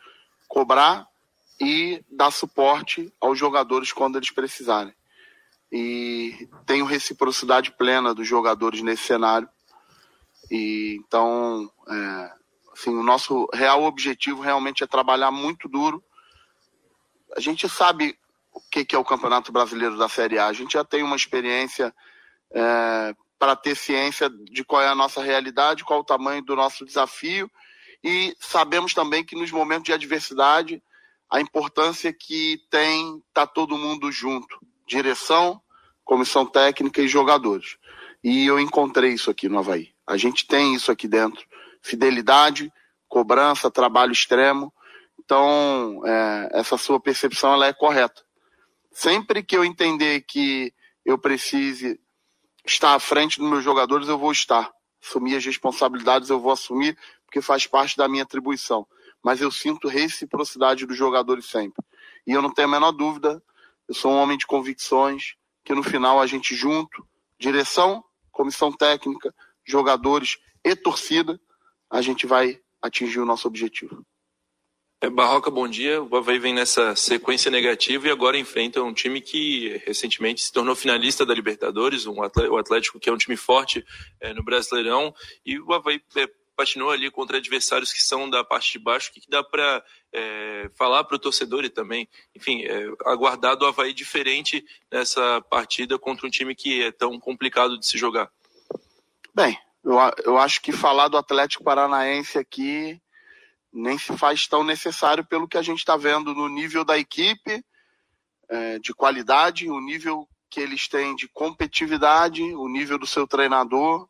cobrar 0.49 1.07
e 1.61 2.05
dar 2.11 2.33
suporte 2.33 3.15
aos 3.21 3.39
jogadores 3.39 3.93
quando 3.93 4.17
eles 4.17 4.33
precisarem. 4.33 4.93
E 5.71 6.49
tenho 6.67 6.85
reciprocidade 6.85 7.71
plena 7.71 8.13
dos 8.13 8.27
jogadores 8.27 8.83
nesse 8.83 9.05
cenário. 9.05 9.49
E 10.51 10.97
então, 10.99 11.71
é, 11.89 12.33
assim, 12.73 12.91
o 12.91 13.05
nosso 13.05 13.49
real 13.55 13.85
objetivo 13.85 14.43
realmente 14.43 14.83
é 14.83 14.89
trabalhar 14.89 15.31
muito 15.31 15.69
duro. 15.69 16.03
A 17.37 17.41
gente 17.41 17.69
sabe 17.69 18.19
o 18.53 18.61
que, 18.61 18.95
é 18.95 18.99
o 18.99 19.05
Campeonato 19.05 19.51
Brasileiro 19.51 19.97
da 19.97 20.09
Série 20.09 20.39
A. 20.39 20.47
A 20.47 20.53
gente 20.53 20.75
já 20.75 20.85
tem 20.85 21.03
uma 21.03 21.17
experiência 21.17 21.95
é, 22.53 23.15
para 23.39 23.57
ter 23.57 23.75
ciência 23.75 24.31
de 24.31 24.65
qual 24.65 24.83
é 24.83 24.89
a 24.89 24.95
nossa 24.95 25.23
realidade, 25.23 25.85
qual 25.85 26.01
o 26.01 26.05
tamanho 26.05 26.43
do 26.43 26.55
nosso 26.55 26.85
desafio. 26.85 27.51
E 28.05 28.37
sabemos 28.39 28.95
também 28.95 29.25
que 29.25 29.37
nos 29.37 29.51
momentos 29.51 29.85
de 29.85 29.93
adversidade 29.93 30.83
a 31.31 31.41
importância 31.41 32.13
que 32.13 32.61
tem 32.71 33.23
tá 33.33 33.47
todo 33.47 33.79
mundo 33.79 34.13
junto, 34.13 34.61
direção, 34.87 35.61
comissão 36.05 36.45
técnica 36.45 37.01
e 37.01 37.09
jogadores. 37.09 37.79
E 38.23 38.47
eu 38.47 38.61
encontrei 38.61 39.13
isso 39.15 39.31
aqui 39.31 39.49
no 39.49 39.59
Havaí. 39.59 39.89
A 40.07 40.19
gente 40.19 40.47
tem 40.47 40.75
isso 40.75 40.93
aqui 40.93 41.09
dentro. 41.09 41.45
Fidelidade, 41.81 42.71
cobrança, 43.09 43.71
trabalho 43.71 44.13
extremo. 44.13 44.73
Então, 45.19 46.03
é, 46.05 46.49
essa 46.53 46.77
sua 46.77 47.01
percepção 47.01 47.53
ela 47.53 47.67
é 47.67 47.73
correta. 47.73 48.23
Sempre 48.91 49.43
que 49.43 49.57
eu 49.57 49.65
entender 49.65 50.23
que 50.23 50.73
eu 51.05 51.19
precise 51.19 51.99
estar 52.65 52.95
à 52.95 53.01
frente 53.01 53.39
dos 53.39 53.49
meus 53.49 53.65
jogadores, 53.65 54.09
eu 54.09 54.19
vou 54.19 54.33
estar. 54.33 54.71
Assumir 55.03 55.37
as 55.37 55.45
responsabilidades, 55.45 56.31
eu 56.31 56.41
vou 56.41 56.53
assumir, 56.53 56.97
porque 57.25 57.41
faz 57.41 57.67
parte 57.67 57.97
da 57.97 58.09
minha 58.09 58.23
atribuição 58.23 58.87
mas 59.23 59.41
eu 59.41 59.51
sinto 59.51 59.89
reciprocidade 59.89 60.85
dos 60.85 60.97
jogadores 60.97 61.47
sempre. 61.47 61.83
E 62.27 62.33
eu 62.33 62.43
não 62.43 62.53
tenho 62.53 62.69
a 62.69 62.71
menor 62.71 62.93
dúvida, 62.93 63.43
eu 63.89 63.95
sou 63.95 64.13
um 64.13 64.17
homem 64.17 64.37
de 64.37 64.47
convicções, 64.47 65.35
que 65.65 65.75
no 65.75 65.83
final 65.83 66.21
a 66.21 66.27
gente 66.27 66.55
junto, 66.55 67.07
direção, 67.39 68.05
comissão 68.33 68.73
técnica, 68.73 69.33
jogadores 69.65 70.39
e 70.65 70.75
torcida, 70.75 71.41
a 71.89 72.03
gente 72.03 72.27
vai 72.27 72.61
atingir 72.81 73.21
o 73.21 73.27
nosso 73.27 73.47
objetivo. 73.47 74.05
É, 75.03 75.11
Barroca, 75.11 75.51
bom 75.51 75.67
dia. 75.67 76.01
O 76.01 76.17
Havaí 76.17 76.39
vem 76.39 76.55
nessa 76.55 76.95
sequência 76.95 77.51
negativa 77.51 78.07
e 78.07 78.11
agora 78.13 78.39
enfrenta 78.39 78.81
um 78.81 78.95
time 78.95 79.21
que 79.21 79.83
recentemente 79.85 80.45
se 80.45 80.53
tornou 80.53 80.77
finalista 80.77 81.27
da 81.27 81.35
Libertadores, 81.35 82.07
um 82.07 82.21
o 82.21 82.57
Atlético 82.57 83.01
que 83.01 83.11
é 83.11 83.13
um 83.13 83.17
time 83.17 83.37
forte 83.37 83.85
é, 84.21 84.33
no 84.33 84.45
Brasileirão, 84.45 85.13
e 85.45 85.59
o 85.59 85.73
Havaí 85.73 86.01
é, 86.15 86.29
patinou 86.55 86.89
ali 86.89 87.11
contra 87.11 87.39
adversários 87.39 87.93
que 87.93 88.01
são 88.01 88.31
da 88.31 88.45
parte 88.45 88.75
de 88.75 88.79
baixo, 88.79 89.11
o 89.11 89.15
que, 89.15 89.23
que 89.23 89.29
dá 89.29 89.43
para 89.43 89.85
é, 90.13 90.71
falar 90.79 91.03
para 91.03 91.17
o 91.17 91.19
torcedor 91.19 91.65
e 91.65 91.69
também, 91.69 92.09
enfim, 92.33 92.63
é, 92.63 92.87
aguardar 93.05 93.57
do 93.57 93.67
Havaí 93.67 93.93
diferente 93.93 94.65
nessa 94.89 95.41
partida 95.51 95.99
contra 95.99 96.29
um 96.29 96.31
time 96.31 96.55
que 96.55 96.81
é 96.81 96.93
tão 96.93 97.19
complicado 97.19 97.77
de 97.77 97.85
se 97.85 97.99
jogar? 97.99 98.31
Bem, 99.35 99.59
eu, 99.83 99.97
eu 100.25 100.39
acho 100.39 100.63
que 100.63 100.71
falar 100.71 101.09
do 101.09 101.17
Atlético 101.17 101.65
Paranaense 101.65 102.39
aqui 102.39 103.03
nem 103.73 103.97
se 103.97 104.17
faz 104.19 104.47
tão 104.47 104.63
necessário 104.63 105.25
pelo 105.25 105.49
que 105.49 105.57
a 105.57 105.63
gente 105.63 105.79
está 105.79 105.97
vendo 105.97 106.35
no 106.35 106.49
nível 106.49 106.85
da 106.85 106.99
equipe, 106.99 107.65
é, 108.49 108.79
de 108.79 108.93
qualidade, 108.93 109.71
o 109.71 109.81
nível 109.81 110.29
que 110.51 110.61
eles 110.61 110.87
têm 110.87 111.17
de 111.17 111.27
competitividade, 111.29 112.43
o 112.43 112.69
nível 112.69 112.99
do 112.99 113.07
seu 113.07 113.27
treinador. 113.27 114.07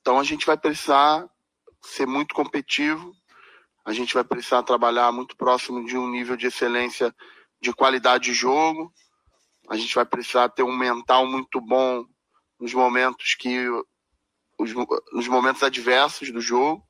Então 0.00 0.18
a 0.18 0.24
gente 0.24 0.46
vai 0.46 0.56
precisar 0.56 1.28
ser 1.82 2.06
muito 2.06 2.34
competitivo, 2.34 3.14
a 3.84 3.92
gente 3.92 4.14
vai 4.14 4.24
precisar 4.24 4.62
trabalhar 4.62 5.12
muito 5.12 5.36
próximo 5.36 5.84
de 5.84 5.98
um 5.98 6.08
nível 6.08 6.36
de 6.36 6.46
excelência 6.46 7.14
de 7.60 7.74
qualidade 7.74 8.24
de 8.24 8.32
jogo, 8.32 8.90
a 9.68 9.76
gente 9.76 9.94
vai 9.94 10.06
precisar 10.06 10.48
ter 10.48 10.62
um 10.62 10.76
mental 10.76 11.26
muito 11.26 11.60
bom 11.60 12.06
nos 12.58 12.72
momentos 12.72 13.34
que 13.34 13.68
os, 14.58 14.72
nos 15.12 15.28
momentos 15.28 15.62
adversos 15.62 16.32
do 16.32 16.40
jogo 16.40 16.82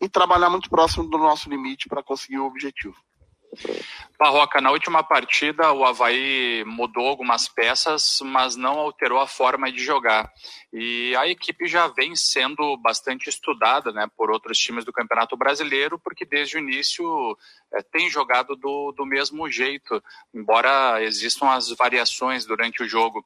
e 0.00 0.08
trabalhar 0.08 0.50
muito 0.50 0.70
próximo 0.70 1.08
do 1.08 1.18
nosso 1.18 1.48
limite 1.50 1.88
para 1.88 2.02
conseguir 2.02 2.38
o 2.38 2.46
objetivo. 2.46 2.96
Barroca, 4.18 4.60
na 4.60 4.70
última 4.70 5.02
partida 5.02 5.72
o 5.72 5.84
Havaí 5.84 6.62
mudou 6.66 7.08
algumas 7.08 7.48
peças, 7.48 8.20
mas 8.22 8.54
não 8.54 8.78
alterou 8.78 9.18
a 9.18 9.26
forma 9.26 9.72
de 9.72 9.82
jogar. 9.82 10.30
E 10.72 11.16
a 11.16 11.26
equipe 11.26 11.66
já 11.66 11.88
vem 11.88 12.14
sendo 12.14 12.76
bastante 12.76 13.28
estudada 13.28 13.92
né, 13.92 14.06
por 14.16 14.30
outros 14.30 14.58
times 14.58 14.84
do 14.84 14.92
Campeonato 14.92 15.36
Brasileiro, 15.36 15.98
porque 15.98 16.24
desde 16.24 16.56
o 16.56 16.60
início 16.60 17.04
é, 17.72 17.82
tem 17.82 18.10
jogado 18.10 18.56
do, 18.56 18.92
do 18.92 19.06
mesmo 19.06 19.48
jeito, 19.50 20.02
embora 20.34 21.02
existam 21.02 21.50
as 21.50 21.70
variações 21.70 22.44
durante 22.44 22.82
o 22.82 22.88
jogo. 22.88 23.24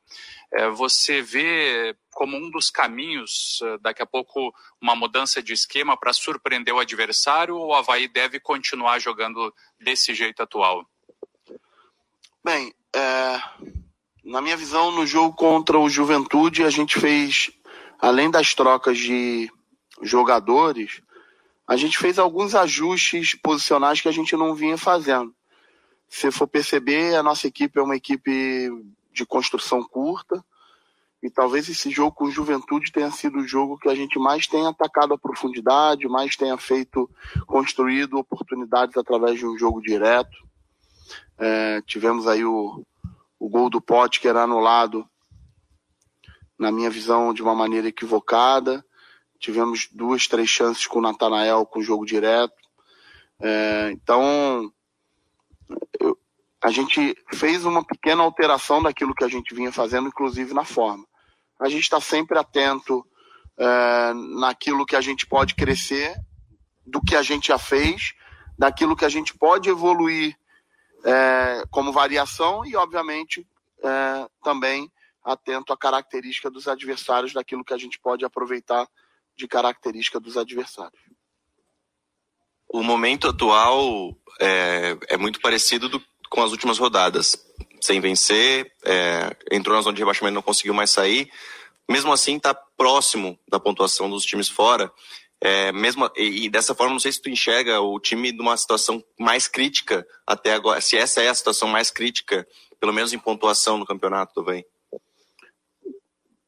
É, 0.53 0.69
você 0.69 1.23
vê 1.23 1.97
como 2.15 2.37
um 2.37 2.51
dos 2.51 2.71
caminhos, 2.71 3.61
eh, 3.63 3.79
daqui 3.79 4.01
a 4.01 4.07
pouco, 4.07 4.55
uma 4.81 4.95
mudança 4.95 5.43
de 5.43 5.53
esquema 5.53 5.97
para 5.97 6.13
surpreender 6.13 6.73
o 6.73 6.79
adversário 6.79 7.57
ou 7.57 7.69
o 7.69 7.75
Havaí 7.75 8.07
deve 8.07 8.39
continuar 8.39 9.01
jogando 9.01 9.53
desse 9.81 10.15
jeito 10.15 10.43
atual? 10.43 10.89
Bem, 12.43 12.73
é, 12.95 13.43
na 14.25 14.41
minha 14.41 14.57
visão, 14.57 14.93
no 14.93 15.07
jogo 15.07 15.35
contra 15.35 15.79
o 15.79 15.89
Juventude, 15.89 16.63
a 16.63 16.71
gente 16.71 17.01
fez, 17.01 17.51
além 17.99 18.31
das 18.31 18.55
trocas 18.55 18.97
de 18.97 19.51
jogadores, 20.01 21.03
a 21.67 21.77
gente 21.77 21.99
fez 21.99 22.19
alguns 22.19 22.55
ajustes 22.55 23.35
posicionais 23.35 24.01
que 24.01 24.09
a 24.09 24.13
gente 24.13 24.37
não 24.37 24.55
vinha 24.55 24.77
fazendo. 24.77 25.35
Se 26.09 26.31
for 26.31 26.47
perceber, 26.47 27.17
a 27.17 27.23
nossa 27.23 27.47
equipe 27.47 27.79
é 27.79 27.83
uma 27.83 27.97
equipe 27.97 28.71
de 29.13 29.25
construção 29.25 29.83
curta, 29.83 30.45
e 31.23 31.31
talvez 31.31 31.71
esse 31.71 31.91
jogo 31.91 32.15
com 32.15 32.31
Juventude 32.31 32.93
tenha 32.93 33.11
sido 33.11 33.39
o 33.39 33.49
jogo 33.49 33.79
que 33.79 33.89
a 33.89 33.95
gente 33.95 34.19
mais 34.19 34.47
tenha 34.47 34.69
atacado 34.69 35.15
a 35.15 35.19
profundidade, 35.19 36.07
mais 36.07 36.37
tenha 36.37 36.59
feito, 36.59 37.11
construído 37.47 38.19
oportunidades 38.19 38.95
através 38.99 39.39
de 39.39 39.47
um 39.47 39.57
jogo 39.57 39.81
direto. 39.81 40.37
É, 41.39 41.81
tivemos 41.87 42.27
aí 42.27 42.45
o, 42.45 42.85
o 43.39 43.49
gol 43.49 43.71
do 43.71 43.81
Pote 43.81 44.21
que 44.21 44.29
era 44.29 44.43
anulado, 44.43 45.09
na 46.59 46.71
minha 46.71 46.91
visão, 46.91 47.33
de 47.33 47.43
uma 47.43 47.55
maneira 47.55 47.89
equivocada. 47.89 48.85
Tivemos 49.45 49.89
duas, 49.93 50.27
três 50.27 50.49
chances 50.49 50.87
com 50.87 51.01
o 51.01 51.03
Natanael 51.03 51.67
com 51.67 51.83
jogo 51.83 52.07
direto. 52.07 52.55
É, 53.39 53.91
então, 53.93 54.73
eu, 56.01 56.19
a 56.63 56.71
gente 56.71 57.15
fez 57.35 57.67
uma 57.67 57.85
pequena 57.85 58.23
alteração 58.23 58.83
daquilo 58.83 59.15
que 59.15 59.23
a 59.23 59.29
gente 59.29 59.55
vinha 59.55 59.71
fazendo, 59.71 60.09
inclusive 60.09 60.55
na 60.55 60.65
forma. 60.65 61.07
A 61.61 61.69
gente 61.69 61.83
está 61.83 62.01
sempre 62.01 62.39
atento 62.39 63.07
é, 63.59 64.15
naquilo 64.15 64.87
que 64.87 64.97
a 64.97 65.03
gente 65.03 65.27
pode 65.27 65.55
crescer, 65.55 66.17
do 66.87 67.03
que 67.03 67.15
a 67.15 67.23
gente 67.23 67.49
já 67.49 67.59
fez, 67.59 68.15
daquilo 68.59 68.97
que 68.97 69.05
a 69.05 69.11
gente 69.11 69.37
pode 69.37 69.69
evoluir 69.69 70.35
é, 71.05 71.65
como 71.71 71.93
variação 71.93 72.65
e, 72.65 72.75
obviamente, 72.77 73.47
é, 73.83 74.27
também 74.43 74.91
atento 75.23 75.71
à 75.71 75.77
característica 75.77 76.51
dos 76.51 76.67
adversários, 76.67 77.35
daquilo 77.35 77.63
que 77.63 77.75
a 77.75 77.79
gente 77.79 78.01
pode 78.01 78.25
aproveitar 78.25 78.89
de 79.37 79.49
característica 79.49 80.21
dos 80.21 80.37
adversários. 80.37 81.01
O 82.69 82.83
momento 82.83 83.29
atual 83.29 84.17
é, 84.41 84.97
é 85.09 85.17
muito 85.17 85.41
parecido 85.41 85.89
do, 85.89 86.03
com 86.29 86.43
as 86.43 86.51
últimas 86.51 86.79
rodadas. 86.79 87.37
Sem 87.81 88.01
vencer, 88.01 88.73
é, 88.85 89.37
entrou 89.53 89.77
na 89.77 89.83
zona 89.83 89.95
de 89.95 90.01
rebaixamento, 90.01 90.35
não 90.35 90.43
conseguiu 90.43 90.75
mais 90.75 90.91
sair. 90.91 91.31
Mesmo 91.89 92.13
assim, 92.13 92.37
está 92.37 92.55
próximo 92.55 93.39
da 93.49 93.61
pontuação 93.61 94.09
dos 94.09 94.25
times 94.25 94.49
fora. 94.49 94.91
É, 95.41 95.71
mesmo 95.73 96.11
e, 96.17 96.47
e, 96.47 96.49
dessa 96.49 96.75
forma, 96.75 96.95
não 96.95 97.01
sei 97.01 97.13
se 97.13 97.21
tu 97.21 97.29
enxerga 97.29 97.81
o 97.81 98.01
time 98.01 98.33
numa 98.33 98.57
situação 98.57 99.05
mais 99.19 99.47
crítica 99.47 100.07
até 100.27 100.55
agora. 100.55 100.81
Se 100.81 100.97
essa 100.97 101.23
é 101.23 101.29
a 101.29 101.35
situação 101.35 101.69
mais 101.69 101.91
crítica, 101.91 102.49
pelo 102.81 102.93
menos 102.93 103.13
em 103.13 103.19
pontuação 103.19 103.77
no 103.77 103.87
campeonato, 103.87 104.43
vem. 104.43 104.65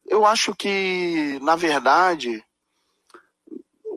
Eu 0.09 0.25
acho 0.25 0.55
que, 0.55 1.39
na 1.43 1.57
verdade, 1.57 2.43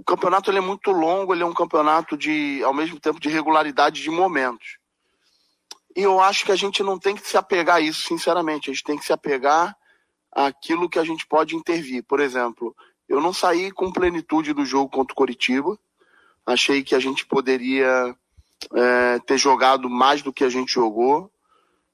campeonato 0.10 0.50
ele 0.50 0.58
é 0.58 0.62
muito 0.62 0.92
longo, 0.92 1.34
ele 1.34 1.44
é 1.44 1.46
um 1.46 1.54
campeonato 1.54 2.18
de, 2.18 2.62
ao 2.64 2.74
mesmo 2.74 3.00
tempo, 3.00 3.20
de 3.20 3.30
regularidade 3.30 4.02
de 4.02 4.10
momentos. 4.10 4.80
E 5.96 6.02
eu 6.02 6.20
acho 6.20 6.46
que 6.46 6.52
a 6.52 6.56
gente 6.56 6.82
não 6.82 6.98
tem 6.98 7.16
que 7.16 7.28
se 7.28 7.38
apegar 7.38 7.78
a 7.78 7.82
isso, 7.82 8.02
sinceramente. 8.08 8.70
A 8.70 8.74
gente 8.74 8.84
tem 8.84 8.98
que 8.98 9.06
se 9.06 9.14
apegar 9.14 9.76
àquilo 10.32 10.90
que 10.90 10.98
a 10.98 11.04
gente 11.04 11.28
pode 11.28 11.56
intervir. 11.56 12.04
Por 12.04 12.20
exemplo, 12.20 12.76
eu 13.08 13.22
não 13.22 13.34
saí 13.34 13.72
com 13.72 13.92
plenitude 13.92 14.54
do 14.54 14.66
jogo 14.66 14.90
contra 14.90 15.14
o 15.14 15.16
Coritiba. 15.16 15.78
Achei 16.46 16.84
que 16.84 16.96
a 16.96 17.00
gente 17.00 17.26
poderia 17.26 18.16
é, 18.74 19.20
ter 19.20 19.38
jogado 19.38 19.90
mais 19.90 20.22
do 20.22 20.34
que 20.34 20.44
a 20.44 20.50
gente 20.50 20.74
jogou. 20.74 21.32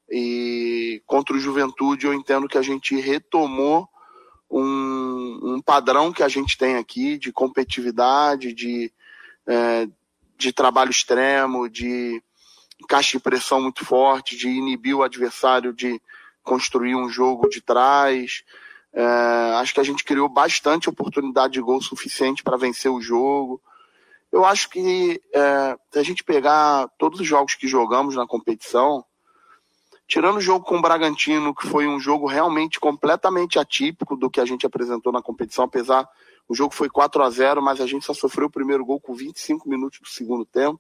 E 0.10 1.02
contra 1.06 1.36
o 1.36 1.40
Juventude 1.40 2.06
eu 2.06 2.14
entendo 2.14 2.48
que 2.48 2.58
a 2.58 2.62
gente 2.62 2.96
retomou 2.96 3.90
um, 4.50 4.62
padrão 5.66 6.14
que 6.14 6.24
a 6.24 6.28
gente 6.28 6.58
tem 6.58 6.76
aqui 6.76 7.18
de 7.18 7.32
competitividade, 7.32 8.54
de, 8.54 8.94
é, 9.48 9.88
de 10.38 10.54
trabalho 10.54 10.92
extremo, 10.92 11.68
de 11.68 12.22
caixa 12.88 13.18
de 13.18 13.24
pressão 13.24 13.62
muito 13.62 13.84
forte, 13.84 14.38
de 14.38 14.50
inibir 14.50 14.96
o 14.96 15.04
adversário 15.04 15.74
de 15.74 16.00
construir 16.44 16.96
um 16.96 17.10
jogo 17.10 17.50
de 17.50 17.62
trás. 17.62 18.44
É, 18.94 19.04
acho 19.60 19.74
que 19.74 19.80
a 19.80 19.84
gente 19.84 20.04
criou 20.04 20.30
bastante 20.30 20.90
oportunidade 20.90 21.54
de 21.54 21.62
gol 21.62 21.82
suficiente 21.82 22.44
para 22.44 22.58
vencer 22.58 22.92
o 22.92 23.02
jogo. 23.02 23.62
Eu 24.32 24.46
acho 24.46 24.70
que 24.70 25.22
é, 25.34 25.78
se 25.92 26.00
a 26.00 26.04
gente 26.04 26.24
pegar 26.24 26.88
todos 26.98 27.20
os 27.20 27.28
jogos 27.28 27.56
que 27.56 27.68
jogamos 27.68 28.16
na 28.16 28.28
competição, 28.28 29.04
tirando 30.08 30.38
o 30.38 30.42
jogo 30.42 30.66
com 30.66 30.78
o 30.78 30.82
Bragantino, 30.82 31.54
que 31.54 31.68
foi 31.68 31.88
um 31.88 32.00
jogo 32.00 32.28
realmente 32.28 32.80
completamente 32.80 33.58
atípico 33.58 34.16
do 34.16 34.30
que 34.30 34.40
a 34.40 34.46
gente 34.46 34.66
apresentou 34.66 35.12
na 35.12 35.22
competição, 35.22 35.66
apesar 35.66 36.08
o 36.48 36.56
jogo 36.56 36.74
foi 36.74 36.90
4 36.90 37.24
a 37.24 37.30
0 37.30 37.62
mas 37.62 37.82
a 37.82 37.88
gente 37.88 38.06
só 38.06 38.14
sofreu 38.14 38.48
o 38.48 38.52
primeiro 38.52 38.86
gol 38.86 39.00
com 39.00 39.14
25 39.16 39.68
minutos 39.68 40.00
do 40.00 40.08
segundo 40.08 40.46
tempo 40.46 40.80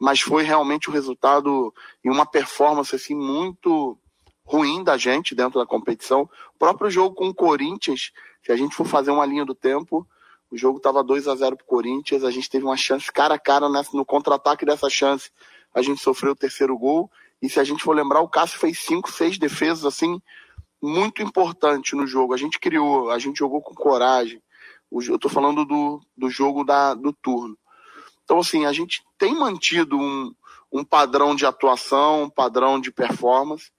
mas 0.00 0.20
foi 0.20 0.42
realmente 0.42 0.88
o 0.88 0.90
um 0.90 0.94
resultado 0.94 1.74
e 2.02 2.08
uma 2.08 2.24
performance 2.24 2.96
assim 2.96 3.14
muito 3.14 3.98
ruim 4.42 4.82
da 4.82 4.96
gente 4.96 5.34
dentro 5.34 5.60
da 5.60 5.66
competição. 5.66 6.22
O 6.54 6.58
próprio 6.58 6.90
jogo 6.90 7.14
com 7.14 7.28
o 7.28 7.34
Corinthians, 7.34 8.10
se 8.42 8.50
a 8.50 8.56
gente 8.56 8.74
for 8.74 8.86
fazer 8.86 9.10
uma 9.10 9.26
linha 9.26 9.44
do 9.44 9.54
tempo, 9.54 10.08
o 10.50 10.56
jogo 10.56 10.78
estava 10.78 11.04
2 11.04 11.28
a 11.28 11.36
0 11.36 11.54
para 11.54 11.64
o 11.64 11.66
Corinthians, 11.66 12.24
a 12.24 12.30
gente 12.30 12.48
teve 12.48 12.64
uma 12.64 12.78
chance 12.78 13.12
cara 13.12 13.34
a 13.34 13.38
cara 13.38 13.68
no 13.92 14.04
contra-ataque 14.04 14.64
dessa 14.64 14.88
chance, 14.88 15.30
a 15.74 15.82
gente 15.82 16.00
sofreu 16.00 16.32
o 16.32 16.36
terceiro 16.36 16.76
gol, 16.78 17.10
e 17.42 17.48
se 17.48 17.58
a 17.58 17.64
gente 17.64 17.82
for 17.82 17.94
lembrar, 17.94 18.20
o 18.20 18.28
Cássio 18.28 18.58
fez 18.58 18.78
cinco, 18.78 19.10
seis 19.10 19.38
defesas 19.38 19.84
assim 19.84 20.20
muito 20.82 21.22
importante 21.22 21.94
no 21.94 22.06
jogo. 22.06 22.34
A 22.34 22.36
gente 22.36 22.58
criou, 22.58 23.10
a 23.10 23.18
gente 23.18 23.38
jogou 23.38 23.60
com 23.60 23.74
coragem. 23.74 24.42
Eu 24.90 25.16
estou 25.16 25.30
falando 25.30 25.64
do, 25.64 26.00
do 26.16 26.30
jogo 26.30 26.64
da, 26.64 26.94
do 26.94 27.12
turno. 27.12 27.56
Então, 28.24 28.38
assim, 28.40 28.64
a 28.64 28.72
gente 28.72 29.02
tem 29.18 29.34
mantido 29.34 29.96
um, 29.96 30.34
um 30.72 30.84
padrão 30.84 31.34
de 31.34 31.46
atuação, 31.46 32.24
um 32.24 32.30
padrão 32.30 32.80
de 32.80 32.90
performance. 32.90 33.70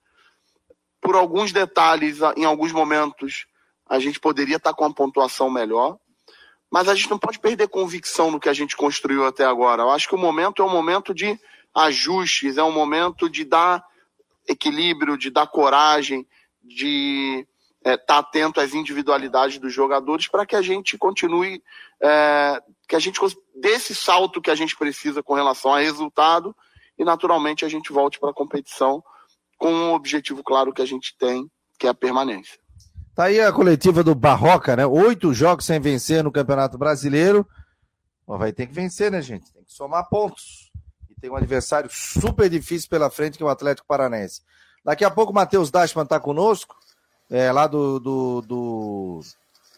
Por 1.01 1.15
alguns 1.15 1.51
detalhes, 1.51 2.19
em 2.37 2.45
alguns 2.45 2.71
momentos, 2.71 3.45
a 3.87 3.99
gente 3.99 4.19
poderia 4.19 4.57
estar 4.57 4.73
com 4.73 4.85
uma 4.85 4.93
pontuação 4.93 5.49
melhor, 5.49 5.97
mas 6.69 6.87
a 6.87 6.95
gente 6.95 7.09
não 7.09 7.17
pode 7.17 7.39
perder 7.39 7.67
convicção 7.67 8.31
no 8.31 8.39
que 8.39 8.47
a 8.47 8.53
gente 8.53 8.77
construiu 8.77 9.25
até 9.25 9.43
agora. 9.43 9.83
Eu 9.83 9.89
acho 9.89 10.07
que 10.07 10.15
o 10.15 10.19
momento 10.19 10.61
é 10.61 10.65
um 10.65 10.69
momento 10.69 11.13
de 11.13 11.37
ajustes, 11.73 12.57
é 12.57 12.63
um 12.63 12.71
momento 12.71 13.29
de 13.29 13.45
dar 13.45 13.83
equilíbrio, 14.47 15.17
de 15.17 15.29
dar 15.29 15.47
coragem, 15.47 16.27
de 16.63 17.45
estar 17.79 17.91
é, 17.91 17.97
tá 17.97 18.17
atento 18.19 18.59
às 18.59 18.73
individualidades 18.73 19.57
dos 19.57 19.73
jogadores 19.73 20.27
para 20.27 20.45
que 20.45 20.55
a 20.55 20.61
gente 20.61 20.97
continue, 20.97 21.63
é, 22.01 22.61
que 22.87 22.95
a 22.95 22.99
gente 22.99 23.19
dê 23.55 23.69
esse 23.69 23.95
salto 23.95 24.41
que 24.41 24.51
a 24.51 24.55
gente 24.55 24.75
precisa 24.75 25.23
com 25.23 25.33
relação 25.33 25.73
a 25.73 25.79
resultado 25.79 26.55
e 26.97 27.03
naturalmente 27.03 27.65
a 27.65 27.69
gente 27.69 27.91
volte 27.91 28.19
para 28.19 28.29
a 28.29 28.33
competição 28.33 29.03
com 29.57 29.71
um 29.73 29.93
objetivo 29.93 30.43
claro 30.43 30.73
que 30.73 30.81
a 30.81 30.85
gente 30.85 31.15
tem, 31.17 31.49
que 31.79 31.87
é 31.87 31.89
a 31.89 31.95
permanência. 31.95 32.59
Tá 33.15 33.25
aí 33.25 33.39
a 33.39 33.51
coletiva 33.51 34.03
do 34.03 34.15
Barroca, 34.15 34.75
né? 34.75 34.85
Oito 34.85 35.33
jogos 35.33 35.65
sem 35.65 35.79
vencer 35.79 36.23
no 36.23 36.31
Campeonato 36.31 36.77
Brasileiro. 36.77 37.47
vai 38.25 38.53
ter 38.53 38.67
que 38.67 38.73
vencer, 38.73 39.11
né, 39.11 39.21
gente? 39.21 39.51
Tem 39.51 39.63
que 39.63 39.73
somar 39.73 40.07
pontos. 40.09 40.70
Tem 41.21 41.29
um 41.29 41.35
adversário 41.35 41.87
super 41.91 42.49
difícil 42.49 42.89
pela 42.89 43.11
frente, 43.11 43.37
que 43.37 43.43
é 43.43 43.45
o 43.45 43.49
Atlético 43.49 43.87
Paranense. 43.87 44.41
Daqui 44.83 45.05
a 45.05 45.11
pouco 45.11 45.31
o 45.31 45.35
Matheus 45.35 45.69
Dashman 45.69 46.03
está 46.03 46.19
conosco 46.19 46.75
é, 47.29 47.51
lá 47.51 47.67
do, 47.67 47.99
do, 47.99 48.41
do, 48.41 49.21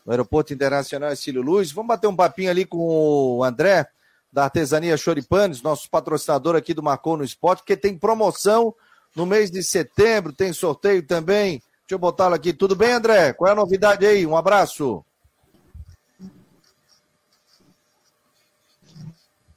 do, 0.06 0.12
Aeroporto 0.12 0.54
Internacional 0.54 1.12
Estilo 1.12 1.42
Luz. 1.42 1.70
Vamos 1.74 1.90
bater 1.90 2.08
um 2.08 2.16
papinho 2.16 2.50
ali 2.50 2.66
com 2.66 2.78
o 2.78 3.44
André, 3.44 3.86
da 4.32 4.46
Artesania 4.46 4.96
Choripanes, 4.96 5.62
nosso 5.62 5.90
patrocinador 5.90 6.56
aqui 6.56 6.74
do 6.74 6.82
Marcou 6.82 7.18
no 7.18 7.26
Esporte, 7.26 7.60
porque 7.60 7.76
tem 7.76 7.98
promoção 7.98 8.74
no 9.14 9.26
mês 9.26 9.52
de 9.52 9.62
setembro, 9.62 10.32
tem 10.32 10.54
sorteio 10.54 11.06
também. 11.06 11.62
Deixa 11.82 11.96
eu 11.96 12.00
botá-lo 12.00 12.36
aqui. 12.36 12.54
Tudo 12.54 12.74
bem, 12.74 12.94
André? 12.94 13.34
Qual 13.34 13.50
é 13.50 13.52
a 13.52 13.56
novidade 13.56 14.06
aí? 14.06 14.26
Um 14.26 14.38
abraço. 14.38 15.06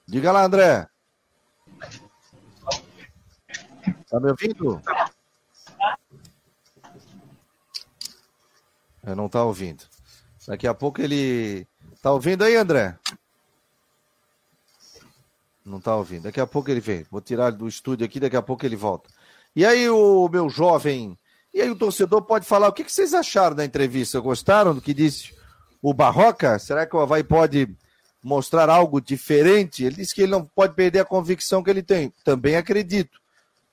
Diga 0.06 0.32
lá, 0.32 0.44
André. 0.44 0.88
Tá 4.10 4.20
me 4.20 4.30
ouvindo? 4.30 4.80
É, 9.04 9.14
não 9.14 9.26
está 9.26 9.44
ouvindo. 9.44 9.84
Daqui 10.46 10.66
a 10.66 10.74
pouco 10.74 11.00
ele. 11.00 11.66
Tá 12.00 12.12
ouvindo 12.12 12.44
aí, 12.44 12.56
André? 12.56 12.96
Não 15.64 15.78
está 15.78 15.96
ouvindo. 15.96 16.24
Daqui 16.24 16.40
a 16.40 16.46
pouco 16.46 16.70
ele 16.70 16.80
vem. 16.80 17.04
Vou 17.10 17.20
tirar 17.20 17.50
do 17.50 17.66
estúdio 17.66 18.06
aqui, 18.06 18.20
daqui 18.20 18.36
a 18.36 18.42
pouco 18.42 18.64
ele 18.64 18.76
volta. 18.76 19.10
E 19.54 19.66
aí, 19.66 19.88
o 19.88 20.28
meu 20.28 20.48
jovem. 20.48 21.18
E 21.52 21.60
aí, 21.60 21.70
o 21.70 21.76
torcedor 21.76 22.22
pode 22.22 22.46
falar 22.46 22.68
o 22.68 22.72
que, 22.72 22.84
vocês 22.84 23.14
acharam 23.14 23.56
da 23.56 23.64
entrevista? 23.64 24.20
Gostaram 24.20 24.74
do 24.74 24.80
que 24.80 24.94
disse 24.94 25.34
o 25.82 25.92
Barroca? 25.92 26.58
Será 26.58 26.86
que 26.86 26.94
o 26.94 27.00
Havaí 27.00 27.24
pode 27.24 27.74
mostrar 28.22 28.68
algo 28.68 29.00
diferente? 29.00 29.84
Ele 29.84 29.96
disse 29.96 30.14
que 30.14 30.22
ele 30.22 30.32
não 30.32 30.44
pode 30.44 30.74
perder 30.74 31.00
a 31.00 31.04
convicção 31.04 31.62
que 31.62 31.70
ele 31.70 31.82
tem. 31.82 32.12
Também 32.22 32.56
acredito. 32.56 33.18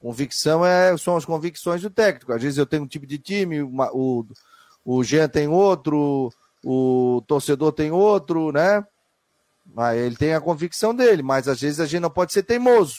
Convicção 0.04 0.66
é, 0.66 0.98
são 0.98 1.16
as 1.16 1.24
convicções 1.24 1.82
do 1.82 1.90
técnico. 1.90 2.34
Às 2.34 2.42
vezes 2.44 2.58
eu 2.58 2.66
tenho 2.66 2.84
um 2.84 2.88
tipo 2.88 3.08
de 3.08 3.18
time, 3.18 3.62
uma, 3.62 3.90
o 3.94 4.26
o 4.84 5.02
Jean 5.02 5.30
tem 5.30 5.48
outro, 5.48 6.30
o 6.62 7.24
torcedor 7.26 7.72
tem 7.72 7.90
outro, 7.90 8.52
né? 8.52 8.86
Mas 9.74 9.98
ele 9.98 10.18
tem 10.18 10.34
a 10.34 10.42
convicção 10.42 10.94
dele, 10.94 11.24
mas 11.24 11.48
às 11.48 11.62
vezes 11.62 11.80
a 11.80 11.86
gente 11.86 12.02
não 12.02 12.10
pode 12.10 12.34
ser 12.34 12.44
teimoso. 12.44 12.98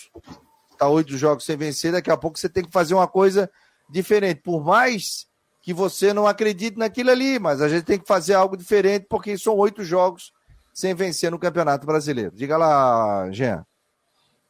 Tá 0.78 0.88
oito 0.88 1.14
jogos 1.18 1.44
sem 1.44 1.58
vencer, 1.58 1.92
daqui 1.92 2.10
a 2.10 2.16
pouco 2.16 2.38
você 2.38 2.48
tem 2.48 2.64
que 2.64 2.72
fazer 2.72 2.94
uma 2.94 3.06
coisa 3.06 3.50
diferente. 3.90 4.40
Por 4.40 4.64
mais 4.64 5.26
que 5.62 5.74
você 5.74 6.14
não 6.14 6.26
acredite 6.26 6.78
naquilo 6.78 7.10
ali, 7.10 7.38
mas 7.38 7.60
a 7.60 7.68
gente 7.68 7.84
tem 7.84 7.98
que 7.98 8.08
fazer 8.08 8.32
algo 8.32 8.56
diferente, 8.56 9.04
porque 9.10 9.36
são 9.36 9.54
oito 9.56 9.84
jogos 9.84 10.32
sem 10.72 10.94
vencer 10.94 11.30
no 11.30 11.38
Campeonato 11.38 11.86
Brasileiro. 11.86 12.32
Diga 12.34 12.56
lá, 12.56 13.30
Jean. 13.30 13.64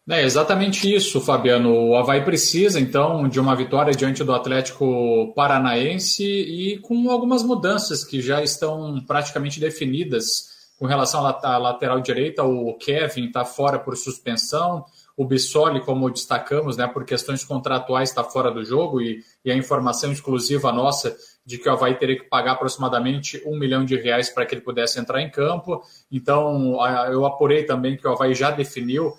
É 0.06 0.22
exatamente 0.22 0.94
isso, 0.94 1.18
Fabiano. 1.18 1.72
O 1.72 1.96
Havaí 1.96 2.22
precisa, 2.22 2.78
então, 2.78 3.26
de 3.26 3.40
uma 3.40 3.56
vitória 3.56 3.94
diante 3.94 4.22
do 4.22 4.34
Atlético 4.34 5.32
Paranaense 5.34 6.22
e 6.22 6.78
com 6.80 7.10
algumas 7.10 7.42
mudanças 7.42 8.04
que 8.04 8.20
já 8.20 8.42
estão 8.42 9.02
praticamente 9.06 9.58
definidas 9.58 10.52
com 10.78 10.84
relação 10.84 11.26
à 11.26 11.56
lateral 11.56 12.02
direita. 12.02 12.44
O 12.44 12.74
Kevin 12.74 13.26
está 13.26 13.46
fora 13.46 13.78
por 13.78 13.96
suspensão, 13.96 14.84
O 15.16 15.24
Bissoli, 15.24 15.80
como 15.80 16.10
destacamos, 16.10 16.76
né, 16.76 16.86
por 16.88 17.04
questões 17.04 17.44
contratuais, 17.44 18.10
está 18.10 18.24
fora 18.24 18.50
do 18.50 18.64
jogo 18.64 19.00
e, 19.00 19.24
e, 19.44 19.50
a 19.50 19.56
informação 19.56 20.10
exclusiva 20.10 20.72
nossa 20.72 21.16
de 21.46 21.56
que 21.56 21.68
o 21.68 21.72
Havaí 21.72 21.94
teria 21.94 22.18
que 22.18 22.24
pagar 22.24 22.52
aproximadamente 22.52 23.40
um 23.46 23.56
milhão 23.56 23.84
de 23.84 23.96
reais 23.96 24.28
para 24.28 24.44
que 24.44 24.54
ele 24.54 24.60
pudesse 24.60 24.98
entrar 24.98 25.22
em 25.22 25.30
campo. 25.30 25.82
Então, 26.10 26.76
eu 27.10 27.24
apurei 27.24 27.64
também 27.64 27.96
que 27.96 28.06
o 28.06 28.10
Havaí 28.10 28.34
já 28.34 28.50
definiu 28.50 29.14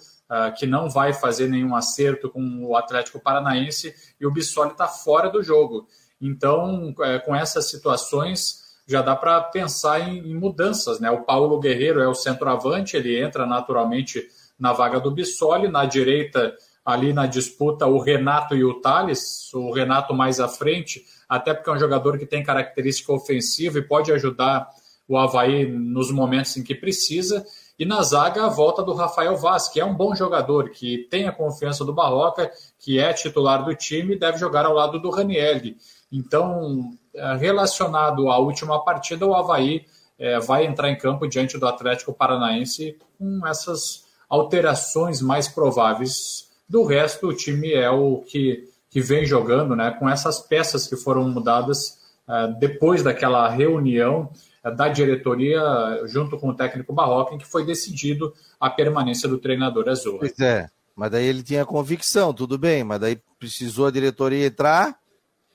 que 0.57 0.65
não 0.65 0.89
vai 0.89 1.13
fazer 1.13 1.47
nenhum 1.47 1.75
acerto 1.75 2.29
com 2.29 2.65
o 2.65 2.75
Atlético 2.75 3.19
Paranaense 3.19 3.93
e 4.19 4.25
o 4.25 4.31
Bissoli 4.31 4.71
está 4.71 4.87
fora 4.87 5.29
do 5.29 5.43
jogo. 5.43 5.87
Então, 6.19 6.93
é, 7.01 7.19
com 7.19 7.35
essas 7.35 7.69
situações, 7.69 8.65
já 8.87 9.01
dá 9.01 9.15
para 9.15 9.41
pensar 9.41 9.99
em, 9.99 10.31
em, 10.31 10.35
mudanças. 10.35 10.99
Né? 10.99 11.09
O 11.11 11.23
Paulo 11.23 11.59
Guerreiro 11.59 11.99
é 11.99 12.07
o 12.07 12.13
centroavante, 12.13 12.95
ele 12.95 13.19
entra 13.19 13.45
naturalmente 13.45 14.27
na 14.57 14.73
vaga 14.73 14.99
do 14.99 15.11
Bissoli, 15.11 15.67
na 15.67 15.85
direita, 15.85 16.55
ali 16.83 17.11
na 17.13 17.25
disputa, 17.25 17.87
o 17.87 17.99
Renato 17.99 18.55
e 18.55 18.63
o 18.63 18.79
Thales, 18.79 19.53
o 19.53 19.71
Renato 19.71 20.13
mais 20.13 20.39
à 20.39 20.47
frente, 20.47 21.03
até 21.27 21.53
porque 21.53 21.69
é 21.69 21.73
um 21.73 21.79
jogador 21.79 22.17
que 22.17 22.25
tem 22.25 22.43
característica 22.43 23.11
ofensiva 23.11 23.79
e 23.79 23.81
pode 23.81 24.11
ajudar 24.11 24.69
o 25.07 25.17
Havaí 25.17 25.65
nos 25.65 26.11
momentos 26.11 26.55
em 26.57 26.63
que 26.63 26.75
precisa. 26.75 27.45
E 27.77 27.85
na 27.85 28.01
zaga, 28.01 28.45
a 28.45 28.49
volta 28.49 28.81
do 28.81 28.93
Rafael 28.93 29.35
Vaz, 29.35 29.67
que 29.67 29.81
é 29.81 29.85
um 29.85 29.93
bom 29.93 30.15
jogador, 30.15 30.69
que 30.69 31.07
tem 31.09 31.27
a 31.27 31.31
confiança 31.31 31.83
do 31.83 31.93
Barroca, 31.93 32.49
que 32.79 32.99
é 32.99 33.11
titular 33.11 33.65
do 33.65 33.75
time 33.75 34.15
e 34.15 34.19
deve 34.19 34.37
jogar 34.37 34.65
ao 34.65 34.73
lado 34.73 34.99
do 34.99 35.09
Ranielli. 35.09 35.75
Então, 36.11 36.91
é, 37.13 37.35
relacionado 37.35 38.29
à 38.29 38.37
última 38.37 38.83
partida, 38.83 39.25
o 39.25 39.35
Havaí 39.35 39.85
é, 40.17 40.39
vai 40.39 40.65
entrar 40.65 40.89
em 40.89 40.97
campo 40.97 41.27
diante 41.27 41.57
do 41.57 41.67
Atlético 41.67 42.13
Paranaense 42.13 42.97
com 43.17 43.45
essas 43.45 44.05
alterações 44.29 45.21
mais 45.21 45.49
prováveis. 45.49 46.49
Do 46.67 46.83
resto, 46.85 47.27
o 47.27 47.35
time 47.35 47.73
é 47.73 47.89
o 47.89 48.21
que, 48.21 48.69
que 48.89 49.01
vem 49.01 49.25
jogando, 49.25 49.75
né, 49.75 49.91
com 49.91 50.09
essas 50.09 50.39
peças 50.39 50.87
que 50.87 50.95
foram 50.95 51.27
mudadas 51.27 51.99
é, 52.27 52.47
depois 52.57 53.03
daquela 53.03 53.49
reunião 53.49 54.29
da 54.71 54.87
diretoria 54.87 55.61
junto 56.05 56.37
com 56.37 56.49
o 56.49 56.53
técnico 56.53 56.93
Barroca, 56.93 57.35
em 57.35 57.37
que 57.37 57.45
foi 57.45 57.65
decidido 57.65 58.33
a 58.59 58.69
permanência 58.69 59.29
do 59.29 59.37
treinador 59.37 59.87
azul. 59.89 60.17
Pois 60.19 60.39
é, 60.39 60.69
mas 60.95 61.11
daí 61.11 61.25
ele 61.25 61.43
tinha 61.43 61.65
convicção, 61.65 62.33
tudo 62.33 62.57
bem, 62.57 62.83
mas 62.83 62.99
daí 62.99 63.19
precisou 63.37 63.87
a 63.87 63.91
diretoria 63.91 64.47
entrar 64.47 64.97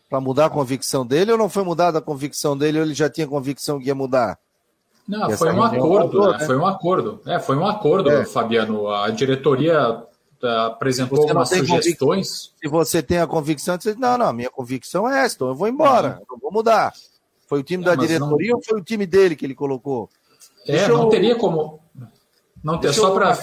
para 0.09 0.21
mudar 0.21 0.47
a 0.47 0.51
convicção 0.51 1.07
dele 1.07 1.33
ou 1.33 1.39
não 1.39 1.49
foi 1.49 1.65
mudada 1.65 1.99
a 1.99 2.03
convicção 2.03 2.57
dele 2.57 2.79
ou 2.79 2.85
ele 2.85 2.95
já 2.95 3.09
tinha 3.09 3.27
convicção 3.27 3.79
que 3.79 3.87
ia 3.87 3.95
mudar? 3.95 4.39
Não, 5.07 5.29
foi 5.31 5.53
um 5.53 5.63
acordo, 5.63 6.33
né? 6.33 6.47
foi 6.47 6.57
um 6.57 6.67
acordo. 6.67 7.21
É, 7.27 7.39
foi 7.41 7.57
um 7.57 7.67
acordo, 7.67 8.11
é. 8.11 8.25
Fabiano. 8.25 8.89
A 8.89 9.11
diretoria 9.11 10.05
tá, 10.41 10.67
apresentou 10.67 11.19
você 11.19 11.29
algumas 11.29 11.49
sugestões. 11.49 12.53
Se 12.61 12.69
você 12.69 13.03
tem 13.03 13.19
a 13.19 13.27
convicção, 13.27 13.77
você 13.81 13.91
diz, 13.91 14.01
não, 14.01 14.17
não, 14.17 14.33
minha 14.33 14.51
convicção 14.51 15.09
é 15.09 15.25
essa, 15.25 15.35
então 15.35 15.49
eu 15.49 15.55
vou 15.55 15.67
embora, 15.67 16.21
não, 16.21 16.27
não 16.31 16.39
vou 16.39 16.53
mudar. 16.53 16.93
Foi 17.51 17.59
o 17.59 17.65
time 17.65 17.83
é, 17.83 17.87
da 17.87 17.97
diretoria 17.97 18.51
não... 18.51 18.59
ou 18.59 18.63
foi 18.63 18.79
o 18.79 18.85
time 18.85 19.05
dele 19.05 19.35
que 19.35 19.45
ele 19.45 19.57
colocou? 19.57 20.09
É, 20.69 20.71
Deixa 20.71 20.89
não 20.91 21.03
eu... 21.03 21.09
teria 21.09 21.35
como. 21.35 21.81
Não 22.63 22.79
ter 22.79 22.93
só 22.93 23.11
para. 23.11 23.37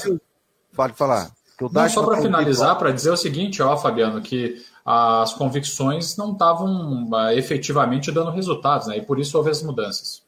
Pode 0.74 0.94
falar. 0.94 1.30
Não, 1.60 1.90
só 1.90 2.06
para 2.06 2.22
finalizar, 2.22 2.78
para 2.78 2.92
dizer 2.92 3.10
o 3.10 3.18
seguinte, 3.18 3.62
ó, 3.62 3.76
Fabiano, 3.76 4.22
que 4.22 4.64
as 4.86 5.34
convicções 5.34 6.16
não 6.16 6.32
estavam 6.32 7.10
uh, 7.10 7.32
efetivamente 7.32 8.10
dando 8.10 8.32
resultados, 8.32 8.88
né? 8.88 8.98
E 8.98 9.02
por 9.02 9.20
isso 9.20 9.38
houve 9.38 9.50
as 9.50 9.62
mudanças. 9.62 10.24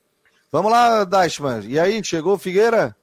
Vamos 0.51 0.71
lá, 0.73 1.05
Dashman. 1.05 1.61
E 1.65 1.80
aí, 1.80 2.03
chegou 2.03 2.34
o 2.34 2.39
Figueira? 2.39 2.93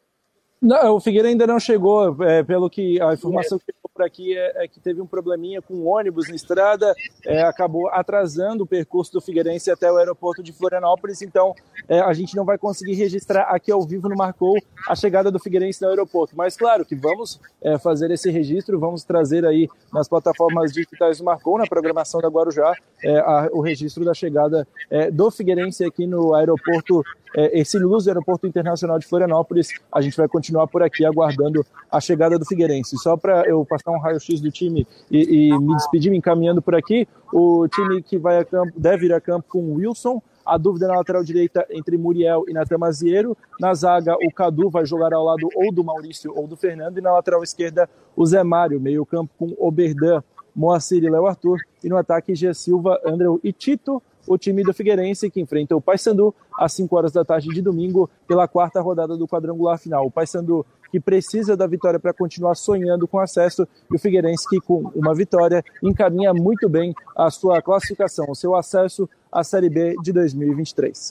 Não, 0.60 0.96
o 0.96 1.00
Figueira 1.00 1.28
ainda 1.28 1.46
não 1.46 1.58
chegou, 1.58 2.22
é, 2.22 2.42
pelo 2.42 2.68
que 2.68 3.00
a 3.00 3.14
informação 3.14 3.58
que 3.58 3.64
chegou 3.64 3.85
por 3.96 4.04
aqui 4.04 4.36
é, 4.36 4.64
é, 4.64 4.68
que 4.68 4.78
teve 4.78 5.00
um 5.00 5.06
probleminha 5.06 5.62
com 5.62 5.74
o 5.74 5.86
ônibus 5.86 6.28
na 6.28 6.36
estrada, 6.36 6.94
é, 7.24 7.42
acabou 7.42 7.88
atrasando 7.88 8.64
o 8.64 8.66
percurso 8.66 9.12
do 9.12 9.20
Figueirense 9.20 9.70
até 9.70 9.90
o 9.90 9.96
aeroporto 9.96 10.42
de 10.42 10.52
Florianópolis, 10.52 11.22
então 11.22 11.54
é, 11.88 12.00
a 12.00 12.12
gente 12.12 12.36
não 12.36 12.44
vai 12.44 12.58
conseguir 12.58 12.94
registrar 12.94 13.44
aqui 13.44 13.72
ao 13.72 13.82
vivo 13.82 14.08
no 14.08 14.16
Marcou 14.16 14.54
a 14.86 14.94
chegada 14.94 15.30
do 15.30 15.38
Figueirense 15.38 15.80
no 15.80 15.88
aeroporto, 15.88 16.36
mas 16.36 16.56
claro 16.56 16.84
que 16.84 16.94
vamos 16.94 17.40
é, 17.62 17.78
fazer 17.78 18.10
esse 18.10 18.30
registro, 18.30 18.78
vamos 18.78 19.02
trazer 19.02 19.46
aí 19.46 19.68
nas 19.92 20.08
plataformas 20.08 20.72
digitais 20.72 21.18
do 21.18 21.24
Marcou, 21.24 21.56
na 21.56 21.66
programação 21.66 22.20
da 22.20 22.28
Guarujá, 22.28 22.74
é, 23.02 23.18
a, 23.18 23.48
o 23.50 23.60
registro 23.60 24.04
da 24.04 24.12
chegada 24.12 24.66
do 25.12 25.30
Figueirense 25.30 25.84
aqui 25.84 26.06
no 26.06 26.34
aeroporto 26.34 27.02
é, 27.36 27.60
esse 27.60 27.78
luz 27.78 28.08
Aeroporto 28.08 28.46
Internacional 28.46 28.98
de 28.98 29.06
Florianópolis. 29.06 29.68
A 29.92 30.00
gente 30.00 30.16
vai 30.16 30.26
continuar 30.26 30.66
por 30.66 30.82
aqui 30.82 31.04
aguardando 31.04 31.64
a 31.90 32.00
chegada 32.00 32.38
do 32.38 32.46
Figueirense. 32.46 32.96
Só 32.98 33.16
para 33.16 33.46
eu 33.46 33.64
passar 33.66 33.90
um 33.90 34.00
raio-x 34.00 34.40
do 34.40 34.50
time 34.50 34.86
e, 35.10 35.50
e, 35.50 35.58
me 35.58 35.76
despedir, 35.76 36.10
me 36.10 36.16
encaminhando 36.16 36.62
por 36.62 36.74
aqui, 36.74 37.06
o 37.32 37.68
time 37.68 38.02
que 38.02 38.16
vai 38.16 38.38
a 38.38 38.44
campo, 38.44 38.72
deve 38.76 39.06
ir 39.06 39.12
a 39.12 39.20
campo 39.20 39.46
com 39.50 39.58
o 39.58 39.74
Wilson, 39.74 40.22
a 40.44 40.56
dúvida 40.56 40.88
na 40.88 40.96
lateral 40.96 41.22
direita 41.22 41.66
entre 41.70 41.98
Muriel 41.98 42.44
e 42.48 42.54
Natan 42.54 42.78
Mazieiro. 42.78 43.36
Na 43.60 43.74
zaga, 43.74 44.14
o 44.14 44.32
Cadu 44.32 44.70
vai 44.70 44.86
jogar 44.86 45.12
ao 45.12 45.24
lado 45.24 45.48
ou 45.54 45.72
do 45.72 45.84
Maurício 45.84 46.32
ou 46.34 46.46
do 46.46 46.56
Fernando. 46.56 46.96
E 46.98 47.00
na 47.02 47.12
lateral 47.12 47.42
esquerda, 47.42 47.90
o 48.16 48.24
Zé 48.24 48.42
Mário, 48.42 48.80
meio 48.80 49.04
campo 49.04 49.32
com 49.36 49.54
Oberdan, 49.58 50.22
Moacir 50.54 51.02
e 51.02 51.10
Léo 51.10 51.26
Arthur. 51.26 51.58
E 51.82 51.88
no 51.88 51.96
ataque, 51.96 52.34
G. 52.34 52.54
Silva, 52.54 52.98
André 53.04 53.26
e 53.42 53.52
Tito 53.52 54.00
o 54.26 54.38
time 54.38 54.62
do 54.62 54.72
Figueirense, 54.72 55.30
que 55.30 55.40
enfrenta 55.40 55.76
o 55.76 55.80
Paysandu 55.80 56.34
às 56.58 56.72
5 56.72 56.96
horas 56.96 57.12
da 57.12 57.24
tarde 57.24 57.48
de 57.48 57.62
domingo, 57.62 58.08
pela 58.26 58.48
quarta 58.48 58.80
rodada 58.80 59.16
do 59.16 59.26
quadrangular 59.26 59.78
final. 59.78 60.06
O 60.06 60.10
Paysandu 60.10 60.64
que 60.90 61.00
precisa 61.00 61.56
da 61.56 61.66
vitória 61.66 61.98
para 61.98 62.12
continuar 62.12 62.54
sonhando 62.54 63.06
com 63.06 63.18
acesso, 63.18 63.66
e 63.90 63.96
o 63.96 63.98
Figueirense 63.98 64.48
que, 64.48 64.60
com 64.60 64.90
uma 64.94 65.14
vitória, 65.14 65.62
encaminha 65.82 66.32
muito 66.32 66.68
bem 66.68 66.94
a 67.16 67.30
sua 67.30 67.60
classificação, 67.60 68.26
o 68.28 68.34
seu 68.34 68.54
acesso 68.54 69.08
à 69.30 69.42
Série 69.42 69.68
B 69.68 69.94
de 70.02 70.12
2023. 70.12 71.10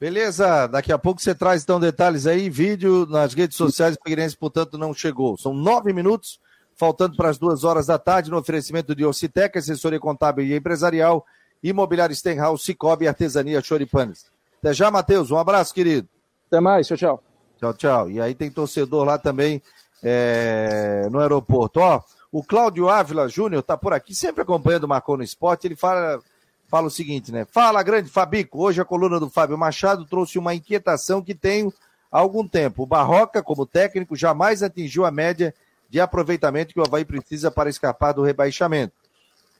Beleza, 0.00 0.66
daqui 0.66 0.92
a 0.92 0.98
pouco 0.98 1.20
você 1.20 1.34
traz 1.34 1.62
então 1.62 1.78
detalhes 1.78 2.26
aí, 2.26 2.50
vídeo 2.50 3.06
nas 3.06 3.32
redes 3.32 3.56
sociais, 3.56 3.94
o 3.94 3.98
Figueirense, 4.02 4.36
portanto, 4.36 4.76
não 4.76 4.92
chegou. 4.92 5.36
São 5.38 5.54
nove 5.54 5.92
minutos, 5.92 6.40
faltando 6.74 7.16
para 7.16 7.30
as 7.30 7.38
duas 7.38 7.64
horas 7.64 7.86
da 7.86 7.98
tarde, 7.98 8.30
no 8.30 8.38
oferecimento 8.38 8.94
de 8.94 9.04
Ocitec, 9.04 9.56
assessoria 9.56 10.00
contábil 10.00 10.44
e 10.44 10.56
empresarial, 10.56 11.24
Imobiliário 11.64 12.14
Stenhouse, 12.14 12.62
Cicobi, 12.62 13.08
Artesania 13.08 13.62
Choripanes. 13.62 14.26
Até 14.58 14.74
já, 14.74 14.90
Matheus. 14.90 15.30
Um 15.30 15.38
abraço, 15.38 15.72
querido. 15.72 16.06
Até 16.46 16.60
mais. 16.60 16.86
Tchau, 16.86 16.96
tchau. 16.96 17.22
Tchau, 17.58 17.74
tchau. 17.74 18.10
E 18.10 18.20
aí 18.20 18.34
tem 18.34 18.50
torcedor 18.50 19.04
lá 19.04 19.16
também 19.16 19.62
é, 20.02 21.08
no 21.10 21.20
aeroporto. 21.20 21.80
Ó, 21.80 22.02
o 22.30 22.44
Cláudio 22.44 22.90
Ávila 22.90 23.28
Júnior 23.28 23.62
tá 23.62 23.78
por 23.78 23.94
aqui, 23.94 24.14
sempre 24.14 24.42
acompanhando 24.42 24.84
o 24.84 24.88
Marcou 24.88 25.16
no 25.16 25.22
Esporte. 25.22 25.66
Ele 25.66 25.74
fala, 25.74 26.20
fala 26.68 26.88
o 26.88 26.90
seguinte, 26.90 27.32
né? 27.32 27.46
Fala, 27.50 27.82
grande 27.82 28.10
Fabico. 28.10 28.62
Hoje 28.62 28.82
a 28.82 28.84
coluna 28.84 29.18
do 29.18 29.30
Fábio 29.30 29.56
Machado 29.56 30.04
trouxe 30.04 30.38
uma 30.38 30.54
inquietação 30.54 31.22
que 31.22 31.34
tenho 31.34 31.72
há 32.12 32.18
algum 32.18 32.46
tempo. 32.46 32.82
O 32.82 32.86
Barroca, 32.86 33.42
como 33.42 33.64
técnico, 33.64 34.14
jamais 34.14 34.62
atingiu 34.62 35.06
a 35.06 35.10
média 35.10 35.54
de 35.88 35.98
aproveitamento 35.98 36.74
que 36.74 36.80
o 36.80 36.84
Havaí 36.84 37.06
precisa 37.06 37.50
para 37.50 37.70
escapar 37.70 38.12
do 38.12 38.22
rebaixamento. 38.22 38.92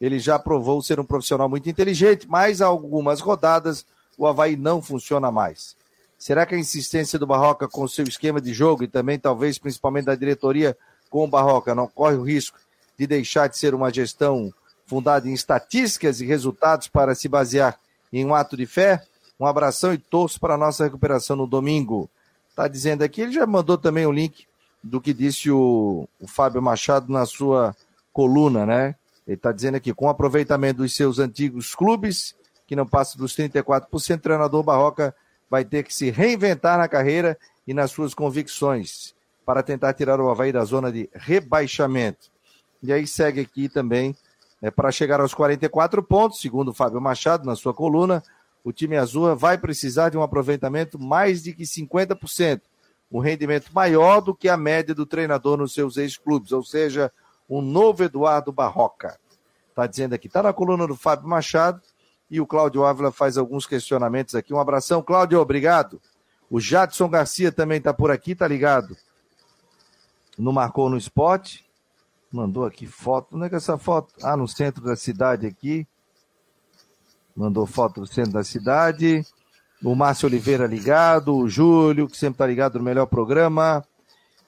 Ele 0.01 0.19
já 0.19 0.39
provou 0.39 0.83
ser 0.83 0.99
um 0.99 1.05
profissional 1.05 1.49
muito 1.49 1.69
inteligente, 1.69 2.27
mas 2.29 2.61
há 2.61 2.67
algumas 2.67 3.21
rodadas 3.21 3.87
o 4.17 4.27
Havaí 4.27 4.57
não 4.57 4.83
funciona 4.83 5.31
mais. 5.31 5.77
Será 6.19 6.47
que 6.47 6.55
a 6.55 6.59
insistência 6.59 7.19
do 7.19 7.27
Barroca 7.27 7.69
com 7.69 7.87
seu 7.87 8.05
esquema 8.05 8.41
de 8.41 8.53
jogo 8.53 8.85
e 8.85 8.89
também, 8.89 9.19
talvez, 9.19 9.59
principalmente 9.59 10.07
da 10.07 10.15
diretoria 10.15 10.77
com 11.11 11.25
o 11.25 11.29
Barroca, 11.29 11.75
não 11.75 11.87
corre 11.87 12.17
o 12.17 12.23
risco 12.23 12.59
de 12.99 13.07
deixar 13.07 13.49
de 13.49 13.59
ser 13.59 13.75
uma 13.75 13.93
gestão 13.93 14.53
fundada 14.87 15.29
em 15.29 15.33
estatísticas 15.33 16.21
e 16.21 16.27
resultados 16.27 16.89
para 16.89 17.15
se 17.15 17.29
basear 17.29 17.79
em 18.13 18.25
um 18.25 18.35
ato 18.35 18.57
de 18.57 18.67
fé? 18.67 19.03
Um 19.39 19.47
abração 19.47 19.93
e 19.93 19.99
torço 19.99 20.39
para 20.39 20.55
a 20.55 20.59
nossa 20.59 20.85
recuperação 20.85 21.37
no 21.37 21.47
domingo. 21.47 22.09
Está 22.51 22.69
dizendo 22.69 23.03
aqui, 23.03 23.21
ele 23.21 23.33
já 23.33 23.47
mandou 23.47 23.77
também 23.77 24.07
o 24.07 24.13
link 24.13 24.47
do 24.83 25.01
que 25.01 25.13
disse 25.13 25.51
o, 25.51 26.09
o 26.21 26.27
Fábio 26.29 26.63
Machado 26.63 27.13
na 27.13 27.27
sua 27.27 27.75
coluna, 28.13 28.65
né? 28.65 28.95
Ele 29.27 29.37
está 29.37 29.53
dizendo 29.53 29.77
aqui, 29.77 29.93
com 29.93 30.09
aproveitamento 30.09 30.83
dos 30.83 30.95
seus 30.95 31.19
antigos 31.19 31.75
clubes, 31.75 32.35
que 32.67 32.77
não 32.77 32.87
passa 32.87 33.17
dos 33.17 33.35
34%, 33.35 34.17
o 34.17 34.21
treinador 34.21 34.63
Barroca 34.63 35.15
vai 35.51 35.65
ter 35.65 35.83
que 35.83 35.95
se 35.95 36.11
reinventar 36.11 36.79
na 36.79 36.89
carreira 36.89 37.39
e 37.67 37.73
nas 37.73 37.91
suas 37.91 38.15
convicções 38.15 39.15
para 39.45 39.63
tentar 39.63 39.93
tirar 39.95 40.21
o 40.21 40.31
Havaí 40.31 40.53
da 40.53 40.65
zona 40.65 40.91
de 40.91 41.09
rebaixamento. 41.15 42.31
E 42.83 42.93
aí 42.93 43.07
segue 43.07 43.41
aqui 43.41 43.69
também, 43.69 44.17
é, 44.61 44.71
para 44.71 44.91
chegar 44.91 45.21
aos 45.21 45.35
44 45.35 46.03
pontos, 46.03 46.41
segundo 46.41 46.69
o 46.71 46.75
Fábio 46.75 47.01
Machado, 47.01 47.45
na 47.45 47.55
sua 47.55 47.75
coluna, 47.75 48.23
o 48.63 48.73
time 48.73 48.97
azul 48.97 49.37
vai 49.37 49.59
precisar 49.59 50.09
de 50.09 50.17
um 50.17 50.23
aproveitamento 50.23 50.99
mais 50.99 51.43
de 51.43 51.53
que 51.53 51.65
50%, 51.65 52.63
um 53.13 53.19
rendimento 53.19 53.71
maior 53.73 54.21
do 54.21 54.35
que 54.35 54.49
a 54.49 54.57
média 54.57 54.95
do 54.95 55.05
treinador 55.05 55.59
nos 55.59 55.75
seus 55.75 55.99
ex-clubes, 55.99 56.51
ou 56.53 56.65
seja, 56.65 57.13
um 57.49 57.61
novo 57.61 58.05
Eduardo 58.05 58.53
Barroca. 58.53 59.19
Está 59.69 59.87
dizendo 59.87 60.15
aqui, 60.15 60.29
está 60.29 60.43
na 60.43 60.53
coluna 60.53 60.87
do 60.87 60.97
Fábio 60.97 61.29
Machado 61.29 61.81
e 62.31 62.41
o 62.41 62.47
Cláudio 62.47 62.85
Ávila 62.85 63.11
faz 63.13 63.37
alguns 63.37 63.67
questionamentos 63.67 64.35
aqui. 64.35 64.55
Um 64.55 64.59
abração, 64.59 65.03
Cláudio, 65.03 65.41
obrigado. 65.41 66.01
O 66.51 66.61
Jadson 66.61 67.09
Garcia 67.09 67.51
também 67.51 67.79
está 67.79 67.93
por 67.93 68.11
aqui, 68.11 68.35
tá 68.35 68.47
ligado? 68.47 68.97
No 70.39 70.53
Marcou 70.53 70.89
no 70.89 70.97
Esporte. 70.97 71.65
Mandou 72.31 72.65
aqui 72.65 72.87
foto. 72.87 73.37
Onde 73.37 73.47
é 73.47 73.49
que 73.49 73.55
é 73.55 73.59
essa 73.59 73.79
foto? 73.79 74.13
Ah, 74.23 74.37
no 74.37 74.49
centro 74.49 74.85
da 74.85 74.97
cidade 74.97 75.47
aqui. 75.47 75.87
Mandou 77.35 77.67
foto 77.67 78.01
do 78.01 78.07
centro 78.07 78.33
da 78.33 78.45
cidade. 78.45 79.25
O 79.83 79.95
Márcio 79.95 80.27
Oliveira 80.27 80.67
ligado. 80.67 81.37
O 81.37 81.49
Júlio, 81.49 82.09
que 82.09 82.17
sempre 82.17 82.35
está 82.35 82.47
ligado 82.47 82.79
no 82.79 82.85
melhor 82.85 83.07
programa. 83.07 83.85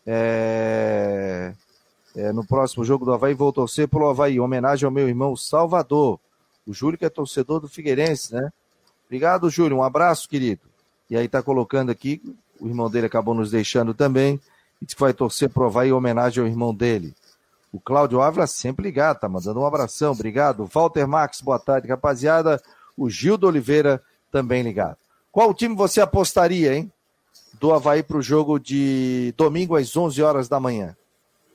É... 0.05 1.55
É, 2.17 2.33
no 2.33 2.47
próximo 2.47 2.83
jogo 2.83 3.05
do 3.05 3.13
Havaí, 3.13 3.35
vou 3.35 3.53
torcer 3.53 3.87
pelo 3.87 4.09
Havaí. 4.09 4.41
Homenagem 4.41 4.87
ao 4.87 4.91
meu 4.91 5.07
irmão 5.07 5.37
Salvador. 5.37 6.19
O 6.67 6.73
Júlio, 6.73 6.99
que 6.99 7.05
é 7.05 7.11
torcedor 7.11 7.61
do 7.61 7.69
Figueirense, 7.69 8.35
né? 8.35 8.51
Obrigado, 9.05 9.51
Júlio. 9.51 9.77
Um 9.77 9.83
abraço, 9.83 10.27
querido. 10.27 10.63
E 11.11 11.17
aí 11.17 11.29
tá 11.29 11.43
colocando 11.43 11.91
aqui, 11.91 12.21
o 12.59 12.67
irmão 12.67 12.91
dele 12.91 13.07
acabou 13.07 13.35
nos 13.35 13.51
deixando 13.51 13.93
também. 13.93 14.41
E 14.81 14.87
que 14.87 14.99
vai 14.99 15.13
torcer 15.13 15.51
pro 15.51 15.67
Havaí 15.67 15.91
em 15.91 15.93
homenagem 15.93 16.43
ao 16.43 16.49
irmão 16.49 16.75
dele. 16.75 17.15
O 17.71 17.79
Cláudio 17.79 18.23
Ávila 18.23 18.47
sempre 18.47 18.85
ligado, 18.85 19.21
tá 19.21 19.29
mandando 19.29 19.61
um 19.61 19.67
abração. 19.67 20.13
Obrigado. 20.13 20.65
Walter 20.65 21.07
Max, 21.07 21.43
boa 21.43 21.59
tarde, 21.59 21.87
rapaziada. 21.87 22.61
O 22.97 23.11
Gildo 23.11 23.47
Oliveira 23.47 24.03
também 24.33 24.63
ligado. 24.63 24.97
Qual 25.31 25.53
time 25.53 25.75
você 25.75 26.01
apostaria, 26.01 26.75
hein? 26.75 26.91
Do 27.61 27.75
Havaí 27.75 28.03
pro 28.03 28.23
jogo 28.23 28.59
de 28.59 29.35
domingo 29.37 29.77
às 29.77 29.95
11 29.95 30.23
horas 30.23 30.49
da 30.49 30.59
manhã. 30.59 30.97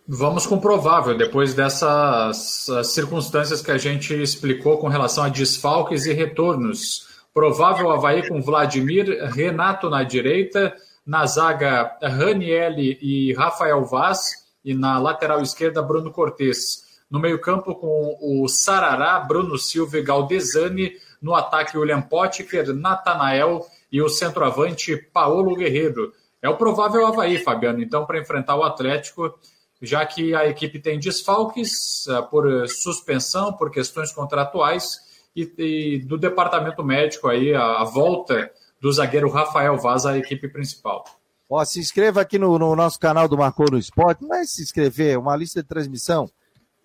Vamos 0.08 0.46
com 0.46 0.60
provável, 0.60 1.16
depois 1.16 1.54
dessas 1.54 2.68
circunstâncias 2.86 3.62
que 3.62 3.72
a 3.72 3.78
gente 3.78 4.14
explicou 4.14 4.78
com 4.80 4.88
relação 4.88 5.24
a 5.24 5.30
desfalques 5.30 6.06
e 6.06 6.14
retornos. 6.14 7.08
Provável 7.34 7.92
Havaí 7.92 8.28
com 8.28 8.42
Vladimir, 8.42 9.24
Renato 9.32 9.90
na 9.90 10.04
direita, 10.04 10.76
na 11.06 11.26
zaga 11.26 11.98
Ranielli 12.02 12.98
e 13.02 13.34
Rafael 13.34 13.86
Vaz, 13.86 14.42
e 14.66 14.74
na 14.74 15.00
lateral 15.00 15.42
esquerda 15.42 15.82
Bruno 15.82 16.12
Cortes. 16.12 17.00
No 17.10 17.20
meio-campo 17.20 17.76
com 17.76 18.18
o 18.22 18.48
Sarará, 18.48 19.20
Bruno 19.20 19.58
Silva 19.58 19.98
e 19.98 20.04
Galdesani, 20.04 20.94
no 21.22 21.36
ataque 21.36 21.78
William 21.78 22.02
Potker, 22.02 22.74
Natanael 22.74 23.66
e 23.92 24.02
o 24.02 24.10
centroavante 24.10 24.98
Paulo 24.98 25.56
Guerreiro. 25.56 26.12
É 26.42 26.50
o 26.50 26.58
provável 26.58 27.06
Havaí, 27.06 27.38
Fabiano, 27.38 27.82
então, 27.82 28.06
para 28.06 28.20
enfrentar 28.20 28.56
o 28.56 28.64
Atlético 28.64 29.34
já 29.82 30.06
que 30.06 30.36
a 30.36 30.48
equipe 30.48 30.80
tem 30.80 31.00
desfalques 31.00 32.06
uh, 32.08 32.24
por 32.30 32.68
suspensão, 32.68 33.54
por 33.54 33.72
questões 33.72 34.12
contratuais, 34.12 35.00
e, 35.36 35.52
e 35.58 36.00
do 36.00 36.18
departamento 36.18 36.84
médico 36.84 37.28
aí, 37.28 37.54
a, 37.54 37.82
a, 37.82 37.84
volta 37.84 38.52
do 38.80 38.92
zagueiro 38.92 39.30
Rafael 39.30 39.78
Vaz 39.78 40.06
à 40.06 40.18
equipe 40.18 40.48
principal. 40.50 41.06
Ó, 41.50 41.64
se 41.66 41.80
inscreva 41.80 42.22
aqui 42.22 42.38
no, 42.38 42.58
no 42.60 42.76
nosso 42.76 43.00
canal 43.00 43.28
do 43.28 43.38
Marcou 43.38 43.70
no 43.72 43.78
Esporte, 43.78 44.24
não 44.24 44.36
é 44.36 44.46
se 44.46 44.62
inscrever, 44.62 45.14
é 45.14 45.18
uma 45.18 45.36
lista 45.36 45.62
de 45.62 45.68
transmissão. 45.68 46.30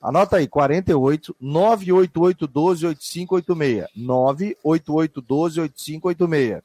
Anota 0.00 0.36
aí, 0.36 0.46
48 0.46 1.34
988 1.40 2.46
12 2.46 2.86
8586. 2.86 3.86
988 3.96 5.20
12 5.20 5.60
8586. 5.60 6.62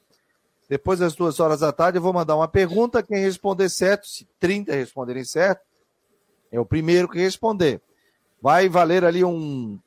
Depois 0.69 0.99
das 0.99 1.15
duas 1.15 1.39
horas 1.39 1.59
da 1.59 1.71
tarde, 1.71 1.97
eu 1.97 2.01
vou 2.01 2.13
mandar 2.13 2.35
uma 2.35 2.47
pergunta. 2.47 3.03
Quem 3.03 3.19
responder 3.19 3.67
certo, 3.69 4.07
se 4.07 4.27
30 4.39 4.73
responderem 4.73 5.23
certo, 5.23 5.61
é 6.51 6.59
o 6.59 6.65
primeiro 6.65 7.07
que 7.07 7.17
responder. 7.17 7.81
Vai 8.41 8.67
valer 8.67 9.05
ali 9.05 9.23
um 9.23 9.79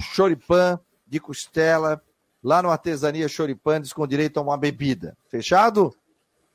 choripan 0.00 0.80
de 1.06 1.20
costela 1.20 2.02
lá 2.42 2.62
no 2.62 2.70
Artesania 2.70 3.28
Choripanes 3.28 3.92
com 3.92 4.06
direito 4.06 4.38
a 4.38 4.42
uma 4.42 4.56
bebida. 4.56 5.16
Fechado? 5.28 5.94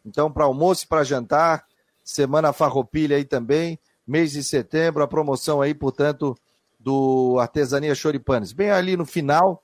Então, 0.05 0.31
para 0.31 0.45
almoço 0.45 0.85
e 0.85 0.87
para 0.87 1.03
jantar, 1.03 1.65
semana 2.03 2.53
farroupilha 2.53 3.17
aí 3.17 3.25
também, 3.25 3.79
mês 4.05 4.31
de 4.31 4.43
setembro, 4.43 5.03
a 5.03 5.07
promoção 5.07 5.61
aí, 5.61 5.73
portanto, 5.73 6.35
do 6.79 7.37
Artesania 7.39 7.93
Choripanes. 7.93 8.53
Bem 8.53 8.71
ali 8.71 8.97
no 8.97 9.05
final 9.05 9.63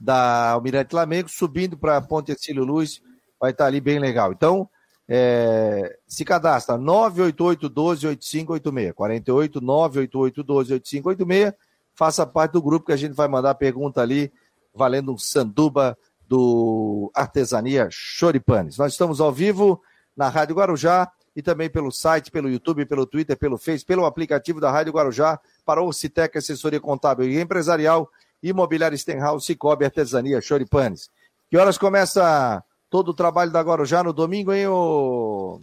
da 0.00 0.52
Almirante 0.52 0.90
Flamengo, 0.90 1.28
subindo 1.28 1.76
para 1.76 2.00
Ponte 2.00 2.32
Exílio 2.32 2.64
Luz, 2.64 3.02
vai 3.38 3.50
estar 3.50 3.66
ali 3.66 3.80
bem 3.80 3.98
legal. 3.98 4.32
Então, 4.32 4.68
é, 5.12 5.98
se 6.06 6.24
cadastra 6.24 6.78
988-12-8586. 6.78 8.94
48 8.94 9.60
988-12-8586. 9.60 11.52
Faça 11.92 12.24
parte 12.24 12.52
do 12.52 12.62
grupo 12.62 12.86
que 12.86 12.92
a 12.92 12.96
gente 12.96 13.14
vai 13.14 13.26
mandar 13.26 13.56
pergunta 13.56 14.00
ali, 14.00 14.32
valendo 14.72 15.12
um 15.12 15.18
sanduba 15.18 15.98
do 16.28 17.10
Artesania 17.12 17.88
Choripanes. 17.90 18.78
Nós 18.78 18.92
estamos 18.92 19.20
ao 19.20 19.32
vivo 19.32 19.82
na 20.16 20.28
Rádio 20.28 20.54
Guarujá 20.54 21.10
e 21.34 21.42
também 21.42 21.68
pelo 21.68 21.90
site, 21.90 22.30
pelo 22.30 22.48
YouTube, 22.48 22.86
pelo 22.86 23.04
Twitter, 23.04 23.36
pelo 23.36 23.58
Face, 23.58 23.84
pelo 23.84 24.06
aplicativo 24.06 24.60
da 24.60 24.70
Rádio 24.70 24.92
Guarujá 24.92 25.40
para 25.66 25.82
o 25.82 25.92
Citec 25.92 26.38
Assessoria 26.38 26.78
Contábil 26.78 27.28
e 27.28 27.40
Empresarial, 27.40 28.08
Imobiliária 28.40 28.96
Stenhouse, 28.96 29.44
Cicobi 29.44 29.84
Artesania 29.84 30.40
Choripanes. 30.40 31.10
Que 31.50 31.56
horas 31.56 31.76
começa 31.76 32.62
todo 32.90 33.10
o 33.10 33.14
trabalho 33.14 33.52
da 33.52 33.60
Guarujá 33.60 34.02
no 34.02 34.12
domingo, 34.12 34.52
hein, 34.52 34.66
o... 34.66 35.60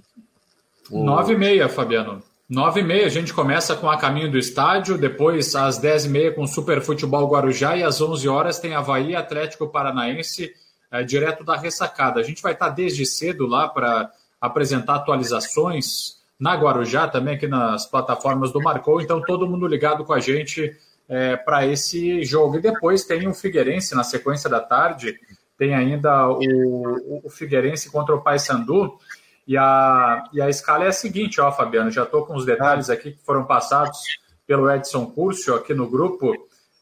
Nove 0.89 1.33
e 1.33 1.37
meia, 1.37 1.67
Fabiano. 1.67 2.23
Nove 2.49 2.79
e 2.79 2.83
meia, 2.83 3.05
a 3.05 3.09
gente 3.09 3.33
começa 3.33 3.75
com 3.75 3.89
a 3.89 3.97
caminho 3.97 4.31
do 4.31 4.37
estádio, 4.37 4.97
depois 4.97 5.53
às 5.53 5.77
dez 5.77 6.05
e 6.05 6.09
meia 6.09 6.31
com 6.33 6.47
Super 6.47 6.81
Futebol 6.81 7.27
Guarujá 7.27 7.75
e 7.75 7.83
às 7.83 7.99
onze 7.99 8.29
horas 8.29 8.57
tem 8.57 8.73
Havaí 8.73 9.13
Atlético 9.13 9.67
Paranaense, 9.67 10.53
é, 10.89 11.03
direto 11.03 11.43
da 11.43 11.57
ressacada. 11.57 12.21
A 12.21 12.23
gente 12.23 12.41
vai 12.41 12.53
estar 12.53 12.69
desde 12.69 13.05
cedo 13.05 13.45
lá 13.45 13.67
para 13.67 14.09
apresentar 14.39 14.95
atualizações 14.95 16.15
na 16.39 16.55
Guarujá, 16.55 17.09
também 17.09 17.35
aqui 17.35 17.47
nas 17.47 17.85
plataformas 17.85 18.53
do 18.53 18.61
Marcou, 18.61 19.01
então 19.01 19.21
todo 19.21 19.47
mundo 19.47 19.67
ligado 19.67 20.05
com 20.05 20.13
a 20.13 20.19
gente 20.21 20.73
é, 21.09 21.35
para 21.35 21.67
esse 21.67 22.23
jogo. 22.23 22.55
E 22.57 22.61
depois 22.61 23.03
tem 23.03 23.27
o 23.27 23.33
Figueirense 23.33 23.93
na 23.93 24.05
sequência 24.05 24.49
da 24.49 24.61
tarde, 24.61 25.19
tem 25.57 25.73
ainda 25.73 26.29
o, 26.29 27.21
o 27.25 27.29
Figueirense 27.29 27.91
contra 27.91 28.15
o 28.15 28.21
Paysandu. 28.21 28.97
E 29.47 29.57
a, 29.57 30.25
e 30.33 30.41
a 30.41 30.49
escala 30.49 30.83
é 30.83 30.87
a 30.87 30.91
seguinte, 30.91 31.39
ó, 31.39 31.51
Fabiano, 31.51 31.89
já 31.89 32.03
estou 32.03 32.25
com 32.25 32.35
os 32.35 32.45
detalhes 32.45 32.89
aqui 32.89 33.13
que 33.13 33.23
foram 33.23 33.45
passados 33.45 33.97
pelo 34.45 34.69
Edson 34.69 35.05
Curcio 35.07 35.55
aqui 35.55 35.73
no 35.73 35.89
grupo 35.89 36.33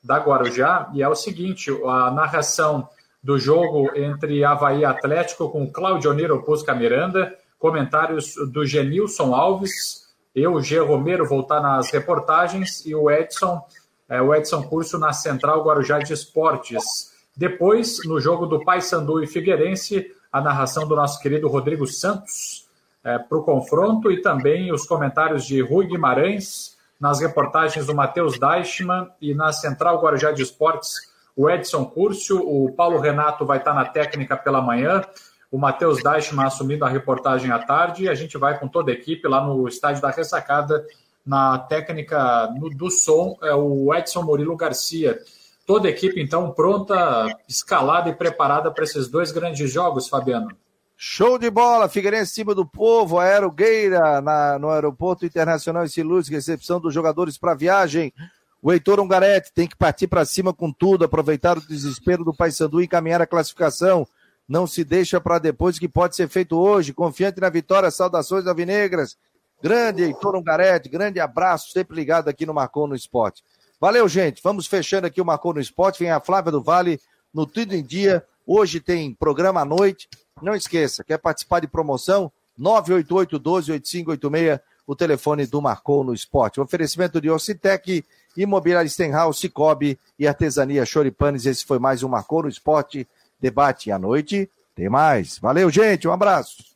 da 0.03 0.17
Guarujá, 0.17 0.89
e 0.93 1.01
é 1.01 1.09
o 1.09 1.15
seguinte, 1.15 1.71
a 1.83 2.11
narração 2.11 2.87
do 3.23 3.39
jogo 3.39 3.89
entre 3.95 4.43
Havaí 4.43 4.81
e 4.81 4.85
Atlético 4.85 5.49
com 5.49 5.71
Claudio 5.71 6.13
Niro 6.13 6.43
Pusca 6.43 6.75
Miranda, 6.75 7.35
comentários 7.57 8.35
do 8.51 8.63
Genilson 8.63 9.33
Alves, 9.33 10.05
eu, 10.35 10.61
G. 10.61 10.77
Romero, 10.79 11.27
vou 11.27 11.41
estar 11.41 11.59
nas 11.59 11.89
reportagens, 11.89 12.85
e 12.85 12.93
o 12.93 13.09
Edson, 13.09 13.65
é, 14.07 14.21
o 14.21 14.35
Edson 14.35 14.61
Curso 14.63 14.99
na 14.99 15.11
Central 15.11 15.63
Guarujá 15.63 15.97
de 15.97 16.13
Esportes. 16.13 17.14
Depois, 17.35 17.99
no 18.05 18.19
jogo 18.19 18.45
do 18.45 18.63
Paysandu 18.63 19.21
e 19.21 19.27
Figueirense, 19.27 20.11
a 20.31 20.39
narração 20.39 20.87
do 20.87 20.95
nosso 20.95 21.19
querido 21.19 21.47
Rodrigo 21.47 21.85
Santos 21.85 22.65
é, 23.03 23.19
para 23.19 23.37
o 23.37 23.43
confronto 23.43 24.11
e 24.11 24.21
também 24.21 24.71
os 24.71 24.85
comentários 24.85 25.45
de 25.45 25.61
Rui 25.61 25.85
Guimarães, 25.85 26.75
nas 26.99 27.19
reportagens 27.19 27.85
do 27.85 27.93
Matheus 27.93 28.39
Deichmann 28.39 29.09
e 29.21 29.33
na 29.33 29.51
Central 29.51 30.01
Guarujá 30.01 30.31
de 30.31 30.41
Esportes, 30.41 31.13
o 31.35 31.49
Edson 31.49 31.85
Curcio, 31.85 32.39
o 32.39 32.71
Paulo 32.71 32.99
Renato 32.99 33.45
vai 33.45 33.57
estar 33.57 33.73
na 33.73 33.83
técnica 33.83 34.37
pela 34.37 34.61
manhã, 34.61 35.03
o 35.51 35.57
Matheus 35.57 36.01
Deichmann 36.01 36.47
assumindo 36.47 36.85
a 36.85 36.89
reportagem 36.89 37.51
à 37.51 37.59
tarde 37.59 38.03
e 38.03 38.09
a 38.09 38.15
gente 38.15 38.37
vai 38.37 38.57
com 38.57 38.67
toda 38.67 38.91
a 38.91 38.93
equipe 38.93 39.27
lá 39.27 39.45
no 39.45 39.67
estádio 39.67 40.01
da 40.01 40.09
Ressacada, 40.09 40.85
na 41.25 41.59
técnica 41.59 42.47
no, 42.57 42.69
do 42.69 42.89
som, 42.89 43.37
é 43.41 43.53
o 43.53 43.93
Edson 43.93 44.21
Murilo 44.21 44.55
Garcia 44.55 45.19
toda 45.65 45.87
a 45.87 45.91
equipe, 45.91 46.21
então, 46.21 46.51
pronta, 46.51 47.27
escalada 47.47 48.09
e 48.09 48.15
preparada 48.15 48.71
para 48.71 48.83
esses 48.83 49.07
dois 49.07 49.31
grandes 49.31 49.71
jogos, 49.71 50.07
Fabiano. 50.07 50.55
Show 50.97 51.37
de 51.37 51.49
bola, 51.49 51.89
Figueirense 51.89 52.31
em 52.31 52.35
cima 52.35 52.55
do 52.55 52.65
povo, 52.65 53.19
Aerogueira 53.19 54.21
na, 54.21 54.57
no 54.57 54.69
Aeroporto 54.69 55.25
Internacional 55.25 55.85
e 55.85 56.03
Luz, 56.03 56.29
recepção 56.29 56.79
dos 56.79 56.93
jogadores 56.93 57.37
para 57.37 57.53
viagem. 57.53 58.13
O 58.61 58.71
Heitor 58.71 58.99
Ungarete 59.01 59.51
tem 59.53 59.67
que 59.67 59.75
partir 59.75 60.07
para 60.07 60.23
cima 60.23 60.53
com 60.53 60.71
tudo, 60.71 61.03
aproveitar 61.03 61.57
o 61.57 61.67
desespero 61.67 62.23
do 62.23 62.33
Paysandu 62.33 62.81
e 62.81 62.85
encaminhar 62.85 63.21
a 63.21 63.27
classificação. 63.27 64.07
Não 64.47 64.65
se 64.65 64.83
deixa 64.83 65.19
para 65.19 65.37
depois 65.37 65.77
que 65.77 65.89
pode 65.89 66.15
ser 66.15 66.29
feito 66.29 66.57
hoje. 66.57 66.93
Confiante 66.93 67.41
na 67.41 67.49
vitória, 67.49 67.91
saudações 67.91 68.47
alvinegras. 68.47 69.17
Grande 69.61 70.03
Heitor 70.03 70.35
Ungarete, 70.35 70.87
grande 70.87 71.19
abraço, 71.19 71.71
sempre 71.71 71.95
ligado 71.95 72.29
aqui 72.29 72.45
no 72.45 72.53
Marcon 72.53 72.87
no 72.87 72.95
Esporte. 72.95 73.43
Valeu, 73.85 74.09
gente. 74.09 74.41
Vamos 74.41 74.65
fechando 74.65 75.05
aqui 75.05 75.21
o 75.21 75.25
Marcou 75.25 75.53
no 75.53 75.59
Esporte. 75.59 75.99
Vem 75.99 76.09
a 76.09 76.19
Flávia 76.19 76.51
do 76.51 76.59
Vale 76.59 76.99
no 77.31 77.45
Tudo 77.45 77.75
em 77.75 77.83
Dia. 77.83 78.25
Hoje 78.43 78.79
tem 78.79 79.13
programa 79.13 79.61
à 79.61 79.65
noite. 79.65 80.09
Não 80.41 80.55
esqueça, 80.55 81.03
quer 81.03 81.19
participar 81.19 81.59
de 81.59 81.67
promoção? 81.67 82.31
988-12-8586, 82.59 84.59
o 84.87 84.95
telefone 84.95 85.45
do 85.45 85.61
Marcou 85.61 86.03
no 86.03 86.15
Esporte. 86.15 86.59
O 86.59 86.63
oferecimento 86.63 87.21
de 87.21 87.29
Ocitec, 87.29 88.03
Imobiliário 88.35 88.89
Stenhouse, 88.89 89.39
Cicobi 89.39 89.99
e 90.17 90.27
Artesania 90.27 90.83
Choripanes. 90.83 91.45
Esse 91.45 91.63
foi 91.63 91.77
mais 91.77 92.01
um 92.01 92.09
Marcou 92.09 92.41
no 92.41 92.49
Esporte. 92.49 93.07
Debate 93.39 93.91
à 93.91 93.99
noite. 93.99 94.49
Tem 94.73 94.89
mais. 94.89 95.37
Valeu, 95.37 95.69
gente. 95.69 96.07
Um 96.07 96.11
abraço. 96.11 96.74